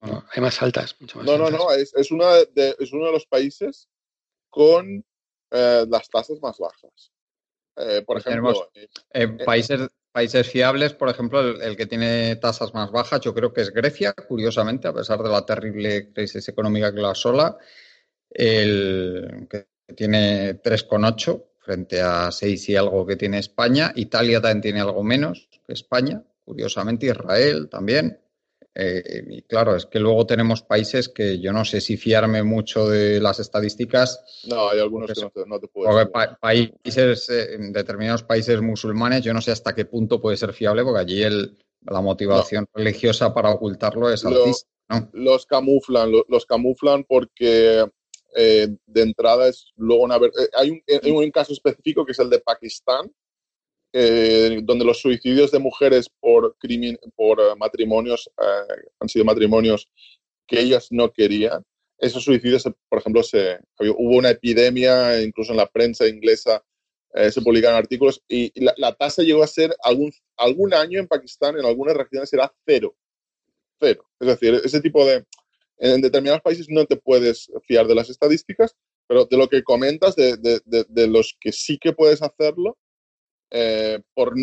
hay 0.00 0.42
más 0.42 0.60
altas, 0.60 0.96
No, 1.14 1.38
no, 1.38 1.50
no, 1.50 1.70
es, 1.70 1.94
es, 1.94 2.10
una 2.10 2.34
de, 2.52 2.74
es 2.80 2.92
uno 2.92 3.06
de 3.06 3.12
los 3.12 3.26
países 3.26 3.88
con 4.48 5.04
eh, 5.50 5.86
las 5.88 6.08
tasas 6.08 6.40
más 6.40 6.58
bajas. 6.58 7.12
Eh, 7.76 8.02
por 8.06 8.18
ejemplo, 8.18 8.70
países, 9.44 9.88
Países 10.12 10.48
fiables, 10.48 10.92
por 10.94 11.08
ejemplo, 11.08 11.40
el, 11.40 11.76
que 11.76 11.86
tiene 11.86 12.34
tasas 12.36 12.74
más 12.74 12.90
bajas, 12.90 13.20
yo 13.20 13.32
creo 13.32 13.52
que 13.52 13.60
es 13.60 13.70
Grecia, 13.70 14.12
curiosamente, 14.12 14.88
a 14.88 14.92
pesar 14.92 15.22
de 15.22 15.28
la 15.28 15.46
terrible 15.46 16.12
crisis 16.12 16.48
económica 16.48 16.92
que 16.92 17.00
la 17.00 17.12
asola, 17.12 17.56
el 18.28 19.46
que 19.48 19.68
tiene 19.94 20.60
3,8 20.60 21.44
frente 21.60 22.00
a 22.00 22.32
6 22.32 22.68
y 22.70 22.76
algo 22.76 23.06
que 23.06 23.14
tiene 23.14 23.38
España. 23.38 23.92
Italia 23.94 24.40
también 24.40 24.62
tiene 24.62 24.80
algo 24.80 25.04
menos 25.04 25.48
que 25.64 25.74
España, 25.74 26.24
curiosamente, 26.44 27.06
Israel 27.06 27.68
también. 27.70 28.18
Eh, 28.82 29.24
y 29.28 29.42
claro, 29.42 29.76
es 29.76 29.84
que 29.84 29.98
luego 29.98 30.24
tenemos 30.24 30.62
países 30.62 31.10
que 31.10 31.38
yo 31.38 31.52
no 31.52 31.66
sé 31.66 31.82
si 31.82 31.98
fiarme 31.98 32.42
mucho 32.42 32.88
de 32.88 33.20
las 33.20 33.38
estadísticas. 33.38 34.24
No, 34.48 34.70
hay 34.70 34.80
algunos 34.80 35.12
que 35.12 35.20
no 35.20 35.30
te, 35.30 35.44
no 35.46 35.60
Porque 35.60 36.10
países, 36.40 37.28
eh, 37.28 37.54
en 37.56 37.74
determinados 37.74 38.22
países 38.22 38.62
musulmanes, 38.62 39.22
yo 39.22 39.34
no 39.34 39.42
sé 39.42 39.52
hasta 39.52 39.74
qué 39.74 39.84
punto 39.84 40.20
puede 40.20 40.38
ser 40.38 40.54
fiable, 40.54 40.82
porque 40.82 41.00
allí 41.00 41.22
el, 41.22 41.58
la 41.82 42.00
motivación 42.00 42.66
religiosa 42.72 43.34
para 43.34 43.50
ocultarlo 43.50 44.10
es 44.10 44.24
altísima. 44.24 45.10
Los 45.12 45.44
camuflan, 45.44 46.10
los, 46.26 46.46
camuflan 46.46 47.04
porque 47.04 47.84
eh, 48.34 48.68
de 48.86 49.02
entrada 49.02 49.48
es 49.48 49.72
luego 49.76 50.04
una. 50.04 50.18
hay, 50.56 50.70
un, 50.70 50.82
hay 51.02 51.10
un 51.10 51.30
caso 51.30 51.52
específico 51.52 52.06
que 52.06 52.12
es 52.12 52.18
el 52.18 52.30
de 52.30 52.40
Pakistán, 52.40 53.12
eh, 53.92 54.60
donde 54.62 54.84
los 54.84 55.00
suicidios 55.00 55.50
de 55.50 55.58
mujeres 55.58 56.08
por, 56.20 56.56
crimen, 56.58 56.96
por 57.16 57.40
eh, 57.40 57.56
matrimonios 57.58 58.30
eh, 58.40 58.82
han 59.00 59.08
sido 59.08 59.24
matrimonios 59.24 59.88
que 60.46 60.60
ellas 60.60 60.88
no 60.90 61.12
querían. 61.12 61.64
Esos 61.98 62.22
suicidios, 62.22 62.62
por 62.88 63.00
ejemplo, 63.00 63.24
se, 63.24 63.58
hubo 63.78 64.16
una 64.16 64.30
epidemia, 64.30 65.20
incluso 65.20 65.50
en 65.50 65.58
la 65.58 65.66
prensa 65.66 66.06
inglesa 66.06 66.64
se 67.12 67.42
publicaron 67.42 67.76
artículos 67.76 68.22
y, 68.28 68.52
la, 68.62 68.94
tasa 68.94 69.24
llegó 69.24 69.42
a 69.42 69.48
ser 69.48 69.74
algún, 69.82 70.12
algún 70.36 70.72
año 70.72 71.00
en 71.00 71.08
Pakistán, 71.08 71.58
en 71.58 71.66
algunas 71.66 71.96
regiones 71.96 72.32
era 72.32 72.50
cero. 72.64 72.94
Cero. 73.80 74.08
Es 74.20 74.28
decir, 74.28 74.60
ese 74.64 74.80
tipo 74.80 75.04
de... 75.04 75.26
En 75.78 76.00
determinados 76.00 76.40
países 76.40 76.68
no 76.68 76.86
te 76.86 76.96
puedes 76.96 77.50
fiar 77.66 77.88
de 77.88 77.96
las 77.96 78.08
estadísticas, 78.08 78.76
pero 79.08 79.24
de 79.24 79.36
lo 79.36 79.48
que 79.48 79.64
comentas, 79.64 80.14
de, 80.14 80.36
de, 80.36 80.60
de 80.88 81.06
los 81.08 81.36
que 81.40 81.50
sí 81.50 81.78
que 81.78 81.92
puedes 81.92 82.22
hacerlo, 82.22 82.78
eh, 83.50 84.00
por, 84.14 84.34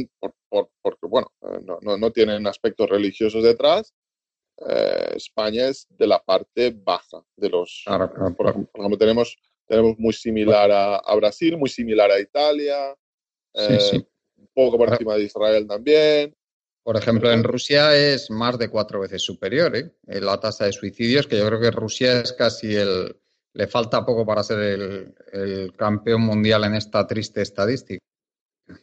por, 0.49 0.69
porque, 0.81 1.07
bueno, 1.07 1.31
eh, 1.41 1.59
no, 1.63 1.97
no, 1.97 2.11
tienen 2.11 2.45
aspectos 2.45 2.89
religiosos 2.89 3.43
detrás. 3.43 3.93
Eh, 4.67 5.13
España 5.15 5.67
es 5.67 5.87
de 5.89 6.07
la 6.07 6.19
parte 6.19 6.71
baja 6.75 7.23
de 7.35 7.49
los... 7.49 7.83
Por, 8.37 8.49
ejemplo, 8.49 8.97
tenemos, 8.97 9.37
tenemos 9.65 9.97
muy 9.97 10.13
similar 10.13 10.69
a, 10.71 11.15
Brasil, 11.15 11.57
muy 11.57 11.69
similar 11.69 12.11
a 12.11 12.19
Italia, 12.19 12.95
un 13.53 14.49
poco 14.53 14.77
por 14.77 14.89
encima 14.89 15.15
de 15.15 15.23
Israel 15.23 15.67
también. 15.67 16.35
Por 16.87 16.95
ejemplo, 16.95 17.29
en 17.29 17.43
Rusia 17.43 17.93
es 17.97 18.31
más 18.31 18.57
de 18.57 18.69
cuatro 18.69 19.01
veces 19.01 19.21
superior 19.21 19.75
¿eh? 19.75 19.91
la 20.05 20.39
tasa 20.39 20.63
de 20.63 20.71
suicidios, 20.71 21.27
que 21.27 21.37
yo 21.37 21.45
creo 21.45 21.59
que 21.59 21.71
Rusia 21.71 22.21
es 22.21 22.31
casi 22.31 22.75
el... 22.75 23.13
Le 23.53 23.67
falta 23.67 24.05
poco 24.05 24.25
para 24.25 24.43
ser 24.43 24.59
el, 24.59 25.73
campeón 25.75 26.21
mundial 26.21 26.63
en 26.63 26.75
esta 26.75 27.05
triste 27.05 27.41
estadística. 27.41 27.99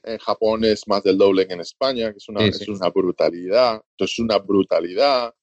En 0.03 0.18
Japón 0.18 0.64
es 0.64 0.87
más 0.89 1.03
del 1.03 1.18
doble 1.18 1.47
que 1.47 1.55
en 1.55 1.61
España, 1.61 2.11
que 2.12 2.18
es 2.18 2.28
una, 2.28 2.45
Es 2.45 2.66
una 2.68 2.89
brutalidad. 2.89 3.82
Es 3.99 4.18
una 4.18 4.39
brutalidad. 4.39 5.35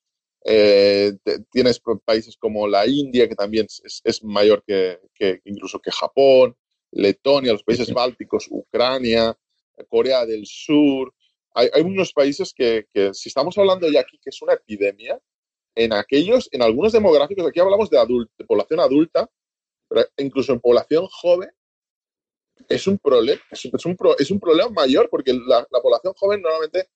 Eh, 0.43 1.13
tienes 1.51 1.81
países 2.03 2.35
como 2.37 2.67
la 2.67 2.87
India, 2.87 3.27
que 3.27 3.35
también 3.35 3.67
es, 4.03 4.23
mayor 4.23 4.63
que, 4.65 4.99
incluso 5.45 5.79
que 5.79 5.91
Japón, 5.91 6.55
Letonia, 6.91 7.53
los 7.53 7.63
países 7.63 7.93
bálticos, 7.93 8.47
Ucrania, 8.49 9.37
Corea 9.87 10.25
del 10.25 10.45
Sur. 10.45 11.13
Hay, 11.53 11.69
hay 11.73 11.81
unos 11.83 12.11
países 12.13 12.53
que, 12.53 12.87
si 13.13 13.29
estamos 13.29 13.57
hablando 13.57 13.89
ya 13.89 14.01
aquí 14.01 14.17
que 14.17 14.29
es 14.31 14.41
una 14.41 14.53
epidemia, 14.53 15.19
en 15.75 15.93
aquellos, 15.93 16.49
en 16.51 16.61
algunos 16.61 16.91
demográficos, 16.91 17.47
aquí 17.47 17.59
hablamos 17.59 17.89
de, 17.89 17.97
población 18.45 18.79
adulta, 18.79 19.29
pero 19.87 20.05
incluso 20.17 20.53
en 20.53 20.59
población 20.59 21.07
joven, 21.07 21.49
es 22.69 22.87
un 22.87 22.97
problema, 22.97 23.41
es 23.51 23.69
es 24.19 24.31
un 24.31 24.39
problema 24.39 24.69
mayor 24.69 25.09
porque 25.09 25.33
la, 25.33 25.65
población 25.81 26.13
joven 26.15 26.41
normalmente 26.41 26.89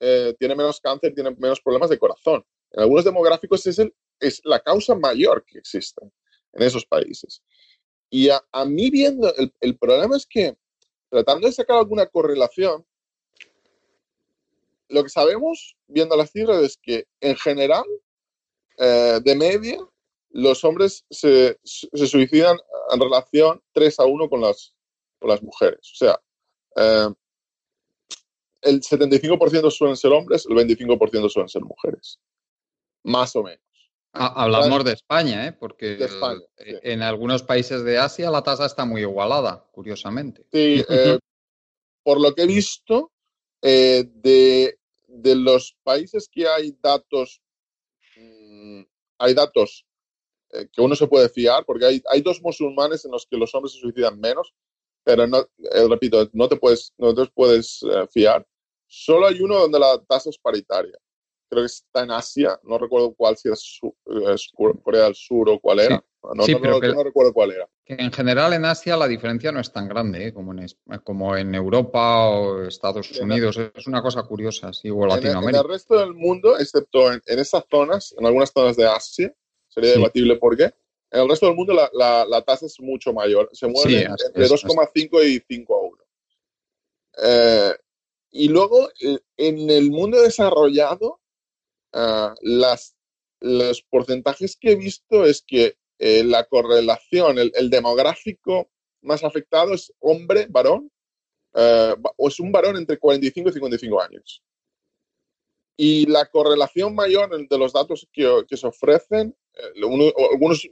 eh, 0.00 0.34
tiene 0.38 0.54
menos 0.54 0.80
cáncer, 0.80 1.14
tiene 1.14 1.34
menos 1.38 1.60
problemas 1.60 1.90
de 1.90 1.98
corazón. 1.98 2.44
En 2.70 2.82
algunos 2.82 3.04
demográficos 3.04 3.66
es, 3.66 3.78
el, 3.78 3.94
es 4.18 4.40
la 4.44 4.60
causa 4.60 4.94
mayor 4.94 5.44
que 5.44 5.58
existe 5.58 6.02
en 6.52 6.62
esos 6.62 6.84
países. 6.86 7.42
Y 8.10 8.28
a, 8.28 8.42
mí 8.66 8.90
viendo, 8.90 9.34
el, 9.36 9.52
el, 9.60 9.78
problema 9.78 10.16
es 10.16 10.26
que 10.26 10.56
tratando 11.08 11.46
de 11.46 11.52
sacar 11.52 11.78
alguna 11.78 12.06
correlación, 12.06 12.84
lo 14.88 15.02
que 15.02 15.08
sabemos 15.08 15.76
viendo 15.86 16.16
las 16.16 16.30
cifras 16.30 16.62
es 16.62 16.76
que 16.76 17.06
en 17.20 17.36
general, 17.36 17.84
eh, 18.78 19.20
de 19.22 19.34
media, 19.34 19.78
los 20.30 20.64
hombres 20.64 21.04
se, 21.10 21.58
se, 21.62 22.06
suicidan 22.06 22.58
en 22.92 23.00
relación 23.00 23.62
3 23.72 24.00
a 24.00 24.04
1 24.04 24.28
con 24.28 24.40
las, 24.40 24.74
con 25.22 25.30
las 25.30 25.42
mujeres. 25.42 25.80
O 25.80 25.96
sea, 25.96 26.20
eh, 26.76 27.08
el 28.62 28.80
75% 28.82 29.70
suelen 29.70 29.96
ser 29.96 30.12
hombres, 30.12 30.46
el 30.48 30.56
25% 30.56 31.30
suelen 31.30 31.48
ser 31.48 31.62
mujeres. 31.62 32.20
Más 33.04 33.34
o 33.34 33.42
menos. 33.42 33.60
Hablamos 34.14 34.84
de 34.84 34.92
España, 34.92 35.46
¿eh? 35.46 35.52
porque 35.52 36.06
en 36.58 37.00
algunos 37.00 37.42
países 37.42 37.82
de 37.82 37.96
Asia 37.96 38.30
la 38.30 38.42
tasa 38.42 38.66
está 38.66 38.84
muy 38.84 39.00
igualada, 39.00 39.66
curiosamente. 39.72 40.42
Sí, 40.52 40.84
eh, 40.86 41.18
por 42.02 42.20
lo 42.20 42.34
que 42.34 42.42
he 42.42 42.46
visto, 42.46 43.10
eh, 43.62 44.04
de, 44.06 44.76
los 45.08 45.76
países 45.82 46.28
que 46.30 46.46
hay 46.46 46.76
datos, 46.82 47.40
mm, 48.16 48.82
hay 49.18 49.34
datos 49.34 49.86
eh, 50.50 50.68
que 50.70 50.82
uno 50.82 50.94
se 50.94 51.06
puede 51.06 51.30
fiar, 51.30 51.64
porque 51.64 51.86
hay, 51.86 52.02
hay 52.10 52.20
dos 52.20 52.42
musulmanes 52.42 53.06
en 53.06 53.12
los 53.12 53.26
que 53.26 53.38
los 53.38 53.54
hombres 53.54 53.72
se 53.72 53.80
suicidan 53.80 54.20
menos, 54.20 54.52
pero 55.04 55.26
no, 55.26 55.46
repito, 55.88 56.28
no 56.32 56.48
te 56.48 56.56
puedes, 56.56 56.92
no 56.98 57.14
te 57.14 57.26
puedes 57.34 57.80
fiar. 58.10 58.46
Solo 58.86 59.26
hay 59.26 59.40
uno 59.40 59.58
donde 59.58 59.78
la 59.78 59.98
tasa 60.06 60.30
es 60.30 60.38
paritaria 60.38 60.98
creo 61.52 61.64
que 61.64 61.66
está 61.66 62.02
en 62.02 62.10
Asia, 62.10 62.58
no 62.62 62.78
recuerdo 62.78 63.14
cuál, 63.14 63.36
si 63.36 63.50
es, 63.50 63.78
Corea 64.82 65.04
del 65.04 65.14
Sur 65.14 65.50
o 65.50 65.60
cuál 65.60 65.80
era. 65.80 66.02
No, 66.34 66.46
recuerdo 66.46 67.32
cuál 67.34 67.50
era. 67.50 67.68
en 67.84 68.12
general 68.12 68.52
en 68.54 68.64
Asia 68.64 68.96
la 68.96 69.08
diferencia 69.08 69.52
no 69.52 69.60
es 69.60 69.72
tan 69.72 69.88
grande 69.88 70.28
¿eh? 70.28 70.32
como, 70.32 70.54
en, 70.54 70.66
como 71.04 71.36
en 71.36 71.54
Europa 71.54 72.28
o 72.30 72.62
Estados 72.62 73.10
Unidos. 73.20 73.58
Es 73.74 73.86
una 73.86 74.00
cosa 74.00 74.22
curiosa, 74.22 74.72
sí, 74.72 74.88
o 74.88 75.04
Latinoamérica. 75.04 75.58
En 75.58 75.66
el, 75.66 75.70
resto 75.70 75.98
del 75.98 76.14
mundo, 76.14 76.56
excepto 76.58 77.12
en, 77.12 77.20
esas 77.26 77.64
zonas, 77.70 78.14
en 78.16 78.24
algunas 78.24 78.50
zonas 78.50 78.76
de 78.76 78.86
Asia, 78.86 79.34
sería 79.68 79.92
debatible 79.92 80.36
por 80.36 80.56
qué. 80.56 80.72
En 81.12 81.20
el 81.20 81.28
resto 81.28 81.46
del 81.46 81.54
mundo 81.54 81.74
la, 81.74 82.24
la, 82.26 82.42
tasa 82.42 82.66
es 82.66 82.80
mucho 82.80 83.12
mayor. 83.12 83.48
Se 83.52 83.68
mueve 83.68 84.02
entre 84.02 84.48
2,5 84.48 85.24
y 85.24 85.44
5 85.46 85.74
a 85.74 85.80
1. 85.80 85.98
Eh, 87.24 87.76
y 88.30 88.48
luego, 88.48 88.88
eh, 89.00 89.18
en 89.36 89.70
el 89.70 89.90
mundo 89.90 90.20
desarrollado, 90.20 91.20
Ah, 91.92 92.34
las, 92.40 92.96
los 93.40 93.82
porcentajes 93.82 94.56
que 94.56 94.72
he 94.72 94.76
visto 94.76 95.24
es 95.24 95.42
que 95.42 95.76
eh, 95.98 96.24
la 96.24 96.44
correlación, 96.44 97.38
el, 97.38 97.70
demográfico 97.70 98.70
más 99.02 99.22
afectado 99.24 99.74
es 99.74 99.92
hombre, 100.00 100.46
varón, 100.48 100.90
o 101.54 102.28
es 102.28 102.40
un 102.40 102.50
varón 102.50 102.76
entre 102.76 102.98
45 102.98 103.50
y 103.50 103.52
55 103.52 104.02
años. 104.02 104.42
Y 105.76 106.06
la 106.06 106.26
correlación 106.26 106.94
mayor 106.94 107.46
de 107.48 107.58
los 107.58 107.72
datos 107.72 108.08
que, 108.12 108.44
que 108.48 108.56
se 108.56 108.66
ofrecen, 108.66 109.36
eh, 109.54 109.82
algunos 109.82 110.68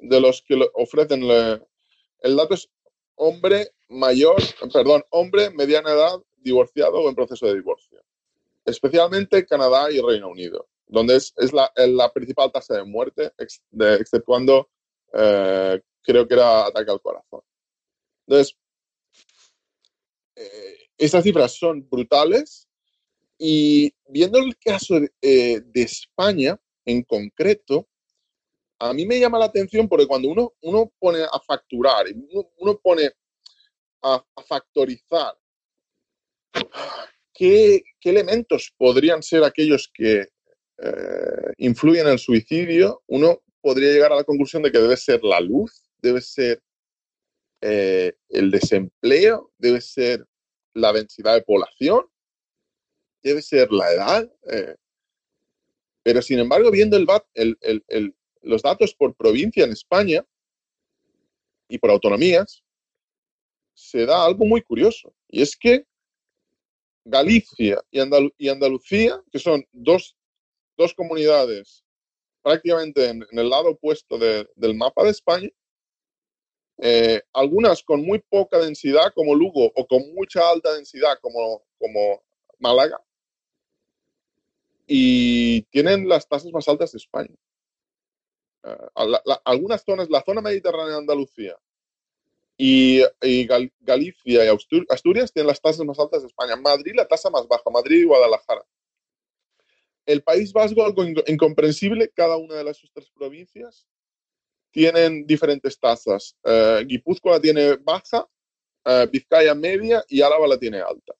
de 0.00 0.20
los 0.20 0.42
que 0.42 0.58
ofrecen 0.74 1.22
el 1.22 2.36
dato 2.36 2.54
es 2.54 2.68
hombre 3.14 3.72
mayor, 3.88 4.36
perdón, 4.72 5.04
hombre, 5.10 5.50
mediana 5.50 5.92
edad, 5.92 6.18
divorciado 6.36 7.00
o 7.00 7.08
en 7.08 7.14
proceso 7.14 7.46
de 7.46 7.54
divorcio 7.54 8.00
especialmente 8.68 9.46
Canadá 9.46 9.90
y 9.90 10.00
Reino 10.00 10.28
Unido, 10.28 10.68
donde 10.86 11.16
es, 11.16 11.34
la, 11.52 12.12
principal 12.12 12.52
tasa 12.52 12.76
de 12.76 12.84
muerte, 12.84 13.32
exceptuando, 13.70 14.68
eh, 15.12 15.80
creo 16.02 16.26
que 16.26 16.34
era 16.34 16.66
ataque 16.66 16.90
al 16.90 17.00
corazón. 17.00 17.40
Entonces, 18.26 18.56
eh, 20.36 20.76
estas 20.96 21.24
cifras 21.24 21.52
son 21.52 21.88
brutales 21.88 22.68
y 23.38 23.92
viendo 24.06 24.38
el 24.38 24.56
caso 24.58 25.00
de, 25.00 25.12
eh, 25.22 25.62
España 25.74 26.58
en 26.84 27.02
concreto, 27.02 27.88
a 28.80 28.92
mí 28.92 29.06
me 29.06 29.18
llama 29.18 29.38
la 29.38 29.46
atención 29.46 29.88
porque 29.88 30.06
cuando 30.06 30.28
uno, 30.28 30.54
uno 30.62 30.92
pone 30.98 31.22
a 31.22 31.40
facturar, 31.40 32.06
uno, 32.58 32.78
pone 32.78 33.10
a 34.02 34.24
factorizar 34.46 35.34
¿qué, 37.34 37.82
elementos 38.02 38.72
podrían 38.76 39.22
ser 39.22 39.44
aquellos 39.44 39.90
que 39.92 40.28
eh, 40.78 41.52
influyen 41.58 42.06
en 42.06 42.12
el 42.12 42.18
suicidio? 42.18 43.02
Uno 43.06 43.42
podría 43.60 43.92
llegar 43.92 44.12
a 44.12 44.16
la 44.16 44.24
conclusión 44.24 44.62
de 44.62 44.72
que 44.72 44.78
debe 44.78 44.96
ser 44.96 45.22
la 45.22 45.40
luz, 45.40 45.84
debe 46.00 46.20
ser 46.20 46.60
eh, 47.60 48.12
el 48.28 48.50
desempleo, 48.50 49.52
debe 49.58 49.80
ser 49.80 50.26
la 50.74 50.92
densidad 50.92 51.34
de 51.34 51.42
población, 51.42 52.06
debe 53.22 53.42
ser 53.42 53.70
la 53.72 53.92
edad. 53.92 54.32
Eh. 54.50 54.76
pero 56.02 56.22
sin 56.22 56.38
embargo, 56.38 56.70
viendo 56.70 56.96
los 58.42 58.62
datos 58.62 58.94
por 58.94 59.14
provincia 59.14 59.64
en 59.64 59.72
España 59.72 60.24
y 61.68 61.78
por 61.78 61.90
autonomías, 61.90 62.62
se 63.74 64.06
da 64.06 64.24
algo 64.24 64.44
muy 64.44 64.62
curioso. 64.62 65.14
Y 65.28 65.42
es 65.42 65.56
que 65.56 65.84
Galicia 67.04 67.82
y, 67.90 68.48
Andalucía, 68.48 69.22
que 69.32 69.38
son 69.38 69.64
dos, 69.72 70.14
comunidades 70.96 71.84
prácticamente 72.42 73.08
en, 73.08 73.26
el 73.30 73.50
lado 73.50 73.70
opuesto 73.70 74.18
del 74.18 74.74
mapa 74.74 75.04
de 75.04 75.10
España, 75.10 75.50
eh, 76.78 77.20
algunas 77.32 77.82
con 77.82 78.04
muy 78.04 78.20
poca 78.20 78.58
densidad 78.58 79.12
como 79.14 79.34
Lugo 79.34 79.72
o 79.74 79.86
con 79.86 80.14
mucha 80.14 80.48
alta 80.48 80.74
densidad 80.74 81.18
como, 81.20 81.64
como 81.78 82.22
Málaga, 82.58 83.00
y 84.86 85.62
tienen 85.70 86.08
las 86.08 86.28
tasas 86.28 86.50
más 86.52 86.68
altas 86.68 86.92
de 86.92 86.98
España. 86.98 87.34
Eh, 88.64 88.76
algunas 89.44 89.82
zonas, 89.84 90.08
la 90.10 90.22
zona 90.22 90.40
mediterránea 90.40 90.94
de 90.94 90.98
Andalucía 90.98 91.56
y, 92.56 93.02
Galicia 93.80 94.44
y 94.44 94.56
Asturias 94.90 95.32
tienen 95.32 95.46
las 95.46 95.60
tasas 95.60 95.86
más 95.86 95.98
altas 95.98 96.22
de 96.22 96.28
España. 96.28 96.56
Madrid 96.56 96.92
la 96.94 97.06
tasa 97.06 97.30
más 97.30 97.46
baja, 97.46 97.70
Madrid 97.70 98.00
y 98.00 98.04
Guadalajara. 98.04 98.64
El 100.04 100.22
País 100.22 100.52
Vasco, 100.52 100.84
algo 100.84 101.04
incomprensible, 101.26 102.10
cada 102.14 102.36
una 102.36 102.54
de 102.54 102.64
las 102.64 102.80
tres 102.92 103.10
provincias 103.10 103.86
tienen 104.70 105.26
diferentes 105.26 105.78
tasas. 105.78 106.36
Uh, 106.42 106.84
Guipúzcoa 106.84 107.32
la 107.32 107.40
tiene 107.40 107.76
baja, 107.76 108.28
uh, 108.86 109.08
Vizcaya 109.10 109.54
media 109.54 110.04
y 110.08 110.22
Álava 110.22 110.48
la 110.48 110.58
tiene 110.58 110.80
alta. 110.80 111.14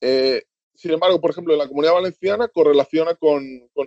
Eh, 0.00 0.44
sin 0.80 0.92
embargo, 0.92 1.20
por 1.20 1.30
ejemplo, 1.30 1.52
en 1.52 1.58
la 1.58 1.68
comunidad 1.68 1.92
valenciana 1.92 2.48
correlaciona 2.48 3.14
con, 3.14 3.68
con, 3.74 3.86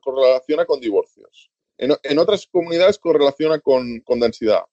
correlaciona 0.00 0.64
con 0.66 0.80
divorcios. 0.80 1.48
En, 1.78 1.92
en, 2.02 2.18
otras 2.18 2.48
comunidades 2.48 2.98
correlaciona 2.98 3.60
con, 3.60 4.00
con 4.00 4.18
densidad. 4.18 4.64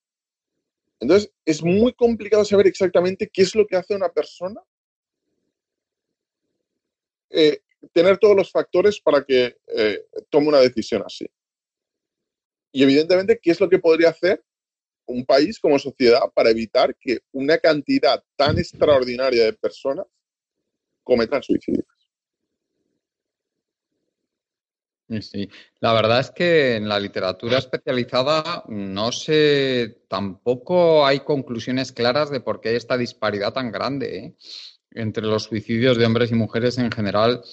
Entonces, 1.00 1.32
es 1.46 1.62
muy 1.62 1.94
complicado 1.94 2.44
saber 2.44 2.66
exactamente 2.66 3.30
qué 3.32 3.44
es 3.44 3.54
lo 3.54 3.68
que 3.68 3.76
hace 3.76 3.96
una 3.96 4.10
persona 4.10 4.60
eh, 7.30 7.60
tener 7.92 8.18
todos 8.18 8.36
los 8.36 8.52
factores 8.52 9.00
para 9.00 9.24
que 9.24 9.56
eh, 9.68 10.08
tome 10.32 10.48
una 10.48 10.62
decisión 10.62 11.04
así. 11.06 11.28
Y 12.72 12.82
evidentemente, 12.82 13.38
¿qué 13.40 13.52
es 13.52 13.60
lo 13.60 13.70
que 13.70 13.78
podría 13.78 14.10
hacer 14.10 14.44
un 15.06 15.24
país 15.28 15.60
como 15.60 15.78
sociedad 15.78 16.24
para 16.34 16.50
evitar 16.50 16.96
que 16.96 17.20
una 17.34 17.60
cantidad 17.60 18.24
tan 18.36 18.58
extraordinaria 18.58 19.44
de 19.44 19.54
personas 19.54 20.08
cometan 21.04 21.44
suicidios. 21.44 21.86
Sí, 25.22 25.50
la 25.80 25.94
verdad 25.94 26.22
es 26.22 26.32
que 26.32 26.76
en 26.76 26.88
la 26.88 27.00
literatura 27.00 27.58
especializada 27.58 28.64
no 28.68 29.12
sé, 29.12 30.04
tampoco 30.08 31.06
hay 31.06 31.20
conclusiones 31.20 31.92
claras 31.92 32.32
de 32.32 32.40
por 32.40 32.62
qué 32.62 32.70
hay 32.70 32.76
esta 32.78 32.98
disparidad 32.98 33.54
tan 33.54 33.72
grande 33.72 34.18
¿eh? 34.18 34.36
entre 34.92 35.26
los 35.26 35.44
suicidios 35.44 35.98
de 35.98 36.06
hombres 36.06 36.32
y 36.32 36.36
mujeres 36.36 36.78
en 36.78 36.92
general 36.92 37.44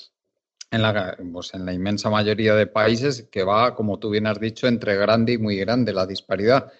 en 0.70 0.82
la, 0.82 1.16
pues 1.32 1.52
en 1.54 1.66
la 1.66 1.72
inmensa 1.72 2.10
mayoría 2.10 2.54
de 2.54 2.66
países, 2.66 3.28
que 3.30 3.42
va, 3.42 3.74
como 3.74 3.98
tú 3.98 4.10
bien 4.10 4.26
has 4.26 4.38
dicho, 4.38 4.68
entre 4.68 4.96
grande 4.96 5.32
y 5.32 5.38
muy 5.38 5.56
grande 5.56 5.92
la 5.92 6.06
disparidad. 6.06 6.72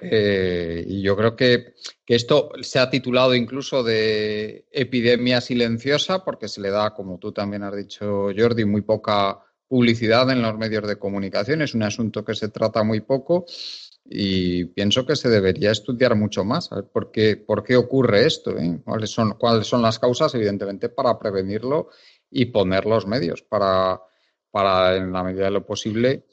Eh, 0.00 0.84
y 0.86 1.02
yo 1.02 1.16
creo 1.16 1.36
que, 1.36 1.74
que, 2.04 2.14
esto 2.14 2.50
se 2.60 2.78
ha 2.78 2.90
titulado 2.90 3.34
incluso 3.34 3.82
de 3.82 4.66
epidemia 4.70 5.40
silenciosa 5.40 6.24
porque 6.24 6.48
se 6.48 6.60
le 6.60 6.70
da, 6.70 6.94
como 6.94 7.18
tú 7.18 7.32
también 7.32 7.62
has 7.62 7.76
dicho, 7.76 8.28
Jordi, 8.36 8.64
muy 8.64 8.82
poca 8.82 9.38
publicidad 9.68 10.28
en 10.30 10.42
los 10.42 10.56
medios 10.58 10.86
de 10.86 10.98
comunicación. 10.98 11.62
Es 11.62 11.74
un 11.74 11.82
asunto 11.82 12.24
que 12.24 12.34
se 12.34 12.48
trata 12.48 12.82
muy 12.82 13.00
poco 13.00 13.46
y 14.04 14.66
pienso 14.66 15.06
que 15.06 15.16
se 15.16 15.28
debería 15.28 15.70
estudiar 15.70 16.14
mucho 16.14 16.44
más. 16.44 16.70
A 16.72 16.76
ver 16.76 16.84
por 16.84 17.10
qué, 17.10 17.36
por 17.36 17.64
qué 17.64 17.76
ocurre 17.76 18.26
esto, 18.26 18.58
¿eh? 18.58 18.80
¿Cuáles, 18.84 19.10
son, 19.10 19.32
cuáles 19.38 19.66
son 19.66 19.80
las 19.80 19.98
causas, 19.98 20.34
evidentemente, 20.34 20.88
para 20.88 21.18
prevenirlo 21.18 21.88
y 22.30 22.46
poner 22.46 22.84
los 22.84 23.06
medios 23.06 23.42
para, 23.42 24.00
para 24.50 24.96
en 24.96 25.12
la 25.12 25.22
medida 25.22 25.44
de 25.44 25.50
lo 25.50 25.64
posible, 25.64 26.26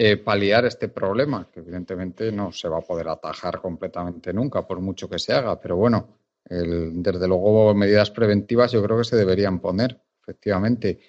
eh, 0.00 0.16
paliar 0.16 0.64
este 0.64 0.86
problema, 0.86 1.50
que 1.52 1.58
evidentemente 1.58 2.30
no 2.30 2.52
se 2.52 2.68
va 2.68 2.78
a 2.78 2.82
poder 2.82 3.08
atajar 3.08 3.60
completamente 3.60 4.32
nunca, 4.32 4.64
por 4.64 4.78
mucho 4.80 5.10
que 5.10 5.18
se 5.18 5.32
haga. 5.32 5.60
Pero 5.60 5.74
bueno, 5.74 6.20
desde 6.48 7.26
luego, 7.26 7.74
medidas 7.74 8.12
preventivas 8.12 8.70
yo 8.70 8.80
creo 8.80 8.98
que 8.98 9.02
se 9.02 9.16
deberían 9.16 9.58
poner, 9.58 10.00
efectivamente. 10.22 11.00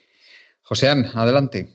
Joséán, 0.64 1.06
adelante. 1.14 1.70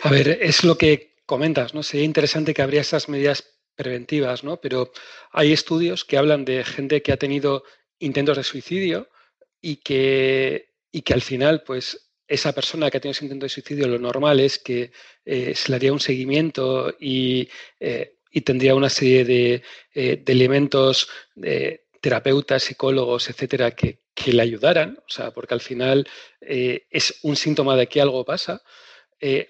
A 0.00 0.10
ver, 0.10 0.36
es 0.42 0.64
lo 0.64 0.76
que 0.76 1.14
comentas, 1.26 1.74
¿no? 1.74 1.84
Sería 1.84 2.06
interesante 2.06 2.54
que 2.54 2.62
habría 2.62 2.80
esas 2.80 3.08
medidas 3.08 3.44
preventivas, 3.76 4.42
¿no? 4.42 4.60
Pero 4.60 4.90
hay 5.30 5.52
estudios 5.52 6.04
que 6.04 6.18
hablan 6.18 6.44
de 6.44 6.64
gente 6.64 7.02
que 7.02 7.12
ha 7.12 7.18
tenido 7.18 7.62
intentos 8.00 8.36
de 8.36 8.42
suicidio 8.42 9.08
y 9.60 9.76
que, 9.76 10.74
y 10.90 11.02
que 11.02 11.14
al 11.14 11.22
final, 11.22 11.62
pues, 11.62 12.09
esa 12.30 12.52
persona 12.52 12.88
que 12.90 12.96
ha 12.96 13.00
tenido 13.00 13.12
ese 13.12 13.24
intento 13.24 13.44
de 13.44 13.50
suicidio, 13.50 13.88
lo 13.88 13.98
normal 13.98 14.38
es 14.38 14.58
que 14.58 14.92
eh, 15.24 15.52
se 15.54 15.70
le 15.70 15.76
haría 15.76 15.92
un 15.92 15.98
seguimiento 15.98 16.94
y, 17.00 17.48
eh, 17.80 18.18
y 18.30 18.42
tendría 18.42 18.76
una 18.76 18.88
serie 18.88 19.24
de, 19.24 19.62
eh, 19.92 20.22
de 20.24 20.32
elementos 20.32 21.08
terapeutas, 22.00 22.62
psicólogos, 22.62 23.28
etcétera, 23.28 23.72
que, 23.72 23.98
que 24.14 24.32
le 24.32 24.42
ayudaran, 24.42 24.96
o 24.98 25.10
sea, 25.10 25.32
porque 25.32 25.54
al 25.54 25.60
final 25.60 26.08
eh, 26.40 26.86
es 26.90 27.18
un 27.22 27.34
síntoma 27.34 27.76
de 27.76 27.88
que 27.88 28.00
algo 28.00 28.24
pasa. 28.24 28.62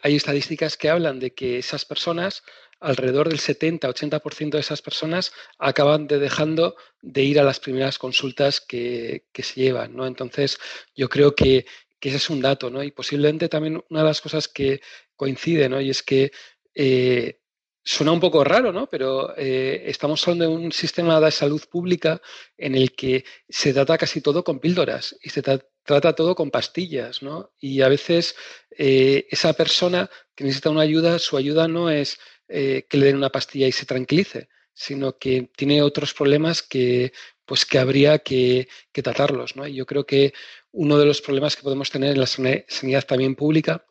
Hay 0.02 0.16
estadísticas 0.16 0.76
que 0.76 0.88
hablan 0.88 1.20
de 1.20 1.32
que 1.32 1.58
esas 1.58 1.84
personas, 1.84 2.42
alrededor 2.80 3.28
del 3.28 3.38
70-80% 3.38 4.50
de 4.50 4.60
esas 4.60 4.82
personas 4.82 5.32
acaban 5.58 6.08
de 6.08 6.18
dejando 6.18 6.74
de 7.02 7.22
ir 7.22 7.38
a 7.38 7.44
las 7.44 7.60
primeras 7.60 7.98
consultas 7.98 8.60
que, 8.60 9.24
se 9.34 9.60
llevan, 9.60 9.94
¿no? 9.94 10.06
Entonces, 10.06 10.58
yo 10.96 11.08
creo 11.08 11.36
que, 11.36 11.66
ese 12.08 12.18
es 12.18 12.30
un 12.30 12.40
dato, 12.40 12.70
¿no? 12.70 12.82
Y 12.82 12.90
posiblemente 12.90 13.48
también 13.48 13.82
una 13.90 14.00
de 14.00 14.06
las 14.06 14.20
cosas 14.20 14.48
que 14.48 14.80
coincide, 15.16 15.68
¿no? 15.68 15.80
Y 15.80 15.90
es 15.90 16.02
que 16.02 16.32
eh, 16.74 17.36
Suena 17.82 18.12
un 18.12 18.20
poco 18.20 18.44
raro, 18.44 18.72
¿no? 18.72 18.88
Pero 18.88 19.34
eh, 19.38 19.84
estamos 19.86 20.22
hablando 20.28 20.44
de 20.44 20.64
un 20.66 20.70
sistema 20.70 21.18
de 21.18 21.30
salud 21.30 21.62
pública 21.70 22.20
en 22.58 22.74
el 22.74 22.92
que 22.92 23.24
se 23.48 23.72
trata 23.72 23.96
casi 23.96 24.20
todo 24.20 24.44
con 24.44 24.60
píldoras 24.60 25.16
y 25.22 25.30
se 25.30 25.42
trata 25.42 26.14
todo 26.14 26.34
con 26.34 26.50
pastillas, 26.50 27.22
¿no? 27.22 27.52
Y 27.58 27.80
a 27.80 27.88
veces 27.88 28.36
eh, 28.76 29.26
esa 29.30 29.54
persona 29.54 30.10
que 30.34 30.44
necesita 30.44 30.68
una 30.68 30.82
ayuda, 30.82 31.18
su 31.18 31.38
ayuda 31.38 31.68
no 31.68 31.88
es 31.88 32.18
que 32.48 32.86
le 32.90 33.06
den 33.06 33.16
una 33.16 33.30
pastilla 33.30 33.68
y 33.68 33.72
se 33.72 33.86
tranquilice, 33.86 34.48
sino 34.74 35.18
que 35.18 35.50
tiene 35.56 35.82
otros 35.82 36.12
problemas 36.14 36.62
que, 36.62 37.12
pues, 37.44 37.64
que 37.64 37.78
habría 37.78 38.18
que, 38.18 38.68
que 38.92 39.02
tratarlos, 39.02 39.56
¿no? 39.56 39.66
Y 39.66 39.74
yo 39.74 39.86
creo 39.86 40.04
que 40.04 40.32
uno 40.72 40.98
de 40.98 41.06
los 41.06 41.20
problemas 41.20 41.56
que 41.56 41.62
podemos 41.62 41.90
tener 41.90 42.12
en 42.12 42.20
la 42.20 42.26
sanidad 42.26 43.04
también 43.06 43.34
pública 43.34 43.84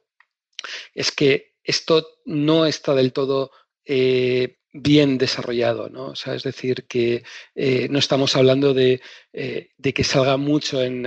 es 0.93 1.11
que 1.11 1.55
esto 1.63 2.19
no 2.25 2.65
está 2.65 2.95
del 2.95 3.13
todo 3.13 3.51
eh, 3.86 4.59
bien 4.71 5.17
desarrollado. 5.17 5.89
O 5.93 6.15
sea, 6.15 6.36
es 6.36 6.43
decir, 6.43 6.86
que 6.88 7.23
eh, 7.55 7.88
no 7.89 7.99
estamos 7.99 8.36
hablando 8.36 8.73
de, 8.73 9.01
eh, 9.34 9.69
que 9.93 10.03
salga 10.03 10.38
mucho 10.38 10.82
en, 10.82 11.05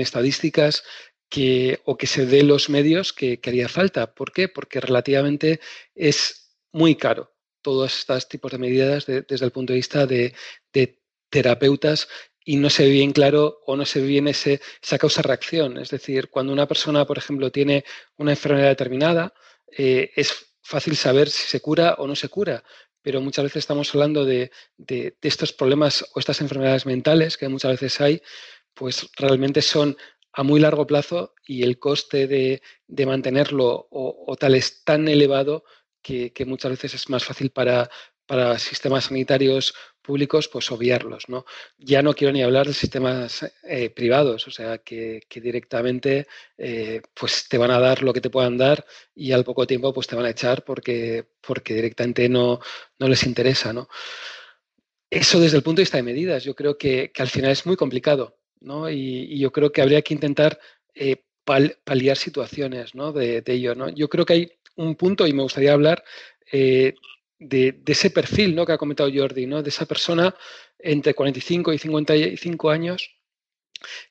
estadísticas 0.00 0.84
que, 1.28 1.80
o 1.84 1.96
que 1.96 2.06
se 2.06 2.26
dé 2.26 2.42
los 2.42 2.68
medios 2.70 3.12
que, 3.12 3.40
haría 3.44 3.68
falta. 3.68 4.14
¿Por 4.14 4.32
qué? 4.32 4.48
Porque 4.48 4.80
relativamente 4.80 5.60
es 5.94 6.56
muy 6.72 6.96
caro 6.96 7.32
todos 7.62 7.98
estos 7.98 8.28
tipos 8.28 8.52
de 8.52 8.58
medidas 8.58 9.06
desde 9.06 9.44
el 9.44 9.52
punto 9.52 9.72
de 9.72 9.78
vista 9.78 10.06
de, 10.06 10.34
terapeutas 11.30 12.08
y 12.44 12.56
no 12.56 12.70
se 12.70 12.84
ve 12.84 12.90
bien 12.90 13.12
claro 13.12 13.60
o 13.66 13.76
no 13.76 13.84
se 13.84 14.00
ve 14.00 14.06
bien 14.06 14.28
ese, 14.28 14.60
esa 14.82 14.98
causa-reacción. 14.98 15.78
Es 15.78 15.90
decir, 15.90 16.30
cuando 16.30 16.52
una 16.52 16.66
persona, 16.66 17.06
por 17.06 17.18
ejemplo, 17.18 17.50
tiene 17.50 17.84
una 18.16 18.32
enfermedad 18.32 18.68
determinada, 18.68 19.32
es 19.72 20.50
fácil 20.62 20.96
saber 20.96 21.28
si 21.28 21.48
se 21.48 21.60
cura 21.60 21.96
o 21.98 22.06
no 22.06 22.16
se 22.16 22.28
cura, 22.28 22.62
pero 23.02 23.20
muchas 23.20 23.44
veces 23.44 23.58
estamos 23.58 23.94
hablando 23.94 24.24
de, 24.24 24.50
estos 25.20 25.52
problemas 25.52 26.06
o 26.14 26.20
estas 26.20 26.40
enfermedades 26.40 26.86
mentales 26.86 27.36
que 27.36 27.48
muchas 27.48 27.72
veces 27.72 28.00
hay, 28.00 28.22
pues 28.74 29.08
realmente 29.16 29.62
son 29.62 29.96
a 30.32 30.42
muy 30.42 30.60
largo 30.60 30.86
plazo 30.86 31.34
y 31.44 31.62
el 31.64 31.78
coste 31.78 32.26
de, 32.26 32.62
mantenerlo 33.06 33.88
o, 33.90 34.36
tal 34.38 34.54
es 34.54 34.84
tan 34.84 35.08
elevado 35.08 35.64
que, 36.02 36.32
que, 36.32 36.44
muchas 36.44 36.70
veces 36.70 36.94
es 36.94 37.08
más 37.10 37.24
fácil 37.24 37.50
para, 37.50 37.90
para 38.26 38.58
sistemas 38.58 39.06
sanitarios 39.06 39.74
públicos, 40.02 40.48
pues 40.48 40.70
obviarlos, 40.72 41.28
¿no? 41.28 41.44
Ya 41.78 42.02
no 42.02 42.14
quiero 42.14 42.32
ni 42.32 42.42
hablar 42.42 42.66
de 42.66 42.72
sistemas 42.72 43.46
eh, 43.62 43.90
privados, 43.90 44.46
o 44.46 44.50
sea, 44.50 44.78
que, 44.78 45.20
directamente 45.30 46.26
eh, 46.58 47.00
pues 47.14 47.48
te 47.48 47.58
van 47.58 47.70
a 47.70 47.80
dar 47.80 48.02
lo 48.02 48.12
que 48.12 48.20
te 48.20 48.30
puedan 48.30 48.56
dar 48.56 48.84
y 49.14 49.32
al 49.32 49.44
poco 49.44 49.66
tiempo 49.66 49.92
pues 49.92 50.06
te 50.06 50.16
van 50.16 50.26
a 50.26 50.30
echar 50.30 50.64
porque, 50.64 51.26
porque 51.40 51.74
directamente 51.74 52.28
no, 52.28 52.60
no 52.98 53.08
les 53.08 53.24
interesa, 53.24 53.72
¿no? 53.72 53.88
Eso 55.10 55.40
desde 55.40 55.56
el 55.56 55.64
punto 55.64 55.80
de 55.80 55.82
vista 55.82 55.96
de 55.96 56.04
medidas, 56.04 56.44
yo 56.44 56.54
creo 56.54 56.78
que, 56.78 57.10
al 57.18 57.28
final 57.28 57.50
es 57.50 57.66
muy 57.66 57.74
complicado, 57.76 58.38
¿no? 58.60 58.88
Y, 58.88 59.38
yo 59.38 59.50
creo 59.50 59.72
que 59.72 59.82
habría 59.82 60.02
que 60.02 60.14
intentar 60.14 60.60
eh, 60.94 61.24
paliar 61.84 62.16
situaciones, 62.16 62.94
¿no? 62.94 63.12
De, 63.12 63.42
ello, 63.46 63.74
¿no? 63.74 63.88
Yo 63.88 64.08
creo 64.08 64.24
que 64.24 64.32
hay 64.34 64.52
un 64.76 64.94
punto 64.94 65.26
y 65.26 65.32
me 65.32 65.42
gustaría 65.42 65.72
hablar 65.72 66.04
de, 67.40 67.82
ese 67.86 68.10
perfil 68.10 68.54
¿no? 68.54 68.64
que 68.64 68.72
ha 68.72 68.78
comentado 68.78 69.10
Jordi, 69.12 69.46
¿no? 69.46 69.62
de 69.62 69.70
esa 69.70 69.86
persona 69.86 70.34
entre 70.78 71.14
45 71.14 71.72
y 71.72 71.78
55 71.78 72.70
años 72.70 73.10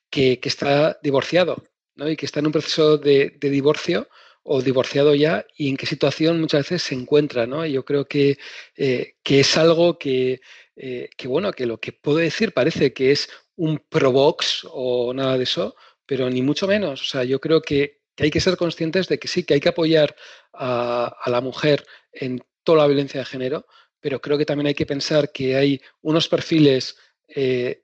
que, 0.09 0.39
está 0.43 0.99
divorciado 1.01 1.63
¿no? 1.95 2.09
y 2.09 2.17
que 2.17 2.25
está 2.25 2.39
en 2.39 2.47
un 2.47 2.51
proceso 2.51 2.97
de, 2.97 3.37
divorcio 3.39 4.09
o 4.43 4.61
divorciado 4.61 5.13
ya 5.13 5.45
y 5.55 5.69
en 5.69 5.77
qué 5.77 5.85
situación 5.85 6.41
muchas 6.41 6.61
veces 6.63 6.83
se 6.83 6.95
encuentra. 6.95 7.45
¿no? 7.45 7.65
yo 7.65 7.85
creo 7.85 8.07
que, 8.07 8.39
eh, 8.75 9.15
que 9.23 9.41
es 9.41 9.57
algo 9.57 9.99
que, 9.99 10.41
eh, 10.75 11.09
que, 11.15 11.27
bueno, 11.27 11.53
que 11.53 11.67
lo 11.67 11.79
que 11.79 11.93
puedo 11.93 12.17
decir 12.17 12.51
parece 12.51 12.93
que 12.93 13.11
es 13.11 13.29
un 13.55 13.79
provox 13.89 14.65
o 14.71 15.13
nada 15.13 15.37
de 15.37 15.43
eso, 15.43 15.75
pero 16.05 16.29
ni 16.29 16.41
mucho 16.41 16.67
menos. 16.67 17.01
O 17.01 17.05
sea, 17.05 17.23
yo 17.23 17.39
creo 17.39 17.61
que, 17.61 17.99
hay 18.17 18.31
que 18.31 18.41
ser 18.41 18.57
conscientes 18.57 19.07
de 19.07 19.17
que 19.17 19.29
sí, 19.29 19.43
que 19.43 19.53
hay 19.53 19.61
que 19.61 19.69
apoyar 19.69 20.13
a, 20.51 21.15
a 21.23 21.29
la 21.29 21.39
mujer 21.39 21.85
en 22.11 22.43
la 22.65 22.87
violencia 22.87 23.19
de 23.19 23.25
género, 23.25 23.65
pero 23.99 24.21
creo 24.21 24.37
que 24.37 24.45
también 24.45 24.67
hay 24.67 24.75
que 24.75 24.85
pensar 24.85 25.31
que 25.31 25.55
hay 25.55 25.81
unos 26.01 26.27
perfiles 26.27 26.97
eh, 27.27 27.83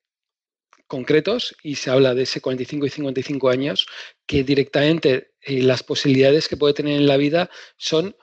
concretos, 0.88 1.56
y 1.64 1.76
se 1.76 1.90
habla 1.90 2.14
de 2.14 2.24
ese 2.24 2.42
45 2.42 2.86
y 2.86 2.90
55 2.90 3.50
años, 3.50 3.88
que 4.28 4.44
directamente 4.44 5.34
eh, 5.42 5.62
las 5.64 5.84
posibilidades 5.84 6.48
que 6.48 6.58
puede 6.58 6.74
tener 6.74 6.96
en 6.96 7.08
la 7.08 7.18
vida 7.18 7.50
son 7.78 8.16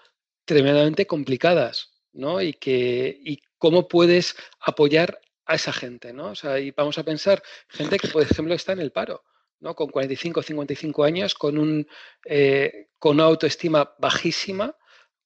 tremendamente 0.44 1.06
complicadas, 1.06 1.90
¿no? 2.12 2.40
Y, 2.40 2.54
que, 2.54 3.18
y 3.24 3.40
cómo 3.58 3.88
puedes 3.88 4.36
apoyar 4.60 5.20
a 5.44 5.56
esa 5.56 5.72
gente, 5.72 6.12
¿no? 6.12 6.30
O 6.30 6.34
sea, 6.34 6.60
y 6.60 6.70
vamos 6.70 6.98
a 6.98 7.04
pensar, 7.04 7.42
gente 7.68 7.98
que, 7.98 8.08
por 8.08 8.22
ejemplo, 8.22 8.54
está 8.54 8.72
en 8.72 8.80
el 8.80 8.92
paro, 8.92 9.24
¿no? 9.60 9.74
Con 9.74 9.88
45 9.88 10.40
o 10.40 10.42
55 10.42 11.04
años, 11.04 11.34
con, 11.34 11.58
un, 11.58 11.86
eh, 12.24 12.88
con 12.98 13.16
una 13.16 13.24
autoestima 13.24 13.94
bajísima, 13.98 14.76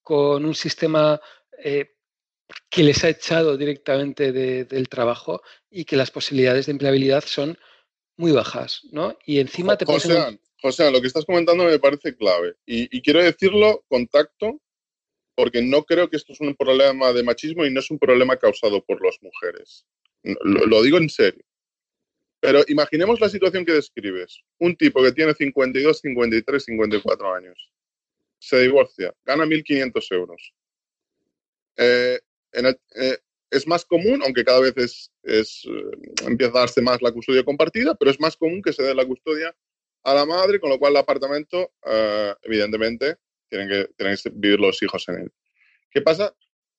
con 0.06 0.44
un 0.44 0.54
sistema 0.54 1.20
eh, 1.58 1.96
que 2.70 2.84
les 2.84 3.02
ha 3.02 3.08
echado 3.08 3.56
directamente 3.56 4.30
del 4.30 4.88
trabajo 4.88 5.42
y 5.68 5.84
que 5.84 5.96
las 5.96 6.12
posibilidades 6.12 6.66
de 6.66 6.72
empleabilidad 6.72 7.24
son 7.26 7.58
muy 8.16 8.30
bajas, 8.30 8.82
¿no? 8.92 9.18
Y 9.26 9.40
encima 9.40 9.76
te 9.76 9.84
José, 9.84 10.38
José, 10.62 10.92
lo 10.92 11.00
que 11.00 11.08
estás 11.08 11.24
comentando 11.24 11.64
me 11.64 11.80
parece 11.80 12.14
clave. 12.14 12.54
Y, 12.64 13.02
quiero 13.02 13.20
decirlo 13.20 13.84
con 13.88 14.06
tacto, 14.06 14.60
porque 15.34 15.60
no 15.60 15.82
creo 15.82 16.08
que 16.08 16.18
esto 16.18 16.34
es 16.34 16.40
un 16.40 16.54
problema 16.54 17.12
de 17.12 17.24
machismo 17.24 17.66
y 17.66 17.72
no 17.72 17.80
es 17.80 17.90
un 17.90 17.98
problema 17.98 18.36
causado 18.36 18.84
por 18.84 19.04
las 19.04 19.20
mujeres. 19.20 19.86
Lo, 20.22 20.66
lo 20.66 20.82
digo 20.84 20.98
en 20.98 21.10
serio. 21.10 21.44
Pero 22.38 22.62
imaginemos 22.68 23.18
la 23.18 23.28
situación 23.28 23.64
que 23.64 23.72
describes. 23.72 24.44
Un 24.60 24.76
tipo 24.76 25.02
que 25.02 25.10
tiene 25.10 25.34
52, 25.34 25.98
53, 25.98 26.64
54 26.64 27.34
años. 27.34 27.72
Se 28.38 28.60
divorcia, 28.60 29.14
gana 29.24 29.44
1.500 29.44 30.12
euros. 30.12 30.52
Eh, 31.76 32.18
eh, 32.52 33.18
es 33.50 33.66
más 33.66 33.84
común, 33.84 34.22
aunque 34.24 34.44
cada 34.44 34.60
vez 34.60 34.76
es, 34.76 35.10
eh, 35.24 35.44
empieza 36.26 36.56
a 36.56 36.60
darse 36.60 36.80
más 36.80 37.02
la 37.02 37.12
custodia 37.12 37.44
compartida, 37.44 37.94
pero 37.94 38.10
es 38.10 38.20
más 38.20 38.36
común 38.36 38.62
que 38.62 38.72
se 38.72 38.82
dé 38.82 38.94
la 38.94 39.06
custodia 39.06 39.54
a 40.04 40.14
la 40.14 40.24
madre, 40.24 40.60
con 40.60 40.70
lo 40.70 40.78
cual 40.78 40.92
el 40.92 40.98
apartamento, 40.98 41.72
evidentemente, 42.42 43.16
tienen 43.48 43.68
que, 43.68 43.88
tienen 43.96 44.16
que 44.16 44.30
vivir 44.32 44.60
los 44.60 44.80
hijos 44.82 45.08
en 45.08 45.16
él. 45.16 45.32
¿Qué 45.90 46.00
pasa 46.00 46.34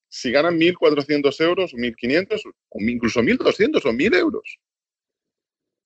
si 0.08 0.32
ganan 0.32 0.58
1.400 0.58 1.42
euros, 1.42 1.74
1.500, 1.74 2.42
o 2.70 2.80
incluso 2.80 3.22
1.200 3.22 3.86
o 3.86 3.92
1.000 3.92 4.16
euros? 4.16 4.60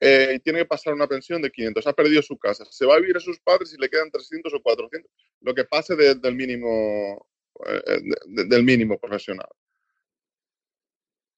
Eh, 0.03 0.39
tiene 0.43 0.59
que 0.59 0.65
pasar 0.65 0.95
una 0.95 1.07
pensión 1.07 1.43
de 1.43 1.51
500, 1.51 1.85
ha 1.85 1.93
perdido 1.93 2.23
su 2.23 2.35
casa, 2.35 2.65
se 2.65 2.87
va 2.87 2.95
a 2.95 2.99
vivir 2.99 3.17
a 3.17 3.19
sus 3.19 3.39
padres 3.39 3.71
y 3.71 3.77
le 3.79 3.87
quedan 3.87 4.09
300 4.09 4.51
o 4.51 4.59
400, 4.59 5.11
lo 5.41 5.53
que 5.53 5.63
pase 5.63 5.95
del, 5.95 6.35
mínimo, 6.35 7.27
eh, 7.67 8.01
del 8.25 8.63
mínimo 8.63 8.99
profesional. 8.99 9.47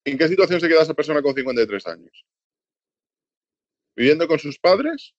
¿En 0.05 0.17
qué 0.17 0.29
situación 0.29 0.61
se 0.61 0.69
queda 0.69 0.83
esa 0.83 0.93
persona 0.93 1.21
con 1.21 1.35
53 1.35 1.87
años? 1.87 2.25
¿Viviendo 3.97 4.29
con 4.29 4.39
sus 4.39 4.57
padres? 4.57 5.13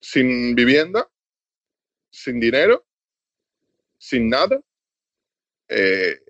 ¿Sin 0.00 0.54
vivienda? 0.54 1.10
¿Sin 2.10 2.38
dinero? 2.38 2.86
¿Sin 3.96 4.28
nada? 4.28 4.60
Eh, 5.68 6.20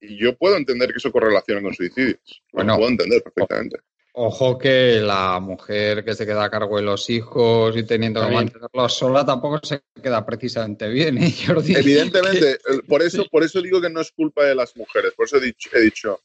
y 0.00 0.16
yo 0.18 0.36
puedo 0.36 0.56
entender 0.56 0.90
que 0.90 0.96
eso 0.96 1.12
correlaciona 1.12 1.60
con 1.60 1.74
suicidios. 1.74 2.42
Bueno, 2.52 2.72
lo 2.72 2.78
puedo 2.78 2.90
entender 2.90 3.22
perfectamente. 3.22 3.80
Ojo 4.16 4.56
que 4.56 5.00
la 5.00 5.40
mujer 5.40 6.04
que 6.04 6.14
se 6.14 6.24
queda 6.24 6.44
a 6.44 6.50
cargo 6.50 6.76
de 6.76 6.82
los 6.82 7.10
hijos 7.10 7.76
y 7.76 7.82
teniendo 7.82 8.24
que 8.24 8.32
mantenerlos 8.32 8.94
sola 8.94 9.26
tampoco 9.26 9.58
se 9.62 9.82
queda 10.00 10.24
precisamente 10.24 10.88
bien, 10.88 11.18
¿eh, 11.22 11.34
Jordi? 11.44 11.74
Evidentemente, 11.74 12.58
por 12.88 13.02
eso, 13.02 13.24
por 13.28 13.42
eso 13.42 13.60
digo 13.60 13.80
que 13.80 13.90
no 13.90 14.00
es 14.00 14.12
culpa 14.12 14.44
de 14.44 14.54
las 14.54 14.76
mujeres, 14.76 15.14
por 15.14 15.26
eso 15.26 15.38
he 15.38 15.40
dicho, 15.40 15.68
he 15.72 15.80
dicho 15.80 16.20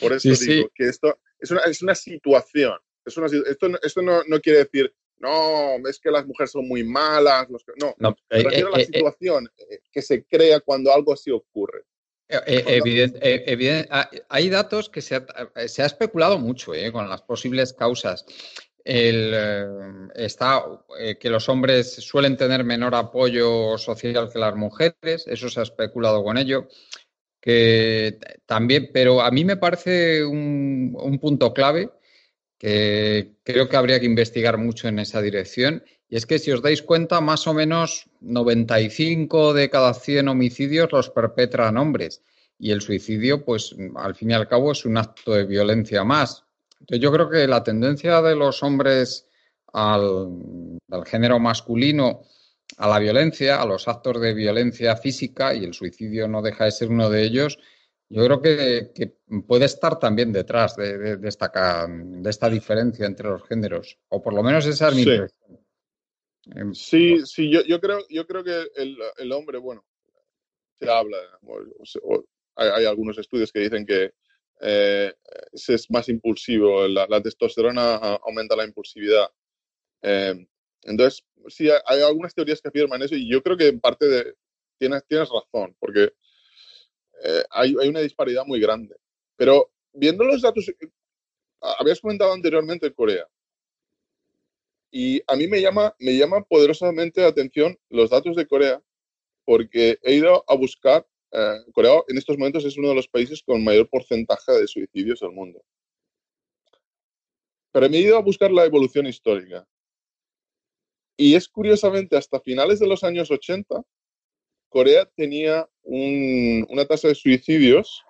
por 0.00 0.12
eso 0.12 0.30
digo 0.30 0.70
que 0.74 0.88
esto 0.88 1.18
es 1.38 1.50
una, 1.50 1.60
es 1.62 1.82
una 1.82 1.94
situación. 1.94 2.78
Es 3.04 3.16
una, 3.16 3.26
esto 3.26 3.68
esto 3.82 4.02
no, 4.02 4.22
no, 4.26 4.40
quiere 4.40 4.60
decir, 4.60 4.92
no, 5.18 5.76
es 5.88 6.00
que 6.00 6.10
las 6.10 6.26
mujeres 6.26 6.50
son 6.50 6.66
muy 6.66 6.82
malas. 6.82 7.48
no, 7.50 7.94
no 7.98 8.16
me 8.30 8.42
refiero 8.42 8.74
a 8.74 8.78
la 8.78 8.84
situación 8.84 9.48
que 9.92 10.02
se 10.02 10.24
crea 10.24 10.60
cuando 10.60 10.92
algo 10.92 11.12
así 11.12 11.30
ocurre. 11.30 11.84
Eh, 12.28 12.40
eh, 12.46 13.44
evidente, 13.46 13.88
ah, 13.92 14.10
hay 14.28 14.48
datos 14.48 14.88
que 14.90 15.00
se 15.00 15.14
ha, 15.14 15.24
se 15.68 15.82
ha 15.82 15.86
especulado 15.86 16.38
mucho 16.38 16.74
eh, 16.74 16.90
con 16.90 17.08
las 17.08 17.22
posibles 17.22 17.72
causas. 17.72 18.24
El, 18.84 19.34
está 20.14 20.62
que 21.18 21.28
los 21.28 21.48
hombres 21.48 21.94
suelen 21.94 22.36
tener 22.36 22.62
menor 22.62 22.94
apoyo 22.94 23.76
social 23.78 24.30
que 24.32 24.38
las 24.38 24.54
mujeres, 24.54 25.26
eso 25.26 25.48
se 25.48 25.58
ha 25.58 25.64
especulado 25.64 26.22
con 26.22 26.38
ello. 26.38 26.68
Que 27.40 28.18
también, 28.44 28.90
pero 28.92 29.22
a 29.22 29.30
mí 29.32 29.44
me 29.44 29.56
parece 29.56 30.24
un, 30.24 30.96
un 31.00 31.18
punto 31.18 31.52
clave 31.52 31.90
que 32.58 33.34
creo 33.42 33.68
que 33.68 33.76
habría 33.76 33.98
que 33.98 34.06
investigar 34.06 34.56
mucho 34.56 34.86
en 34.86 35.00
esa 35.00 35.20
dirección 35.20 35.82
y 36.08 36.16
es 36.16 36.26
que 36.26 36.38
si 36.38 36.52
os 36.52 36.62
dais 36.62 36.82
cuenta, 36.82 37.20
más 37.20 37.46
o 37.46 37.54
menos 37.54 38.08
95 38.20 39.54
de 39.54 39.68
cada 39.70 39.92
100 39.92 40.28
homicidios 40.28 40.92
los 40.92 41.10
perpetran 41.10 41.76
hombres. 41.76 42.22
Y 42.58 42.70
el 42.70 42.80
suicidio, 42.80 43.44
pues 43.44 43.74
al 43.96 44.14
fin 44.14 44.30
y 44.30 44.34
al 44.34 44.48
cabo, 44.48 44.72
es 44.72 44.84
un 44.84 44.96
acto 44.96 45.32
de 45.32 45.44
violencia 45.44 46.04
más. 46.04 46.44
Entonces 46.80 47.02
yo 47.02 47.12
creo 47.12 47.28
que 47.28 47.48
la 47.48 47.64
tendencia 47.64 48.22
de 48.22 48.36
los 48.36 48.62
hombres 48.62 49.28
al, 49.72 50.78
género 51.04 51.40
masculino 51.40 52.22
a 52.78 52.88
la 52.88 52.98
violencia, 52.98 53.60
a 53.60 53.66
los 53.66 53.88
actos 53.88 54.20
de 54.20 54.32
violencia 54.32 54.96
física, 54.96 55.54
y 55.54 55.64
el 55.64 55.74
suicidio 55.74 56.28
no 56.28 56.40
deja 56.40 56.64
de 56.64 56.70
ser 56.70 56.88
uno 56.88 57.10
de 57.10 57.24
ellos, 57.24 57.58
yo 58.08 58.24
creo 58.24 58.40
que, 58.40 59.16
puede 59.46 59.64
estar 59.64 59.98
también 59.98 60.32
detrás 60.32 60.76
de, 60.76 61.18
esta, 61.24 61.50
de 61.88 62.30
esta 62.30 62.48
diferencia 62.48 63.06
entre 63.06 63.28
los 63.28 63.42
géneros, 63.44 63.98
o 64.08 64.22
por 64.22 64.34
lo 64.34 64.42
menos 64.42 64.66
esa 64.66 64.88
es 64.88 64.94
mi 64.94 65.02
impresión. 65.02 65.65
Sí, 66.74 67.18
sí, 67.26 67.50
yo, 67.50 67.62
yo, 67.64 67.80
creo, 67.80 68.06
yo 68.08 68.26
creo 68.26 68.44
que 68.44 68.68
el, 68.76 68.96
el 69.18 69.32
hombre, 69.32 69.58
bueno, 69.58 69.84
se 70.78 70.88
habla, 70.90 71.18
hay, 72.54 72.84
algunos 72.84 73.18
estudios 73.18 73.52
que 73.52 73.60
dicen 73.60 73.84
que 73.84 74.12
eh, 74.60 75.14
es 75.52 75.90
más 75.90 76.08
impulsivo, 76.08 76.86
la, 76.88 77.22
testosterona 77.22 77.96
aumenta 77.96 78.56
la 78.56 78.64
impulsividad. 78.64 79.28
Em, 80.02 80.46
entonces, 80.82 81.24
sí, 81.48 81.68
hay, 81.86 82.00
algunas 82.02 82.34
teorías 82.34 82.60
que 82.60 82.68
afirman 82.68 83.02
eso 83.02 83.14
y 83.14 83.30
yo 83.30 83.42
creo 83.42 83.56
que 83.56 83.68
en 83.68 83.80
parte 83.80 84.06
de, 84.06 84.34
tienes, 84.78 85.04
tienes 85.06 85.28
razón, 85.28 85.74
porque 85.78 86.12
eh, 87.24 87.44
hay, 87.50 87.74
hay, 87.80 87.88
una 87.88 88.00
disparidad 88.00 88.44
muy 88.46 88.60
grande. 88.60 88.96
Pero 89.36 89.72
viendo 89.92 90.24
los 90.24 90.42
datos, 90.42 90.70
habías 91.78 92.00
comentado 92.00 92.32
anteriormente 92.32 92.92
Corea. 92.94 93.26
Y 94.90 95.22
a 95.26 95.36
mí 95.36 95.46
me 95.46 95.60
llama, 95.60 95.94
me 95.98 96.16
llama 96.16 96.42
poderosamente 96.42 97.20
la 97.20 97.28
atención 97.28 97.78
los 97.88 98.10
datos 98.10 98.36
de 98.36 98.46
Corea, 98.46 98.82
porque 99.44 99.98
he 100.02 100.14
ido 100.14 100.44
a 100.48 100.54
buscar, 100.54 101.06
eh, 101.32 101.56
Corea 101.72 102.02
en 102.08 102.18
estos 102.18 102.38
momentos 102.38 102.64
es 102.64 102.76
uno 102.76 102.88
de 102.88 102.94
los 102.94 103.08
países 103.08 103.42
con 103.42 103.64
mayor 103.64 103.88
porcentaje 103.88 104.52
de 104.52 104.66
suicidios 104.66 105.20
del 105.20 105.32
mundo. 105.32 105.62
Pero 107.72 107.90
me 107.90 107.98
he 107.98 108.00
ido 108.00 108.16
a 108.16 108.22
buscar 108.22 108.50
la 108.50 108.64
evolución 108.64 109.06
histórica. 109.06 109.66
Y 111.16 111.34
es 111.34 111.48
curiosamente, 111.48 112.16
hasta 112.16 112.40
finales 112.40 112.78
de 112.78 112.86
los 112.86 113.02
años 113.02 113.30
80, 113.30 113.82
Corea 114.68 115.06
tenía 115.16 115.68
una 115.82 116.84
tasa 116.84 117.08
de 117.08 117.14
suicidios 117.14 118.02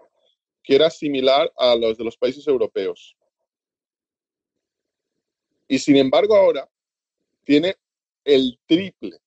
que 0.64 0.74
era 0.74 0.90
similar 0.90 1.52
a 1.56 1.76
los 1.76 1.96
de 1.96 2.04
los 2.04 2.16
países 2.16 2.46
europeos. 2.48 3.16
Y 5.68 5.78
sin 5.78 5.96
embargo 5.96 6.36
ahora 6.36 6.68
tiene 7.44 7.76
el 8.24 8.58
triple. 8.66 9.18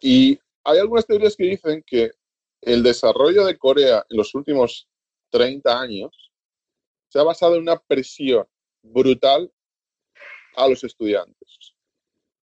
Y 0.00 0.38
hay 0.64 0.78
algunas 0.78 1.06
teorías 1.06 1.36
que 1.36 1.44
dicen 1.44 1.82
que 1.86 2.10
el 2.60 2.82
desarrollo 2.82 3.44
de 3.44 3.58
Corea 3.58 4.04
en 4.08 4.16
los 4.16 4.34
últimos 4.34 4.88
30 5.30 5.80
años 5.80 6.32
se 7.08 7.18
ha 7.18 7.22
basado 7.22 7.56
en 7.56 7.62
una 7.62 7.78
presión 7.78 8.46
brutal 8.82 9.52
a 10.56 10.68
los 10.68 10.84
estudiantes 10.84 11.74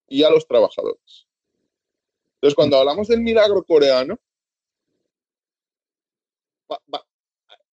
y 0.08 0.24
a 0.24 0.30
los 0.30 0.48
trabajadores. 0.48 1.28
Entonces, 2.36 2.56
cuando 2.56 2.78
hablamos 2.78 3.08
del 3.08 3.22
milagro 3.22 3.64
coreano, 3.64 4.18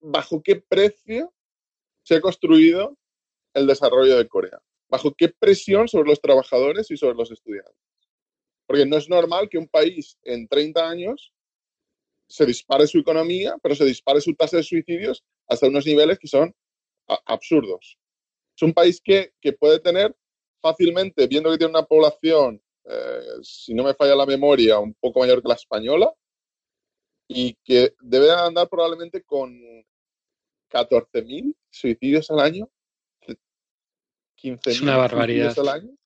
¿bajo 0.01 0.43
qué 0.43 0.57
precio 0.57 1.33
se 2.03 2.17
ha 2.17 2.21
construido 2.21 2.97
el 3.57 3.67
desarrollo 3.67 4.17
de 4.17 4.29
Corea? 4.29 4.61
¿Bajo 4.89 5.13
qué 5.15 5.29
presión 5.29 5.89
sobre 5.89 6.09
los 6.11 6.21
trabajadores 6.21 6.91
y 6.91 6.97
sobre 6.97 7.17
los 7.17 7.31
estudiantes? 7.31 7.75
Porque 8.67 8.87
no 8.87 8.97
es 8.97 9.09
normal 9.09 9.49
que 9.49 9.59
un 9.59 9.69
país 9.69 10.19
en 10.23 10.47
30 10.47 10.89
años 10.89 11.33
se 12.29 12.45
dispare 12.45 12.87
su 12.87 12.99
economía, 12.99 13.57
pero 13.63 13.75
se 13.75 13.85
dispare 13.85 14.21
su 14.21 14.35
tasa 14.35 14.59
de 14.59 14.63
suicidios 14.63 15.25
hasta 15.49 15.69
unos 15.69 15.87
niveles 15.87 16.19
que 16.19 16.29
son 16.29 16.55
absurdos. 17.07 17.99
Es 18.57 18.63
un 18.63 18.73
país 18.73 19.01
que, 19.01 19.33
puede 19.59 19.81
tener 19.81 20.15
fácilmente, 20.61 21.27
viendo 21.27 21.51
que 21.51 21.59
tiene 21.59 21.71
una 21.71 21.85
población, 21.85 22.61
eh, 22.85 23.21
si 23.43 23.75
no 23.75 23.85
me 23.85 23.95
falla 23.95 24.17
la 24.17 24.27
memoria, 24.27 24.79
un 24.79 24.95
poco 24.95 25.21
mayor 25.21 25.43
que 25.43 25.49
la 25.49 25.55
española, 25.55 26.13
y 27.29 27.55
que 27.65 27.95
debe 28.01 28.31
andar 28.31 28.69
probablemente 28.69 29.23
con 29.23 29.57
14.000 30.71 31.55
suicidios 31.71 32.31
al 32.31 32.41
año, 32.41 32.69
15.000 34.37 35.11
suicidios 35.11 35.59
al 35.59 35.68
año. 35.68 35.97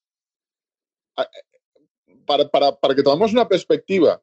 Ah, 1.17 1.29
eh, 1.33 2.17
para, 2.27 2.49
para, 2.49 2.77
para 2.77 2.95
que 2.95 3.03
tomemos 3.03 3.33
una 3.33 3.49
perspectiva, 3.49 4.23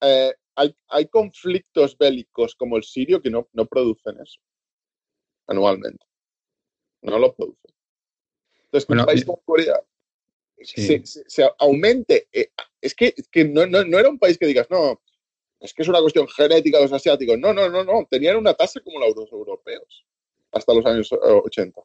eh, 0.00 0.32
hay, 0.54 0.76
hay, 0.88 1.06
conflictos 1.08 1.96
bélicos 1.96 2.54
como 2.54 2.76
el 2.76 2.84
sirio 2.84 3.20
que 3.22 3.30
no, 3.30 3.48
no 3.52 3.66
producen 3.66 4.20
eso 4.20 4.40
anualmente. 5.46 6.04
No 7.02 7.18
lo 7.18 7.34
producen. 7.34 7.74
Entonces, 8.64 8.88
un 8.88 9.04
país 9.04 9.24
como 9.24 9.40
Corea 9.42 9.82
se, 10.64 11.02
se, 11.04 11.50
aumente. 11.58 12.28
Eh, 12.32 12.50
es 12.80 12.94
que, 12.94 13.14
es 13.16 13.28
que 13.28 13.44
no, 13.44 13.66
no, 13.66 13.84
no, 13.84 13.98
era 13.98 14.08
un 14.08 14.18
país 14.18 14.38
que 14.38 14.46
digas, 14.46 14.68
no, 14.70 15.00
es 15.60 15.72
que 15.74 15.82
es 15.82 15.88
una 15.88 16.00
cuestión 16.00 16.28
genética 16.28 16.78
de 16.78 16.84
los 16.84 16.92
asiáticos. 16.92 17.38
No, 17.38 17.52
no, 17.52 17.68
no, 17.68 17.84
no. 17.84 18.06
Tenían 18.10 18.36
una 18.36 18.54
tasa 18.54 18.80
como 18.80 18.98
los 19.00 19.30
europeos 19.30 20.06
hasta 20.52 20.74
los 20.74 20.84
años 20.86 21.10
80. 21.12 21.80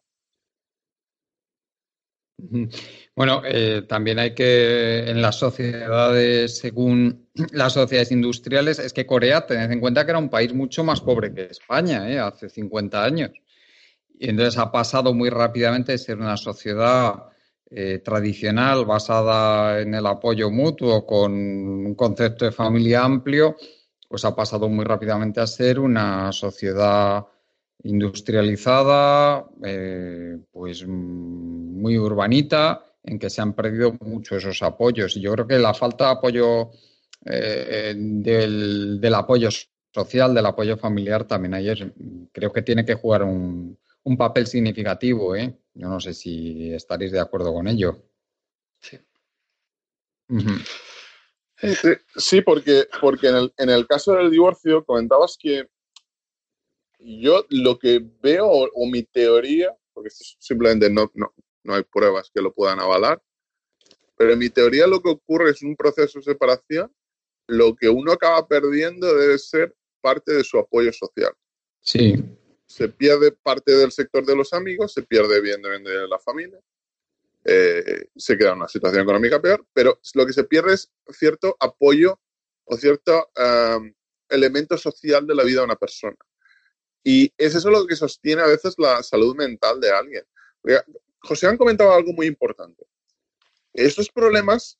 Bueno, 3.15 3.41
eh, 3.45 3.83
también 3.87 4.19
hay 4.19 4.35
que, 4.35 5.09
en 5.09 5.21
las 5.21 5.37
sociedades, 5.37 6.59
según 6.59 7.27
las 7.51 7.73
sociedades 7.73 8.11
industriales, 8.11 8.79
es 8.79 8.93
que 8.93 9.07
Corea, 9.07 9.45
tened 9.45 9.71
en 9.71 9.79
cuenta 9.79 10.05
que 10.05 10.11
era 10.11 10.19
un 10.19 10.29
país 10.29 10.53
mucho 10.53 10.83
más 10.83 11.01
pobre 11.01 11.33
que 11.33 11.45
España, 11.45 12.09
¿eh? 12.09 12.19
hace 12.19 12.49
50 12.49 13.03
años. 13.03 13.31
y 14.19 14.29
entonces 14.29 14.57
ha 14.59 14.71
pasado 14.71 15.13
muy 15.13 15.29
rápidamente 15.29 15.93
de 15.93 15.97
ser 15.97 16.17
una 16.19 16.37
sociedad 16.37 17.15
eh, 17.69 17.99
tradicional 17.99 18.85
basada 18.85 19.81
en 19.81 19.93
el 19.93 20.05
apoyo 20.05 20.49
mutuo 20.49 21.05
con 21.05 21.33
un 21.33 21.95
concepto 21.95 22.45
de 22.45 22.51
familia 22.51 23.03
amplio, 23.03 23.57
pues 24.07 24.23
ha 24.25 24.35
pasado 24.35 24.69
muy 24.69 24.85
rápidamente 24.85 25.41
a 25.41 25.47
ser 25.47 25.79
una 25.79 26.31
sociedad 26.31 27.25
industrializada, 27.83 29.45
eh, 29.63 30.37
pues 30.51 30.85
muy 30.87 31.97
urbanita, 31.97 32.83
en 33.03 33.19
que 33.19 33.29
se 33.29 33.41
han 33.41 33.53
perdido 33.53 33.93
mucho 34.01 34.35
esos 34.37 34.61
apoyos. 34.63 35.15
Y 35.15 35.21
yo 35.21 35.31
creo 35.33 35.47
que 35.47 35.59
la 35.59 35.73
falta 35.73 36.05
de 36.05 36.11
apoyo 36.11 36.71
eh, 37.25 37.93
del, 37.95 38.99
del, 38.99 39.13
apoyo 39.13 39.49
social, 39.93 40.33
del 40.33 40.45
apoyo 40.45 40.77
familiar 40.77 41.25
también 41.25 41.53
ayer, 41.53 41.93
creo 42.31 42.51
que 42.51 42.61
tiene 42.61 42.85
que 42.85 42.95
jugar 42.95 43.23
un, 43.23 43.77
un 44.03 44.17
papel 44.17 44.47
significativo. 44.47 45.35
¿eh? 45.35 45.57
Yo 45.73 45.87
no 45.87 45.99
sé 45.99 46.13
si 46.13 46.73
estaréis 46.73 47.11
de 47.11 47.19
acuerdo 47.19 47.53
con 47.53 47.67
ello. 47.67 48.03
Sí. 48.79 48.99
Sí, 52.15 52.41
porque, 52.41 52.87
porque 53.01 53.29
en, 53.29 53.35
el, 53.35 53.53
en 53.57 53.69
el 53.69 53.87
caso 53.87 54.13
del 54.13 54.29
divorcio 54.29 54.85
comentabas 54.85 55.37
que 55.39 55.67
yo 56.99 57.45
lo 57.49 57.77
que 57.77 58.03
veo, 58.21 58.47
o, 58.47 58.87
mi 58.87 59.03
teoría, 59.03 59.75
porque 59.93 60.09
simplemente 60.11 60.89
no, 60.89 61.11
no, 61.13 61.33
no 61.63 61.75
hay 61.75 61.83
pruebas 61.83 62.31
que 62.33 62.41
lo 62.41 62.53
puedan 62.53 62.79
avalar, 62.79 63.21
pero 64.15 64.33
en 64.33 64.39
mi 64.39 64.49
teoría 64.49 64.87
lo 64.87 65.01
que 65.01 65.09
ocurre 65.09 65.51
es 65.51 65.61
un 65.61 65.75
proceso 65.75 66.19
de 66.19 66.25
separación, 66.25 66.91
lo 67.47 67.75
que 67.75 67.87
uno 67.87 68.11
acaba 68.11 68.47
perdiendo 68.47 69.15
debe 69.15 69.37
ser 69.37 69.75
parte 70.01 70.33
de 70.33 70.43
su 70.43 70.57
apoyo 70.57 70.91
social. 70.91 71.33
Sí. 71.81 72.15
Se 72.65 72.89
pierde 72.89 73.31
parte 73.31 73.71
del 73.71 73.91
sector 73.91 74.25
de 74.25 74.35
los 74.35 74.53
amigos, 74.53 74.93
se 74.93 75.03
pierde 75.03 75.37
evidentemente 75.37 75.89
de 75.89 76.07
la 76.07 76.19
familia, 76.19 76.59
eh, 77.45 78.09
se 78.15 78.37
queda 78.37 78.51
en 78.51 78.57
una 78.57 78.67
situación 78.67 79.03
económica 79.03 79.41
peor, 79.41 79.65
pero 79.71 79.99
lo 80.15 80.25
que 80.25 80.33
se 80.33 80.43
pierde 80.43 80.73
es 80.73 80.91
cierto 81.09 81.55
apoyo 81.59 82.19
o 82.65 82.75
cierto 82.75 83.29
um, 83.37 83.93
elemento 84.27 84.77
social 84.77 85.25
de 85.25 85.35
la 85.35 85.45
vida 85.45 85.59
de 85.59 85.65
una 85.65 85.77
persona. 85.77 86.17
Y 87.09 87.33
es 87.37 87.55
eso 87.55 87.71
lo 87.71 87.87
que 87.87 87.95
sostiene 87.95 88.41
a 88.41 88.47
veces 88.47 88.75
la 88.77 89.01
salud 89.01 89.33
mental 89.33 89.79
de 89.79 89.89
alguien. 89.89 90.25
José 91.19 91.47
han 91.47 91.55
comentado 91.55 91.93
algo 91.93 92.11
muy 92.11 92.27
importante. 92.27 92.85
Estos 93.71 94.09
problemas, 94.09 94.77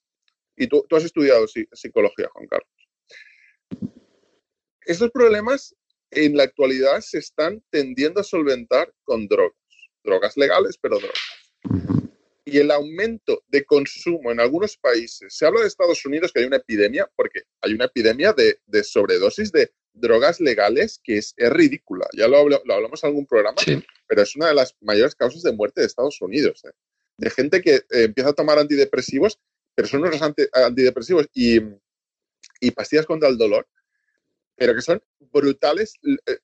y 0.57 0.67
tú, 0.67 0.85
tú 0.89 0.97
has 0.97 1.05
estudiado 1.05 1.47
psicología, 1.47 2.27
Juan 2.33 2.47
Carlos, 2.47 3.93
estos 4.81 5.09
problemas 5.11 5.73
en 6.11 6.35
la 6.35 6.43
actualidad 6.43 6.99
se 6.99 7.19
están 7.19 7.63
tendiendo 7.69 8.19
a 8.19 8.25
solventar 8.25 8.93
con 9.05 9.29
drogas, 9.29 9.55
drogas 10.03 10.35
legales, 10.35 10.77
pero 10.81 10.99
drogas 10.99 11.37
y 12.47 12.59
el 12.59 12.71
aumento 12.71 13.43
de 13.49 13.65
consumo 13.65 14.31
en 14.31 14.39
algunos 14.39 14.77
países. 14.77 15.35
Se 15.35 15.45
habla 15.45 15.61
de 15.61 15.67
Estados 15.67 16.05
Unidos 16.05 16.31
que 16.31 16.39
hay 16.39 16.45
una 16.45 16.55
epidemia, 16.55 17.09
porque 17.13 17.41
hay 17.59 17.73
una 17.73 17.85
epidemia 17.85 18.31
de, 18.31 18.83
sobredosis 18.85 19.51
de 19.51 19.69
drogas 19.99 20.39
legales 20.39 20.99
que 21.03 21.17
es, 21.17 21.33
ridícula. 21.37 22.07
Ya 22.13 22.27
lo, 22.27 22.37
hablamos 22.37 23.03
en 23.03 23.07
algún 23.07 23.25
programa, 23.25 23.57
pero 24.07 24.21
es 24.21 24.35
una 24.35 24.47
de 24.47 24.55
las 24.55 24.75
mayores 24.81 25.15
causas 25.15 25.43
de 25.43 25.53
muerte 25.53 25.81
de 25.81 25.87
Estados 25.87 26.21
Unidos. 26.21 26.63
¿eh? 26.65 26.71
De 27.17 27.29
gente 27.29 27.61
que 27.61 27.75
eh, 27.75 27.83
empieza 27.91 28.31
a 28.31 28.33
tomar 28.33 28.59
antidepresivos, 28.59 29.39
pero 29.75 29.87
son 29.87 30.01
unos 30.01 30.21
antidepresivos 30.21 31.27
y, 31.33 31.59
pastillas 32.75 33.05
contra 33.05 33.29
el 33.29 33.37
dolor, 33.37 33.67
pero 34.55 34.73
que 34.73 34.81
son 34.81 35.01
brutales 35.31 35.93
eh, 36.03 36.37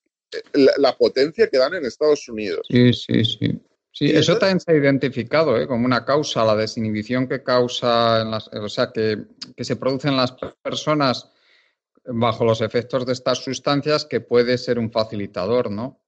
la 0.78 0.96
potencia 0.96 1.48
que 1.48 1.58
dan 1.58 1.74
en 1.74 1.84
Estados 1.84 2.28
Unidos. 2.28 2.66
Sí, 2.68 2.92
sí, 2.92 3.24
sí. 3.24 3.60
Sí, 3.94 4.10
eso 4.10 4.36
también 4.38 4.58
se 4.58 4.72
ha 4.72 4.74
identificado 4.74 5.56
¿eh? 5.56 5.68
como 5.68 5.86
una 5.86 6.04
causa, 6.04 6.44
la 6.44 6.56
desinhibición 6.56 7.28
que 7.28 7.44
causa, 7.44 8.22
en 8.22 8.32
las, 8.32 8.48
o 8.48 8.68
sea, 8.68 8.90
que, 8.92 9.18
se 9.56 9.76
produce 9.76 10.08
en 10.08 10.16
las 10.16 10.34
personas 10.62 11.30
bajo 12.04 12.44
los 12.44 12.60
efectos 12.60 13.06
de 13.06 13.12
estas 13.12 13.38
sustancias 13.38 14.04
que 14.04 14.20
puede 14.20 14.58
ser 14.58 14.78
un 14.78 14.90
facilitador, 14.90 15.70
¿no? 15.70 16.02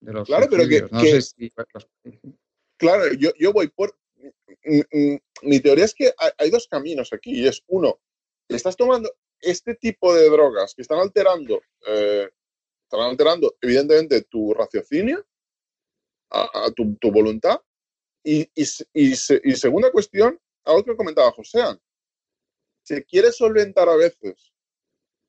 De 0.00 0.12
los 0.12 0.28
claro, 0.28 0.46
pero 0.48 0.68
que, 0.68 0.82
no 0.90 1.00
sé 1.00 1.22
si... 1.22 1.52
Claro, 2.76 3.12
yo, 3.14 3.30
yo, 3.38 3.52
voy 3.52 3.68
por... 3.68 3.98
Mi 5.42 5.60
teoría 5.60 5.84
es 5.84 5.94
que 5.94 6.12
hay, 6.36 6.50
dos 6.50 6.68
caminos 6.68 7.12
aquí, 7.12 7.40
y 7.40 7.46
es 7.46 7.62
uno, 7.66 8.00
estás 8.48 8.76
tomando 8.76 9.10
este 9.40 9.74
tipo 9.74 10.14
de 10.14 10.28
drogas 10.28 10.74
que 10.74 10.82
están 10.82 10.98
alterando, 10.98 11.60
eh, 11.86 12.28
están 12.84 13.00
alterando 13.00 13.56
evidentemente 13.60 14.22
tu 14.22 14.54
raciocinio, 14.54 15.26
a, 16.30 16.70
tu, 16.74 17.10
voluntad. 17.10 17.60
Y, 18.22 18.48
y, 18.54 19.14
segunda 19.16 19.90
cuestión, 19.90 20.38
algo 20.64 20.84
que 20.84 20.96
comentaba 20.96 21.32
José, 21.32 21.62
se 22.82 23.04
quiere 23.04 23.32
solventar 23.32 23.88
a 23.88 23.96
veces 23.96 24.52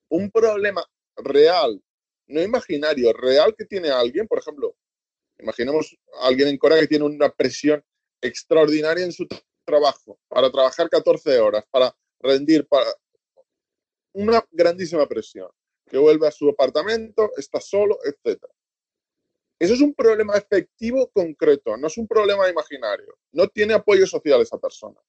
un 0.10 0.32
problema 0.32 0.84
real, 1.16 1.82
no 2.28 2.41
imaginario, 2.41 3.14
real 3.14 3.55
que 3.55 3.66
tiene 3.66 3.89
alguien, 3.89 4.28
por 4.28 4.39
ejemplo, 4.39 4.76
imaginemos 5.39 5.97
a 6.22 6.28
alguien 6.28 6.49
en 6.49 6.57
Corea 6.57 6.80
que 6.80 6.88
tiene 6.88 7.05
una 7.05 7.30
presión 7.30 7.84
extraordinaria 8.22 9.05
en 9.05 9.12
su 9.12 9.28
trabajo, 9.66 10.20
para 10.28 10.51
trabajar 10.51 10.89
14 10.89 11.39
horas, 11.39 11.64
para 11.70 11.95
rendir, 12.20 12.68
para 12.68 12.91
una 14.14 14.43
grandísima 14.51 15.07
presión, 15.07 15.49
que 15.88 15.97
vuelve 15.97 16.28
a 16.28 16.32
su 16.32 16.49
apartamento, 16.49 17.32
está 17.38 17.62
solo, 17.62 17.97
etcétera. 18.03 18.53
Eso 19.60 19.74
es 19.74 19.82
un 19.82 19.93
problema 19.93 20.38
efectivo 20.38 21.10
concreto, 21.10 21.76
no 21.76 21.88
es 21.88 21.97
un 21.97 22.07
problema 22.07 22.49
imaginario. 22.49 23.18
No 23.34 23.47
tiene 23.49 23.74
apoyo 23.74 24.07
social 24.07 24.41
esa 24.41 24.57
persona. 24.57 24.99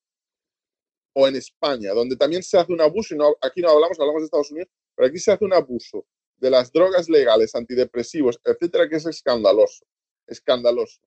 O 1.14 1.28
en 1.28 1.36
España, 1.36 1.92
donde 1.92 2.16
también 2.16 2.42
se 2.42 2.58
hace 2.58 2.72
un 2.72 2.80
abuso, 2.80 3.14
y 3.14 3.18
no, 3.18 3.36
aquí 3.40 3.60
no 3.60 3.70
hablamos, 3.70 3.98
hablamos 4.00 4.22
de 4.22 4.24
Estados 4.24 4.50
Unidos, 4.50 4.68
pero 4.94 5.08
aquí 5.08 5.18
se 5.18 5.32
hace 5.32 5.44
un 5.44 5.52
abuso 5.52 6.06
de 6.36 6.50
las 6.50 6.72
drogas 6.72 7.08
legales, 7.08 7.54
antidepresivos, 7.54 8.40
etcétera, 8.44 8.88
que 8.88 8.96
es 8.96 9.06
escandaloso. 9.06 9.84
Escandaloso. 10.26 11.00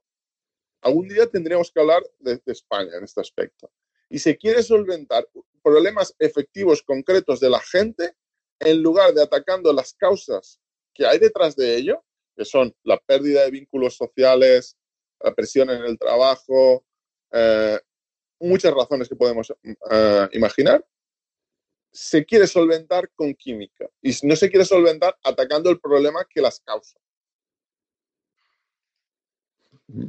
Algún 0.81 1.07
día 1.07 1.27
tendríamos 1.27 1.71
que 1.71 1.79
hablar 1.79 2.03
de, 2.19 2.41
España 2.45 2.97
en 2.97 3.03
este 3.03 3.21
aspecto. 3.21 3.71
Y 4.09 4.19
se 4.19 4.37
quiere 4.37 4.61
solventar 4.61 5.27
problemas 5.63 6.13
efectivos, 6.19 6.83
concretos 6.83 7.39
de 7.39 7.49
la 7.49 7.59
gente, 7.59 8.15
en 8.59 8.81
lugar 8.81 9.13
de 9.13 9.23
atacando 9.23 9.73
las 9.73 9.93
causas 9.93 10.59
que 10.93 11.05
hay 11.05 11.19
detrás 11.19 11.55
de 11.55 11.75
ello, 11.75 12.03
que 12.35 12.45
son 12.45 12.75
la 12.83 12.99
pérdida 12.99 13.43
de 13.43 13.51
vínculos 13.51 13.95
sociales, 13.95 14.77
la 15.19 15.33
presión 15.33 15.69
en 15.69 15.83
el 15.83 15.97
trabajo, 15.97 16.85
eh, 17.31 17.79
muchas 18.39 18.73
razones 18.73 19.09
que 19.09 19.15
podemos 19.15 19.51
eh, 19.89 20.27
imaginar, 20.33 20.85
se 21.93 22.25
quiere 22.25 22.47
solventar 22.47 23.09
con 23.13 23.33
química 23.35 23.87
y 24.01 24.13
no 24.23 24.35
se 24.35 24.49
quiere 24.49 24.65
solventar 24.65 25.17
atacando 25.23 25.69
el 25.69 25.79
problema 25.79 26.25
que 26.29 26.41
las 26.41 26.59
causa. 26.59 26.99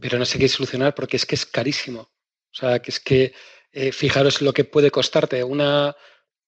Pero 0.00 0.18
no 0.18 0.24
se 0.24 0.38
quiere 0.38 0.48
solucionar 0.48 0.94
porque 0.94 1.16
es 1.16 1.26
que 1.26 1.34
es 1.34 1.44
carísimo. 1.44 2.00
O 2.00 2.56
sea, 2.56 2.80
que 2.80 2.90
es 2.90 3.00
que 3.00 3.34
eh, 3.72 3.92
fijaros 3.92 4.40
lo 4.40 4.52
que 4.52 4.64
puede 4.64 4.90
costarte 4.90 5.44
una 5.44 5.94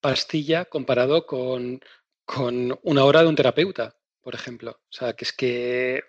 pastilla 0.00 0.64
comparado 0.64 1.26
con, 1.26 1.80
con 2.24 2.78
una 2.82 3.04
hora 3.04 3.22
de 3.22 3.28
un 3.28 3.36
terapeuta 3.36 3.96
por 4.26 4.34
ejemplo. 4.34 4.72
O 4.72 4.92
sea, 4.92 5.12
que 5.12 5.24
es 5.24 5.32
que 5.32 6.02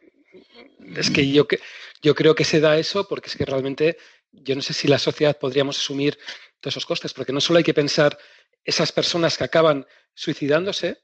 es 0.95 1.11
que 1.11 1.31
yo, 1.31 1.45
yo 2.01 2.15
creo 2.15 2.33
que 2.33 2.45
se 2.45 2.59
da 2.59 2.79
eso 2.79 3.07
porque 3.07 3.29
es 3.29 3.35
que 3.35 3.45
realmente 3.45 3.99
yo 4.31 4.55
no 4.55 4.63
sé 4.63 4.73
si 4.73 4.87
la 4.87 4.97
sociedad 4.97 5.37
podríamos 5.37 5.77
asumir 5.77 6.17
todos 6.59 6.73
esos 6.73 6.87
costes, 6.87 7.13
porque 7.13 7.31
no 7.31 7.39
solo 7.39 7.59
hay 7.59 7.63
que 7.63 7.75
pensar 7.75 8.17
esas 8.67 8.91
personas 8.91 9.37
que 9.37 9.45
acaban 9.45 9.87
suicidándose, 10.13 11.01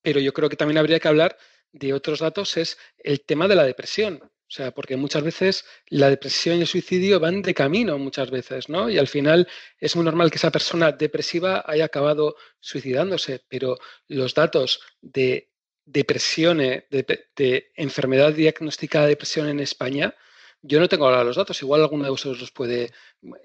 pero 0.00 0.20
yo 0.20 0.32
creo 0.32 0.48
que 0.48 0.56
también 0.56 0.78
habría 0.78 1.00
que 1.00 1.08
hablar 1.08 1.36
de 1.72 1.92
otros 1.92 2.20
datos, 2.20 2.56
es 2.56 2.78
el 2.98 3.22
tema 3.22 3.48
de 3.48 3.56
la 3.56 3.64
depresión. 3.64 4.22
O 4.22 4.54
sea, 4.54 4.70
porque 4.70 4.96
muchas 4.96 5.22
veces 5.22 5.64
la 5.88 6.08
depresión 6.10 6.58
y 6.58 6.60
el 6.60 6.66
suicidio 6.66 7.18
van 7.18 7.42
de 7.42 7.54
camino 7.54 7.98
muchas 7.98 8.30
veces, 8.30 8.68
¿no? 8.68 8.90
Y 8.90 8.98
al 8.98 9.08
final 9.08 9.48
es 9.78 9.96
muy 9.96 10.04
normal 10.04 10.30
que 10.30 10.36
esa 10.36 10.50
persona 10.50 10.92
depresiva 10.92 11.64
haya 11.66 11.86
acabado 11.86 12.36
suicidándose, 12.60 13.42
pero 13.48 13.78
los 14.08 14.34
datos 14.34 14.80
de 15.00 15.50
depresión, 15.84 16.58
de, 16.58 17.72
enfermedad 17.76 18.34
diagnosticada 18.34 19.06
de 19.06 19.12
depresión 19.12 19.48
en 19.48 19.58
España, 19.60 20.14
yo 20.60 20.78
no 20.78 20.88
tengo 20.88 21.06
ahora 21.06 21.24
los 21.24 21.36
datos, 21.36 21.60
igual 21.62 21.80
alguno 21.80 22.04
de 22.04 22.10
vosotros 22.10 22.40
los 22.40 22.52
puede, 22.52 22.92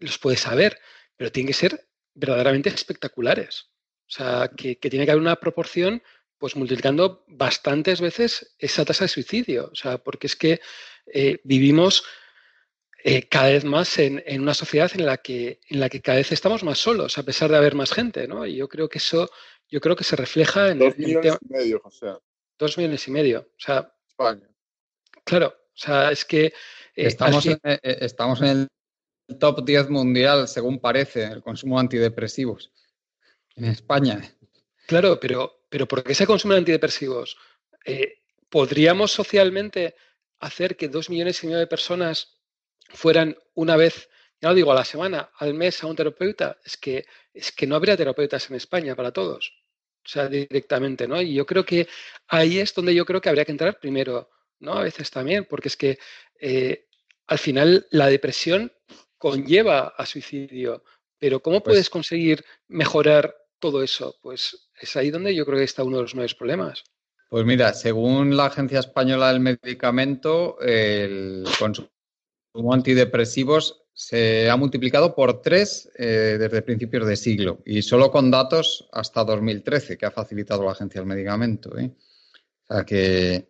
los 0.01 0.20
puede 0.20 0.38
saber, 0.38 0.78
pero 1.15 1.32
tienen 1.32 1.47
que 1.47 1.53
ser 1.53 1.88
verdaderamente 2.18 2.70
espectaculares. 2.70 3.70
O 4.07 4.09
sea, 4.09 4.51
que, 4.55 4.76
tiene 4.76 5.05
que 5.05 5.11
haber 5.11 5.22
una 5.22 5.36
proporción, 5.36 6.01
pues 6.38 6.55
multiplicando 6.55 7.24
bastantes 7.28 8.01
veces 8.01 8.55
esa 8.57 8.86
tasa 8.86 9.05
de 9.05 9.09
suicidio. 9.09 9.70
O 9.72 9.76
sea, 9.76 9.99
porque 9.99 10.28
es 10.28 10.36
que 10.36 10.59
eh, 11.13 11.39
vivimos 11.43 12.03
eh, 13.03 13.28
cada 13.28 13.49
vez 13.49 13.65
más 13.65 13.99
en, 13.99 14.24
una 14.41 14.53
sociedad 14.53 14.91
en 14.95 15.05
la, 15.05 15.18
que, 15.18 15.59
en 15.70 15.80
la 15.80 15.89
que 15.89 16.01
cada 16.01 16.18
vez 16.18 16.32
estamos 16.32 16.63
más 16.63 16.80
solos, 16.80 17.18
a 17.18 17.24
pesar 17.24 17.51
de 17.51 17.57
haber 17.57 17.76
más 17.76 17.91
gente, 17.91 18.28
¿no? 18.28 18.45
Y 18.45 18.55
yo 18.55 18.68
creo 18.68 18.89
que 18.89 18.97
eso, 18.97 19.30
yo 19.70 19.80
creo 19.80 19.95
que 19.95 20.03
se 20.03 20.15
refleja 20.15 20.70
en... 20.70 20.80
Dos 20.80 20.97
millones 20.97 21.38
y 21.41 21.53
medio, 21.53 21.80
José. 21.82 22.07
Dos 22.57 22.78
millones 22.78 23.07
y 23.07 23.11
medio. 23.11 23.39
O 23.41 23.59
sea, 23.59 23.93
España. 24.07 24.49
Claro, 25.24 25.47
o 25.49 25.78
sea, 25.78 26.11
es 26.11 26.26
que... 26.26 26.51
estamos, 26.95 27.45
en, 27.45 27.59
estamos 27.84 28.41
en 28.41 28.47
el 28.47 28.68
top 29.39 29.65
10 29.65 29.89
mundial, 29.89 30.47
según 30.47 30.80
parece, 30.80 31.25
el 31.25 31.41
consumo 31.41 31.75
de 31.78 31.82
antidepresivos 31.82 32.71
en 33.55 33.65
España. 33.65 34.21
Claro, 34.86 35.19
pero, 35.19 35.65
pero 35.69 35.88
¿por 35.88 36.03
qué 36.03 36.15
se 36.15 36.25
consumen 36.25 36.59
antidepresivos? 36.59 37.38
¿Podríamos 38.49 39.11
socialmente 39.11 39.95
hacer 40.39 40.78
que 40.78 40.88
dos 40.88 41.09
millones 41.09 41.43
y 41.43 41.47
medio 41.47 41.59
de 41.59 41.67
personas 41.67 42.39
fueran 42.89 43.38
una 43.53 43.75
vez, 43.75 44.09
ya 44.39 44.49
lo 44.49 44.55
digo, 44.55 44.71
a 44.71 44.75
la 44.75 44.86
semana, 44.86 45.32
al 45.38 45.53
mes 45.53 45.84
a 45.84 45.88
un 45.88 45.95
terapeuta? 45.95 46.57
Es 46.63 46.78
que, 46.78 47.05
es 47.34 47.51
que 47.51 47.67
no 47.67 47.75
habría 47.75 47.97
terapeutas 47.97 48.49
en 48.49 48.55
España 48.55 48.95
para 48.95 49.11
todos. 49.11 49.53
O 50.05 50.09
sea, 50.09 50.28
directamente, 50.28 51.07
¿no? 51.07 51.21
Y 51.21 51.34
yo 51.34 51.45
creo 51.45 51.65
que 51.65 51.88
ahí 52.28 52.59
es 52.59 52.73
donde 52.73 52.95
yo 52.95 53.05
creo 53.05 53.19
que 53.19 53.28
habría 53.28 53.43
que 53.43 53.51
entrar 53.51 53.78
primero, 53.78 54.30
¿no? 54.59 54.73
A 54.73 54.84
veces 54.84 55.11
también, 55.11 55.45
porque 55.45 55.67
es 55.67 55.75
que 55.75 55.99
eh, 56.39 56.88
al 57.25 57.38
final 57.38 57.88
la 57.91 58.07
depresión 58.07 58.71
conlleva 59.18 59.93
a 59.97 60.05
suicidio, 60.05 60.84
pero 61.20 61.41
¿cómo 61.41 61.61
pues 61.61 61.74
puedes 61.74 61.89
conseguir 61.89 62.43
mejorar 62.68 63.36
todo 63.59 63.84
eso? 63.84 64.15
Pues 64.22 64.70
es 64.80 64.95
ahí 64.95 65.09
donde 65.09 65.36
yo 65.36 65.45
creo 65.45 65.57
que 65.57 65.63
está 65.63 65.84
uno 65.84 65.97
de 65.97 66.03
los 66.03 66.15
nuevos 66.15 66.36
problemas. 66.36 66.84
Pues 67.30 67.45
mira, 67.45 67.74
según 67.74 68.38
la 68.38 68.45
Agencia 68.45 68.80
Española 68.80 69.34
del 69.34 69.41
Medicamento, 69.41 70.57
el 70.61 71.43
consumo 71.59 71.89
antidepresivos 72.72 73.84
se 73.93 74.49
ha 74.49 74.55
multiplicado 74.55 75.15
por 75.15 75.41
tres 75.41 75.89
eh, 75.97 76.38
desde 76.39 76.61
principios 76.61 77.07
de 77.07 77.15
siglo 77.15 77.63
y 77.65 77.82
solo 77.82 78.11
con 78.11 78.30
datos 78.30 78.88
hasta 78.91 79.24
2013 79.24 79.97
que 79.97 80.05
ha 80.05 80.11
facilitado 80.11 80.63
la 80.63 80.72
Agencia 80.72 81.01
del 81.01 81.07
Medicamento. 81.07 81.76
¿eh? 81.78 81.91
O 82.70 82.74
sea 82.74 82.86
que, 82.86 83.49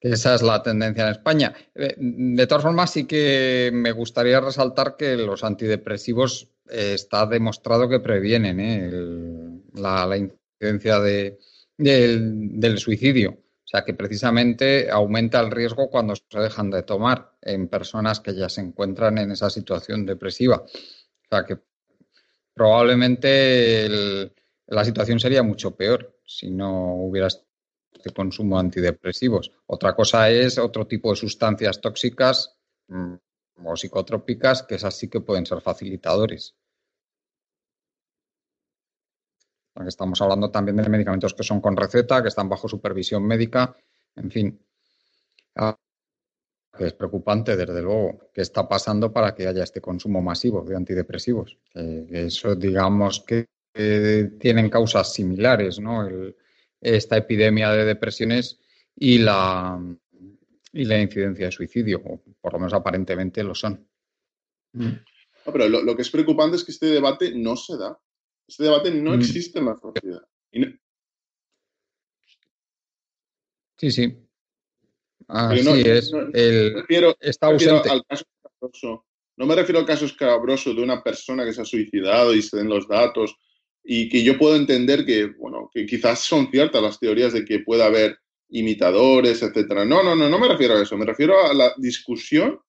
esa 0.00 0.34
es 0.34 0.42
la 0.42 0.62
tendencia 0.62 1.04
en 1.04 1.12
España. 1.12 1.54
Eh, 1.74 1.94
de 1.98 2.46
todas 2.46 2.64
formas, 2.64 2.92
sí 2.92 3.04
que 3.04 3.70
me 3.72 3.92
gustaría 3.92 4.40
resaltar 4.40 4.96
que 4.96 5.16
los 5.16 5.44
antidepresivos 5.44 6.48
está 6.70 7.26
demostrado 7.26 7.88
que 7.88 8.00
previenen 8.00 9.62
la 9.74 10.16
incidencia 10.16 11.00
de, 11.00 11.38
del, 11.78 12.78
suicidio. 12.78 13.30
O 13.30 13.70
sea 13.70 13.84
que 13.84 13.94
precisamente 13.94 14.90
aumenta 14.90 15.40
el 15.40 15.50
riesgo 15.50 15.90
cuando 15.90 16.14
se 16.16 16.38
dejan 16.38 16.70
de 16.70 16.82
tomar 16.82 17.32
en 17.42 17.68
personas 17.68 18.20
que 18.20 18.34
ya 18.34 18.48
se 18.48 18.62
encuentran 18.62 19.18
en 19.18 19.30
esa 19.30 19.50
situación 19.50 20.06
depresiva. 20.06 20.64
O 20.64 21.28
sea 21.30 21.44
que 21.44 21.58
probablemente 22.54 24.30
la 24.66 24.84
situación 24.84 25.20
sería 25.20 25.42
mucho 25.42 25.76
peor 25.76 26.18
si 26.24 26.50
no 26.50 26.94
hubiera 26.94 27.28
este 27.92 28.10
consumo 28.10 28.56
de 28.56 28.60
antidepresivos. 28.60 29.52
Otra 29.66 29.94
cosa 29.94 30.30
es 30.30 30.58
otro 30.58 30.86
tipo 30.86 31.10
de 31.10 31.16
sustancias 31.16 31.80
tóxicas 31.80 32.56
mm, 32.88 33.14
o 33.64 33.76
psicotrópicas 33.76 34.62
que 34.62 34.76
esas 34.76 34.96
sí 34.96 35.08
que 35.08 35.20
pueden 35.20 35.46
ser 35.46 35.60
facilitadores. 35.60 36.54
estamos 39.86 40.20
hablando 40.20 40.50
también 40.50 40.76
de 40.76 40.88
medicamentos 40.88 41.34
que 41.34 41.44
son 41.44 41.60
con 41.60 41.76
receta, 41.76 42.20
que 42.20 42.28
están 42.28 42.48
bajo 42.48 42.68
supervisión 42.68 43.24
médica, 43.24 43.76
en 44.16 44.30
fin. 44.30 44.60
Ah, 45.54 45.76
es 46.78 46.92
preocupante, 46.94 47.56
desde 47.56 47.82
luego, 47.82 48.30
qué 48.32 48.42
está 48.42 48.68
pasando 48.68 49.12
para 49.12 49.34
que 49.34 49.46
haya 49.46 49.62
este 49.62 49.80
consumo 49.80 50.22
masivo 50.22 50.62
de 50.62 50.76
antidepresivos. 50.76 51.58
eso, 51.74 52.54
digamos, 52.54 53.20
que 53.20 53.46
tienen 54.38 54.70
causas 54.70 55.12
similares, 55.12 55.78
¿no? 55.78 56.08
Esta 56.80 57.16
epidemia 57.16 57.70
de 57.72 57.84
depresiones 57.84 58.60
y 58.94 59.18
la, 59.18 59.80
y 60.72 60.84
la 60.84 61.00
incidencia 61.00 61.46
de 61.46 61.52
suicidio, 61.52 62.00
o 62.04 62.22
por 62.40 62.52
lo 62.52 62.58
menos 62.58 62.74
aparentemente 62.74 63.42
lo 63.42 63.54
son. 63.54 63.86
pero 65.44 65.68
lo, 65.68 65.96
que 65.96 66.02
es 66.02 66.10
preocupante 66.10 66.56
es 66.56 66.64
que 66.64 66.72
este 66.72 66.86
debate 66.86 67.32
no 67.34 67.56
se 67.56 67.76
da. 67.76 67.98
Este 68.46 68.64
debate 68.64 68.90
no 68.90 69.12
mm. 69.12 69.20
existe 69.20 69.58
en 69.58 69.66
la 69.66 69.76
sociedad. 69.76 70.22
Sí, 73.76 73.90
sí. 73.90 74.28
Así 75.28 75.82
es. 75.84 76.12
está 77.20 77.46
ausente. 77.48 77.90
No 79.36 79.46
me 79.46 79.54
refiero 79.54 79.78
al 79.78 79.86
caso 79.86 80.04
escabroso 80.04 80.74
de 80.74 80.82
una 80.82 81.02
persona 81.02 81.44
que 81.44 81.52
se 81.52 81.62
ha 81.62 81.64
suicidado 81.64 82.34
y 82.34 82.42
se 82.42 82.56
den 82.56 82.68
los 82.68 82.88
datos 82.88 83.36
y 83.90 84.10
que 84.10 84.22
yo 84.22 84.36
puedo 84.36 84.54
entender 84.54 85.06
que, 85.06 85.28
bueno, 85.38 85.70
que 85.72 85.86
quizás 85.86 86.20
son 86.20 86.50
ciertas 86.50 86.82
las 86.82 87.00
teorías 87.00 87.32
de 87.32 87.46
que 87.46 87.60
pueda 87.60 87.86
haber 87.86 88.18
imitadores, 88.50 89.42
etcétera. 89.42 89.86
No, 89.86 90.02
no, 90.02 90.14
no, 90.14 90.28
no 90.28 90.38
me 90.38 90.46
refiero 90.46 90.76
a 90.76 90.82
eso. 90.82 90.98
Me 90.98 91.06
refiero 91.06 91.42
a 91.42 91.54
la 91.54 91.72
discusión 91.78 92.60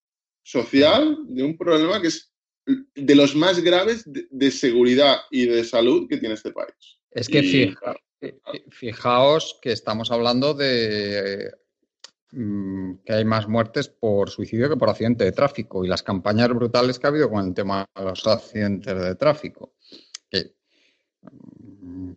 social 0.42 1.18
de 1.28 1.44
un 1.44 1.58
problema 1.58 2.02
que 2.02 2.08
es 2.08 2.32
de 2.96 3.16
los 3.16 3.36
más 3.36 3.60
graves 3.60 4.06
de, 4.06 4.52
seguridad 4.52 5.18
y 5.30 5.46
de 5.46 5.66
salud 5.66 6.08
que 6.08 6.20
tiene 6.20 6.36
este 6.36 6.54
país. 6.54 7.02
Es 7.12 7.28
que 7.28 7.40
eh, 7.40 7.76
eh, 8.22 8.40
fijaos 8.70 9.60
que 9.62 9.74
estamos 9.74 10.12
hablando 10.12 10.54
de 10.54 11.52
mm, 12.32 12.94
que 13.04 13.12
hay 13.12 13.26
más 13.26 13.46
muertes 13.46 13.90
por 13.90 14.30
suicidio 14.30 14.70
que 14.70 14.78
por 14.78 14.90
accidente 14.90 15.26
de 15.26 15.34
tráfico 15.34 15.84
y 15.84 15.90
las 15.90 16.02
campañas 16.02 16.48
brutales 16.48 16.98
que 16.98 17.08
ha 17.08 17.10
habido 17.10 17.30
con 17.30 17.46
el 17.46 17.54
tema 17.54 17.86
de 17.94 18.06
los 18.06 18.26
accidentes 18.26 18.98
de 18.98 19.16
tráfico, 19.16 19.74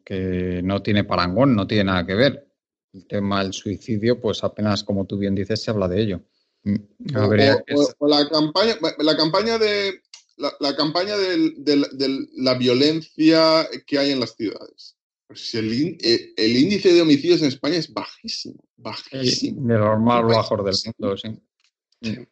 que 0.05 0.61
no 0.63 0.83
tiene 0.83 1.05
parangón, 1.05 1.55
no 1.55 1.67
tiene 1.67 1.85
nada 1.85 2.07
que 2.07 2.15
ver. 2.15 2.49
El 2.93 3.07
tema 3.07 3.43
del 3.43 3.53
suicidio, 3.53 4.21
pues 4.21 4.45
apenas, 4.45 4.85
como 4.85 5.07
tú 5.07 5.17
bien 5.17 5.35
dices, 5.35 5.63
se 5.63 5.71
habla 5.71 5.89
de 5.89 6.03
ello. 6.03 6.21
Mm, 6.65 6.77
la 8.01 8.29
campaña, 8.29 8.77
la 8.99 9.17
campaña 9.17 9.59
de 9.59 10.03
la, 10.37 10.77
campaña 10.77 11.17
de 11.17 12.29
la 12.37 12.55
violencia 12.55 13.69
que 13.87 13.99
hay 13.99 14.11
en 14.11 14.21
las 14.21 14.35
ciudades. 14.37 14.97
Pues 15.27 15.55
el, 15.55 15.99
eh, 16.03 16.35
el, 16.37 16.57
índice 16.57 16.93
de 16.93 17.01
homicidios 17.01 17.41
en 17.41 17.49
España 17.49 17.77
es 17.77 17.91
bajísimo, 17.91 18.63
bajísimo. 18.77 19.67
De 19.67 19.79
los 19.79 19.99
más 19.99 20.23
bajos 20.25 20.63
del 20.63 20.95
mundo, 20.99 21.17
sí. 21.17 22.29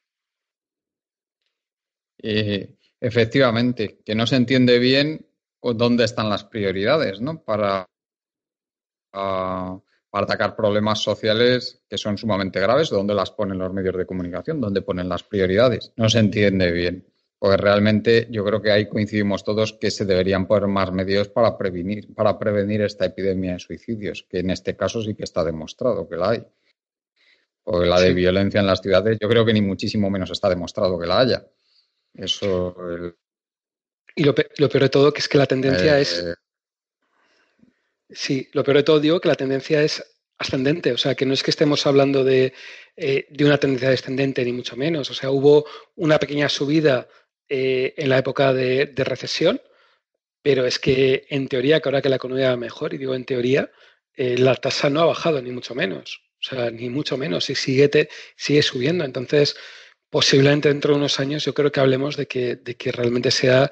Eh, 2.22 2.76
efectivamente, 3.00 4.00
que 4.04 4.14
no 4.14 4.26
se 4.26 4.36
entiende 4.36 4.78
bien 4.78 5.26
dónde 5.62 6.04
están 6.04 6.28
las 6.28 6.44
prioridades, 6.44 7.20
¿no? 7.20 7.42
Para, 7.42 7.86
para 9.12 10.24
atacar 10.24 10.56
problemas 10.56 11.00
sociales 11.00 11.82
que 11.88 11.98
son 11.98 12.18
sumamente 12.18 12.60
graves, 12.60 12.90
dónde 12.90 13.14
las 13.14 13.30
ponen 13.30 13.58
los 13.58 13.72
medios 13.72 13.96
de 13.96 14.06
comunicación, 14.06 14.60
dónde 14.60 14.82
ponen 14.82 15.08
las 15.08 15.22
prioridades. 15.22 15.92
No 15.96 16.08
se 16.08 16.18
entiende 16.18 16.70
bien. 16.72 17.06
Porque 17.38 17.56
realmente 17.56 18.28
yo 18.30 18.44
creo 18.44 18.60
que 18.60 18.70
ahí 18.70 18.86
coincidimos 18.86 19.44
todos 19.44 19.72
que 19.72 19.90
se 19.90 20.04
deberían 20.04 20.46
poner 20.46 20.68
más 20.68 20.92
medios 20.92 21.30
para 21.30 21.56
prevenir, 21.56 22.14
para 22.14 22.38
prevenir 22.38 22.82
esta 22.82 23.06
epidemia 23.06 23.54
de 23.54 23.58
suicidios, 23.58 24.26
que 24.28 24.40
en 24.40 24.50
este 24.50 24.76
caso 24.76 25.02
sí 25.02 25.14
que 25.14 25.24
está 25.24 25.42
demostrado 25.42 26.06
que 26.06 26.16
la 26.16 26.30
hay. 26.30 26.44
Porque 27.62 27.86
la 27.86 27.98
de 27.98 28.12
violencia 28.12 28.60
en 28.60 28.66
las 28.66 28.82
ciudades, 28.82 29.16
yo 29.18 29.26
creo 29.26 29.46
que 29.46 29.54
ni 29.54 29.62
muchísimo 29.62 30.10
menos 30.10 30.30
está 30.30 30.50
demostrado 30.50 30.98
que 30.98 31.06
la 31.06 31.18
haya. 31.18 31.46
Eso. 32.12 32.74
Y 34.14 34.24
lo, 34.24 34.34
peor 34.34 34.82
de 34.82 34.88
todo 34.88 35.12
que 35.12 35.20
es 35.20 35.28
que 35.28 35.38
la 35.38 35.46
tendencia 35.46 35.98
es. 35.98 36.18
Eh, 36.18 36.34
sí, 38.10 38.48
lo 38.52 38.64
peor 38.64 38.78
de 38.78 38.82
todo 38.82 39.00
digo 39.00 39.20
que 39.20 39.28
la 39.28 39.36
tendencia 39.36 39.82
es 39.82 40.04
ascendente, 40.40 40.92
o 40.92 40.96
sea, 40.96 41.14
que 41.14 41.26
no 41.26 41.34
es 41.34 41.42
que 41.42 41.50
estemos 41.50 41.86
hablando 41.86 42.24
de, 42.24 42.54
eh, 42.96 43.26
de, 43.28 43.44
una 43.44 43.58
tendencia 43.58 43.90
descendente, 43.90 44.42
ni 44.42 44.52
mucho 44.52 44.74
menos. 44.74 45.10
O 45.10 45.14
sea, 45.14 45.30
hubo 45.30 45.66
una 45.96 46.18
pequeña 46.18 46.48
subida 46.48 47.08
eh, 47.46 47.92
en 47.96 48.08
la 48.08 48.18
época 48.18 48.54
de, 48.54 48.90
recesión, 48.96 49.60
pero 50.42 50.64
es 50.64 50.78
que 50.78 51.26
en 51.28 51.46
teoría, 51.46 51.80
que 51.80 51.88
ahora 51.90 52.00
que 52.00 52.08
la 52.08 52.16
economía 52.16 52.50
va 52.50 52.56
mejor, 52.56 52.94
y 52.94 52.98
digo 52.98 53.14
en 53.14 53.26
teoría, 53.26 53.70
eh, 54.14 54.38
la 54.38 54.54
tasa 54.56 54.88
no 54.88 55.02
ha 55.02 55.04
bajado, 55.04 55.42
ni 55.42 55.50
mucho 55.50 55.74
menos. 55.74 56.22
O 56.40 56.42
sea, 56.42 56.70
ni 56.70 56.88
mucho 56.88 57.18
menos, 57.18 57.50
y 57.50 57.54
sigue, 57.54 58.08
sigue 58.34 58.62
subiendo. 58.62 59.04
Entonces, 59.04 59.56
posiblemente 60.08 60.68
dentro 60.70 60.94
de 60.94 61.00
unos 61.00 61.20
años 61.20 61.44
yo 61.44 61.52
creo 61.52 61.70
que 61.70 61.80
hablemos 61.80 62.16
de 62.16 62.26
que, 62.26 62.56
de 62.56 62.76
que 62.76 62.92
realmente 62.92 63.30
sea 63.30 63.70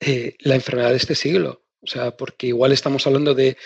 eh, 0.00 0.36
la 0.40 0.54
enfermedad 0.54 0.90
de 0.90 0.96
este 0.96 1.14
siglo. 1.14 1.64
O 1.82 1.86
sea, 1.86 2.16
porque 2.16 2.48
igual 2.48 2.72
estamos 2.72 3.06
hablando 3.06 3.34
de 3.34 3.56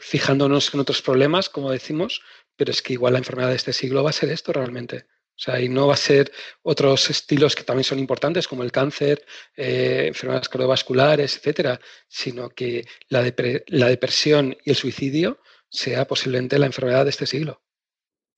fijándonos 0.00 0.74
en 0.74 0.80
otros 0.80 1.02
problemas, 1.02 1.48
como 1.48 1.70
decimos, 1.70 2.20
pero 2.56 2.72
es 2.72 2.82
que 2.82 2.94
igual 2.94 3.12
la 3.12 3.20
enfermedad 3.20 3.50
de 3.50 3.56
este 3.56 3.72
siglo 3.72 4.02
va 4.02 4.10
a 4.10 4.12
ser 4.12 4.30
esto 4.30 4.52
realmente. 4.52 5.06
O 5.40 5.42
sea, 5.42 5.58
y 5.58 5.70
no 5.70 5.86
va 5.86 5.94
a 5.94 5.96
ser 5.96 6.30
otros 6.60 7.08
estilos 7.08 7.56
que 7.56 7.64
también 7.64 7.84
son 7.84 7.98
importantes, 7.98 8.46
como 8.46 8.62
el 8.62 8.70
cáncer, 8.70 9.24
eh, 9.56 10.04
enfermedades 10.08 10.50
cardiovasculares, 10.50 11.34
etcétera, 11.34 11.80
sino 12.08 12.50
que 12.50 12.84
la, 13.08 13.22
depresión 13.22 14.54
y 14.62 14.68
el 14.68 14.76
suicidio 14.76 15.40
sea 15.70 16.06
posiblemente 16.06 16.58
la 16.58 16.66
enfermedad 16.66 17.04
de 17.04 17.10
este 17.10 17.24
siglo. 17.24 17.62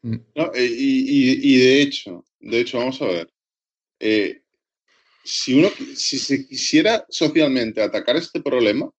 Mm. 0.02 0.18
y, 0.54 1.56
de 1.58 1.82
hecho, 1.82 2.24
de 2.38 2.60
hecho, 2.60 2.78
vamos 2.78 3.02
a 3.02 3.06
ver. 3.06 3.28
Eh, 3.98 4.41
si 5.24 5.54
uno, 5.54 5.68
si 5.94 6.18
se 6.18 6.46
quisiera 6.46 7.04
socialmente 7.08 7.82
atacar 7.82 8.16
este 8.16 8.40
problema, 8.40 8.90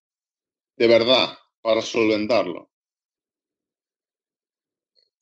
de 0.78 0.88
verdad, 0.88 1.38
para 1.62 1.82
solventarlo, 1.82 2.70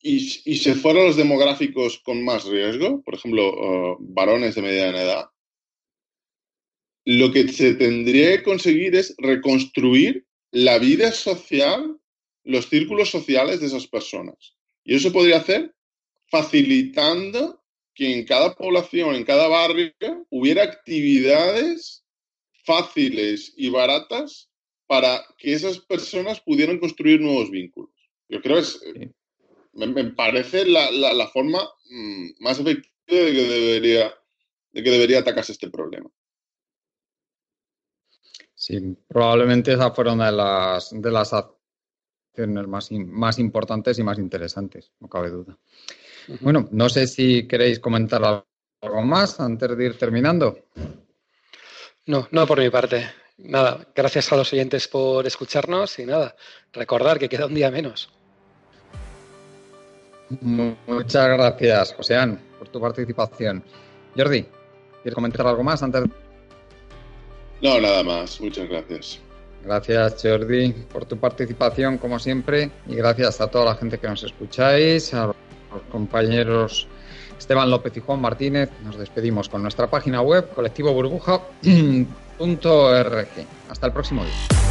y, 0.04 0.58
se 0.58 0.74
fueran 0.76 1.06
los 1.06 1.16
demográficos 1.16 2.00
con 2.00 2.24
más 2.24 2.46
riesgo, 2.46 3.02
por 3.04 3.16
ejemplo, 3.16 3.94
uh, 3.94 3.98
varones 4.00 4.56
de 4.56 4.62
mediana 4.62 5.02
edad, 5.02 5.30
lo 7.06 7.32
que 7.32 7.48
se 7.50 7.76
tendría 7.76 8.38
que 8.38 8.44
conseguir 8.44 8.96
es 8.96 9.16
reconstruir 9.18 10.26
la 10.52 10.80
vida 10.80 11.12
social, 11.12 12.00
los 12.44 12.68
círculos 12.68 13.10
sociales 13.10 13.60
de 13.60 13.68
esas 13.68 13.88
personas. 13.88 14.56
Y 14.84 14.96
eso 14.96 15.12
podría 15.12 15.38
hacer 15.38 15.74
facilitando 16.30 17.61
que 17.94 18.14
en 18.14 18.26
cada 18.26 18.56
población, 18.56 19.16
en 19.16 19.26
cada 19.26 19.48
barrio, 19.48 19.94
hubiera 20.30 20.64
actividades 20.64 22.06
fáciles 22.64 23.54
y 23.58 23.70
baratas 23.70 24.50
para 24.88 25.24
que 25.38 25.54
esas 25.54 25.80
personas 25.80 26.42
pudieran 26.42 26.80
construir 26.80 27.22
nuevos 27.22 27.50
vínculos. 27.50 27.92
Yo 28.30 28.42
creo 28.42 28.56
que 28.56 28.62
es, 28.62 28.82
me, 29.74 30.12
parece 30.12 30.66
la, 30.66 31.28
forma 31.28 31.60
mm, 31.90 32.44
más 32.44 32.60
efectiva 32.60 32.94
de 33.08 33.32
que 33.32 33.44
debería, 33.44 34.14
de 34.72 34.84
que 34.84 34.90
debería 34.90 35.20
atacarse 35.20 35.52
este 35.52 35.70
problema. 35.70 36.10
Sí, 38.54 38.80
probablemente 39.08 39.74
esa 39.74 39.92
fuera 39.92 40.14
una 40.14 40.28
de 40.28 40.38
las, 40.38 40.90
de 40.92 41.12
las 41.12 41.34
acciones 41.34 42.68
más, 42.68 42.92
más 42.92 43.40
importantes 43.40 43.98
y 43.98 44.04
más 44.04 44.20
interesantes, 44.20 44.92
no 45.00 45.10
cabe 45.10 45.30
duda. 45.32 45.58
Bueno, 46.40 46.68
no 46.72 46.90
sé 46.90 47.08
si 47.08 47.48
queréis 47.48 47.80
comentar 47.80 48.24
algo 48.24 49.02
más 49.04 49.40
antes 49.40 49.78
de 49.78 49.86
ir 49.86 49.98
terminando. 49.98 50.58
No, 52.06 52.28
no 52.32 52.48
por 52.48 52.60
mi 52.60 52.70
parte. 52.70 53.10
Nada, 53.38 53.88
gracias 53.96 54.32
a 54.32 54.36
los 54.36 54.54
oyentes 54.54 54.88
por 54.88 55.26
escucharnos 55.26 55.98
y 56.00 56.06
nada, 56.06 56.36
recordar 56.74 57.18
que 57.18 57.28
queda 57.28 57.48
un 57.48 57.56
día 57.56 57.72
menos. 57.72 58.10
Muchas 60.40 61.28
gracias, 61.28 61.94
Joseán, 61.94 62.40
por 62.58 62.70
tu 62.70 62.80
participación. 62.80 63.64
Jordi, 64.16 64.46
¿quieres 65.02 65.16
comentar 65.16 65.46
algo 65.46 65.64
más 65.64 65.84
antes? 65.84 66.04
No, 67.62 67.80
nada 67.80 68.04
más. 68.04 68.40
Muchas 68.40 68.70
gracias. 68.70 69.20
Gracias, 69.64 70.22
Jordi, 70.24 70.72
por 70.92 71.06
tu 71.06 71.18
participación, 71.18 71.98
como 71.98 72.18
siempre, 72.18 72.72
y 72.88 72.96
gracias 72.96 73.42
a 73.42 73.48
toda 73.48 73.66
la 73.66 73.76
gente 73.76 74.00
que 74.00 74.08
nos 74.08 74.24
escucháis, 74.24 75.14
a 75.14 75.34
compañeros 75.92 76.88
Esteban 77.38 77.72
López 77.72 77.98
y 77.98 78.00
Juan 78.00 78.22
Martínez. 78.22 78.70
Nos 78.84 78.98
despedimos 78.98 79.50
con 79.50 79.62
nuestra 79.62 79.88
página 79.88 80.22
web 80.22 80.50
colectivoburbuja.org. 80.54 83.28
Hasta 83.70 83.88
el 83.88 83.94
próximo 83.94 84.24
día. 84.24 84.71